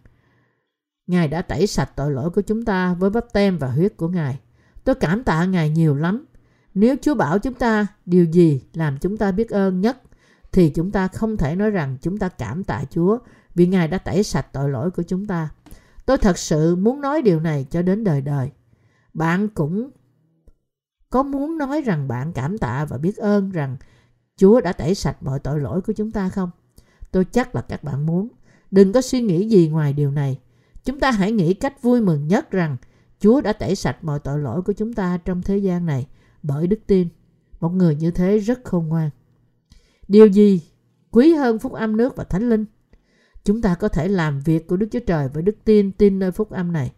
Ngài 1.07 1.27
đã 1.27 1.41
tẩy 1.41 1.67
sạch 1.67 1.91
tội 1.95 2.11
lỗi 2.11 2.29
của 2.29 2.41
chúng 2.41 2.65
ta 2.65 2.93
với 2.93 3.09
bắp 3.09 3.33
tem 3.33 3.57
và 3.57 3.67
huyết 3.67 3.97
của 3.97 4.07
Ngài. 4.07 4.39
Tôi 4.83 4.95
cảm 4.95 5.23
tạ 5.23 5.45
Ngài 5.45 5.69
nhiều 5.69 5.95
lắm. 5.95 6.25
Nếu 6.73 6.95
Chúa 7.01 7.15
bảo 7.15 7.39
chúng 7.39 7.53
ta 7.53 7.87
điều 8.05 8.25
gì 8.25 8.61
làm 8.73 8.97
chúng 8.97 9.17
ta 9.17 9.31
biết 9.31 9.49
ơn 9.49 9.81
nhất, 9.81 10.01
thì 10.51 10.69
chúng 10.69 10.91
ta 10.91 11.07
không 11.07 11.37
thể 11.37 11.55
nói 11.55 11.71
rằng 11.71 11.97
chúng 12.01 12.17
ta 12.17 12.29
cảm 12.29 12.63
tạ 12.63 12.83
Chúa 12.89 13.17
vì 13.55 13.67
Ngài 13.67 13.87
đã 13.87 13.97
tẩy 13.97 14.23
sạch 14.23 14.47
tội 14.53 14.69
lỗi 14.69 14.91
của 14.91 15.03
chúng 15.03 15.25
ta. 15.25 15.49
Tôi 16.05 16.17
thật 16.17 16.37
sự 16.37 16.75
muốn 16.75 17.01
nói 17.01 17.21
điều 17.21 17.39
này 17.39 17.65
cho 17.71 17.81
đến 17.81 18.03
đời 18.03 18.21
đời. 18.21 18.51
Bạn 19.13 19.47
cũng 19.47 19.89
có 21.09 21.23
muốn 21.23 21.57
nói 21.57 21.81
rằng 21.81 22.07
bạn 22.07 22.33
cảm 22.33 22.57
tạ 22.57 22.85
và 22.89 22.97
biết 22.97 23.17
ơn 23.17 23.51
rằng 23.51 23.77
Chúa 24.37 24.61
đã 24.61 24.73
tẩy 24.73 24.95
sạch 24.95 25.23
mọi 25.23 25.39
tội 25.39 25.59
lỗi 25.59 25.81
của 25.81 25.93
chúng 25.93 26.11
ta 26.11 26.29
không? 26.29 26.49
Tôi 27.11 27.25
chắc 27.25 27.55
là 27.55 27.61
các 27.61 27.83
bạn 27.83 28.05
muốn. 28.05 28.27
Đừng 28.71 28.93
có 28.93 29.01
suy 29.01 29.21
nghĩ 29.21 29.49
gì 29.49 29.69
ngoài 29.69 29.93
điều 29.93 30.11
này. 30.11 30.39
Chúng 30.85 30.99
ta 30.99 31.11
hãy 31.11 31.31
nghĩ 31.31 31.53
cách 31.53 31.81
vui 31.81 32.01
mừng 32.01 32.27
nhất 32.27 32.51
rằng 32.51 32.77
Chúa 33.19 33.41
đã 33.41 33.53
tẩy 33.53 33.75
sạch 33.75 34.03
mọi 34.03 34.19
tội 34.19 34.39
lỗi 34.39 34.61
của 34.61 34.73
chúng 34.73 34.93
ta 34.93 35.17
trong 35.25 35.41
thế 35.41 35.57
gian 35.57 35.85
này 35.85 36.07
bởi 36.43 36.67
đức 36.67 36.79
tin. 36.87 37.07
Một 37.59 37.69
người 37.69 37.95
như 37.95 38.11
thế 38.11 38.37
rất 38.37 38.63
khôn 38.63 38.87
ngoan. 38.87 39.09
Điều 40.07 40.27
gì 40.27 40.61
quý 41.11 41.33
hơn 41.33 41.59
phúc 41.59 41.73
âm 41.73 41.97
nước 41.97 42.15
và 42.15 42.23
thánh 42.23 42.49
linh? 42.49 42.65
Chúng 43.43 43.61
ta 43.61 43.75
có 43.75 43.87
thể 43.87 44.07
làm 44.07 44.39
việc 44.39 44.67
của 44.67 44.77
Đức 44.77 44.87
Chúa 44.91 44.99
Trời 44.99 45.29
với 45.29 45.43
đức 45.43 45.55
tin, 45.63 45.91
tin 45.91 46.19
nơi 46.19 46.31
phúc 46.31 46.49
âm 46.49 46.71
này. 46.71 46.91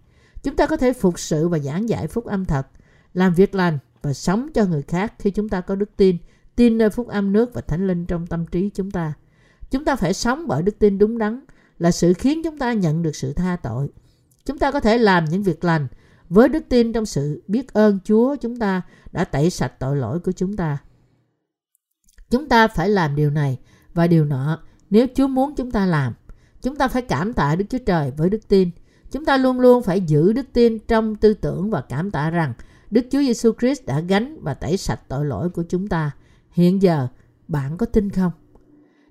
Chúng 0.44 0.56
ta 0.56 0.66
có 0.66 0.78
thể 0.78 0.94
phục 0.94 1.20
sự 1.20 1.48
và 1.48 1.60
giảng 1.60 1.90
dạy 1.90 2.08
phúc 2.08 2.26
âm 2.26 2.46
thật, 2.46 2.68
làm 3.14 3.34
việc 3.34 3.56
lành 3.56 3.78
và 4.02 4.14
sống 4.14 4.50
cho 4.54 4.66
người 4.66 4.82
khác 4.82 5.14
khi 5.20 5.32
chúng 5.32 5.50
ta 5.50 5.62
có 5.62 5.76
đức 5.76 5.90
tin, 5.98 6.18
tin 6.56 6.78
nơi 6.78 6.90
phúc 6.90 7.08
âm 7.08 7.34
nước 7.34 7.54
và 7.54 7.62
thánh 7.62 7.88
linh 7.88 8.06
trong 8.06 8.28
tâm 8.28 8.46
trí 8.46 8.70
chúng 8.70 8.92
ta. 8.92 9.14
Chúng 9.72 9.86
ta 9.86 9.96
phải 9.96 10.14
sống 10.14 10.48
bởi 10.48 10.64
đức 10.64 10.80
tin 10.80 10.98
đúng 10.98 11.18
đắn 11.18 11.40
là 11.80 11.92
sự 11.92 12.14
khiến 12.14 12.42
chúng 12.44 12.58
ta 12.58 12.74
nhận 12.74 13.04
được 13.04 13.16
sự 13.16 13.34
tha 13.34 13.58
tội. 13.64 13.90
Chúng 14.46 14.60
ta 14.60 14.72
có 14.72 14.80
thể 14.80 14.98
làm 14.98 15.26
những 15.26 15.44
việc 15.44 15.64
lành 15.64 15.88
với 16.30 16.50
đức 16.50 16.64
tin 16.70 16.94
trong 16.94 17.06
sự 17.06 17.44
biết 17.48 17.74
ơn 17.74 18.00
Chúa 18.04 18.36
chúng 18.36 18.60
ta 18.60 18.82
đã 19.12 19.24
tẩy 19.24 19.50
sạch 19.50 19.80
tội 19.80 19.98
lỗi 19.98 20.20
của 20.20 20.32
chúng 20.32 20.56
ta. 20.56 20.78
Chúng 22.30 22.50
ta 22.50 22.68
phải 22.68 22.90
làm 22.90 23.16
điều 23.16 23.30
này 23.30 23.58
và 23.94 24.08
điều 24.08 24.26
nọ 24.26 24.60
nếu 24.90 25.08
Chúa 25.16 25.28
muốn 25.28 25.56
chúng 25.56 25.72
ta 25.72 25.86
làm. 25.86 26.14
Chúng 26.62 26.76
ta 26.76 26.88
phải 26.88 27.02
cảm 27.02 27.34
tạ 27.34 27.56
Đức 27.56 27.66
Chúa 27.70 27.78
Trời 27.86 28.12
với 28.18 28.30
đức 28.30 28.48
tin. 28.48 28.70
Chúng 29.12 29.26
ta 29.26 29.38
luôn 29.38 29.60
luôn 29.60 29.84
phải 29.84 30.02
giữ 30.02 30.34
đức 30.34 30.46
tin 30.54 30.80
trong 30.80 31.16
tư 31.16 31.34
tưởng 31.34 31.70
và 31.70 31.82
cảm 31.82 32.12
tạ 32.12 32.30
rằng 32.30 32.54
Đức 32.92 33.02
Chúa 33.12 33.20
Giêsu 33.20 33.52
Christ 33.60 33.86
đã 33.86 34.00
gánh 34.00 34.38
và 34.42 34.54
tẩy 34.54 34.78
sạch 34.78 35.02
tội 35.08 35.26
lỗi 35.26 35.50
của 35.50 35.64
chúng 35.70 35.88
ta. 35.88 36.12
Hiện 36.52 36.82
giờ, 36.82 37.08
bạn 37.48 37.78
có 37.78 37.86
tin 37.86 38.10
không? 38.10 38.32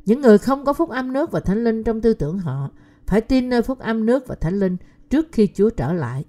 Những 0.07 0.21
người 0.21 0.39
không 0.39 0.65
có 0.65 0.73
phúc 0.73 0.91
âm 0.91 1.13
nước 1.13 1.31
và 1.31 1.41
thánh 1.41 1.65
linh 1.65 1.85
trong 1.85 2.01
tư 2.01 2.15
tưởng 2.15 2.39
họ 2.39 2.71
phải 3.07 3.21
tin 3.21 3.49
nơi 3.49 3.63
phúc 3.63 3.79
âm 3.79 4.07
nước 4.07 4.27
và 4.27 4.35
thánh 4.35 4.61
linh 4.61 4.77
trước 5.11 5.27
khi 5.33 5.49
Chúa 5.55 5.71
trở 5.71 5.93
lại. 5.93 6.25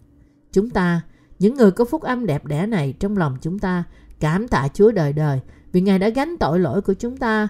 Chúng 0.52 0.70
ta, 0.70 1.02
những 1.40 1.56
người 1.56 1.72
có 1.72 1.86
phúc 1.86 2.02
âm 2.02 2.26
đẹp 2.26 2.46
đẽ 2.46 2.66
này 2.66 2.94
trong 3.00 3.18
lòng 3.18 3.38
chúng 3.42 3.60
ta, 3.60 3.84
cảm 4.20 4.48
tạ 4.48 4.68
Chúa 4.74 4.92
đời 4.92 5.14
đời 5.14 5.40
vì 5.72 5.82
Ngài 5.82 6.00
đã 6.00 6.10
gánh 6.10 6.38
tội 6.40 6.60
lỗi 6.60 6.82
của 6.82 6.94
chúng 6.94 7.18
ta 7.18 7.48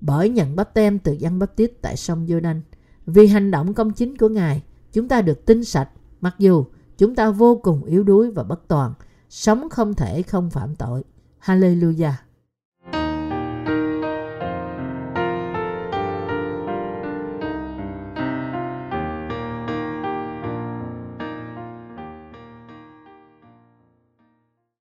bởi 0.00 0.28
nhận 0.28 0.56
bắp 0.56 0.74
tem 0.74 0.98
từ 0.98 1.12
dân 1.12 1.38
bắp 1.38 1.56
tít 1.56 1.72
tại 1.82 1.96
sông 1.96 2.26
Giô-đanh. 2.26 2.60
Vì 3.06 3.26
hành 3.26 3.50
động 3.50 3.74
công 3.74 3.92
chính 3.92 4.16
của 4.16 4.28
Ngài, 4.28 4.62
chúng 4.92 5.08
ta 5.08 5.22
được 5.22 5.46
tinh 5.46 5.64
sạch, 5.64 5.88
mặc 6.20 6.34
dù 6.38 6.64
chúng 6.98 7.14
ta 7.14 7.30
vô 7.30 7.60
cùng 7.62 7.84
yếu 7.84 8.02
đuối 8.02 8.30
và 8.30 8.42
bất 8.42 8.68
toàn, 8.68 8.92
sống 9.28 9.70
không 9.70 9.94
thể 9.94 10.22
không 10.22 10.50
phạm 10.50 10.74
tội. 10.74 11.04
Hallelujah! 11.44 12.12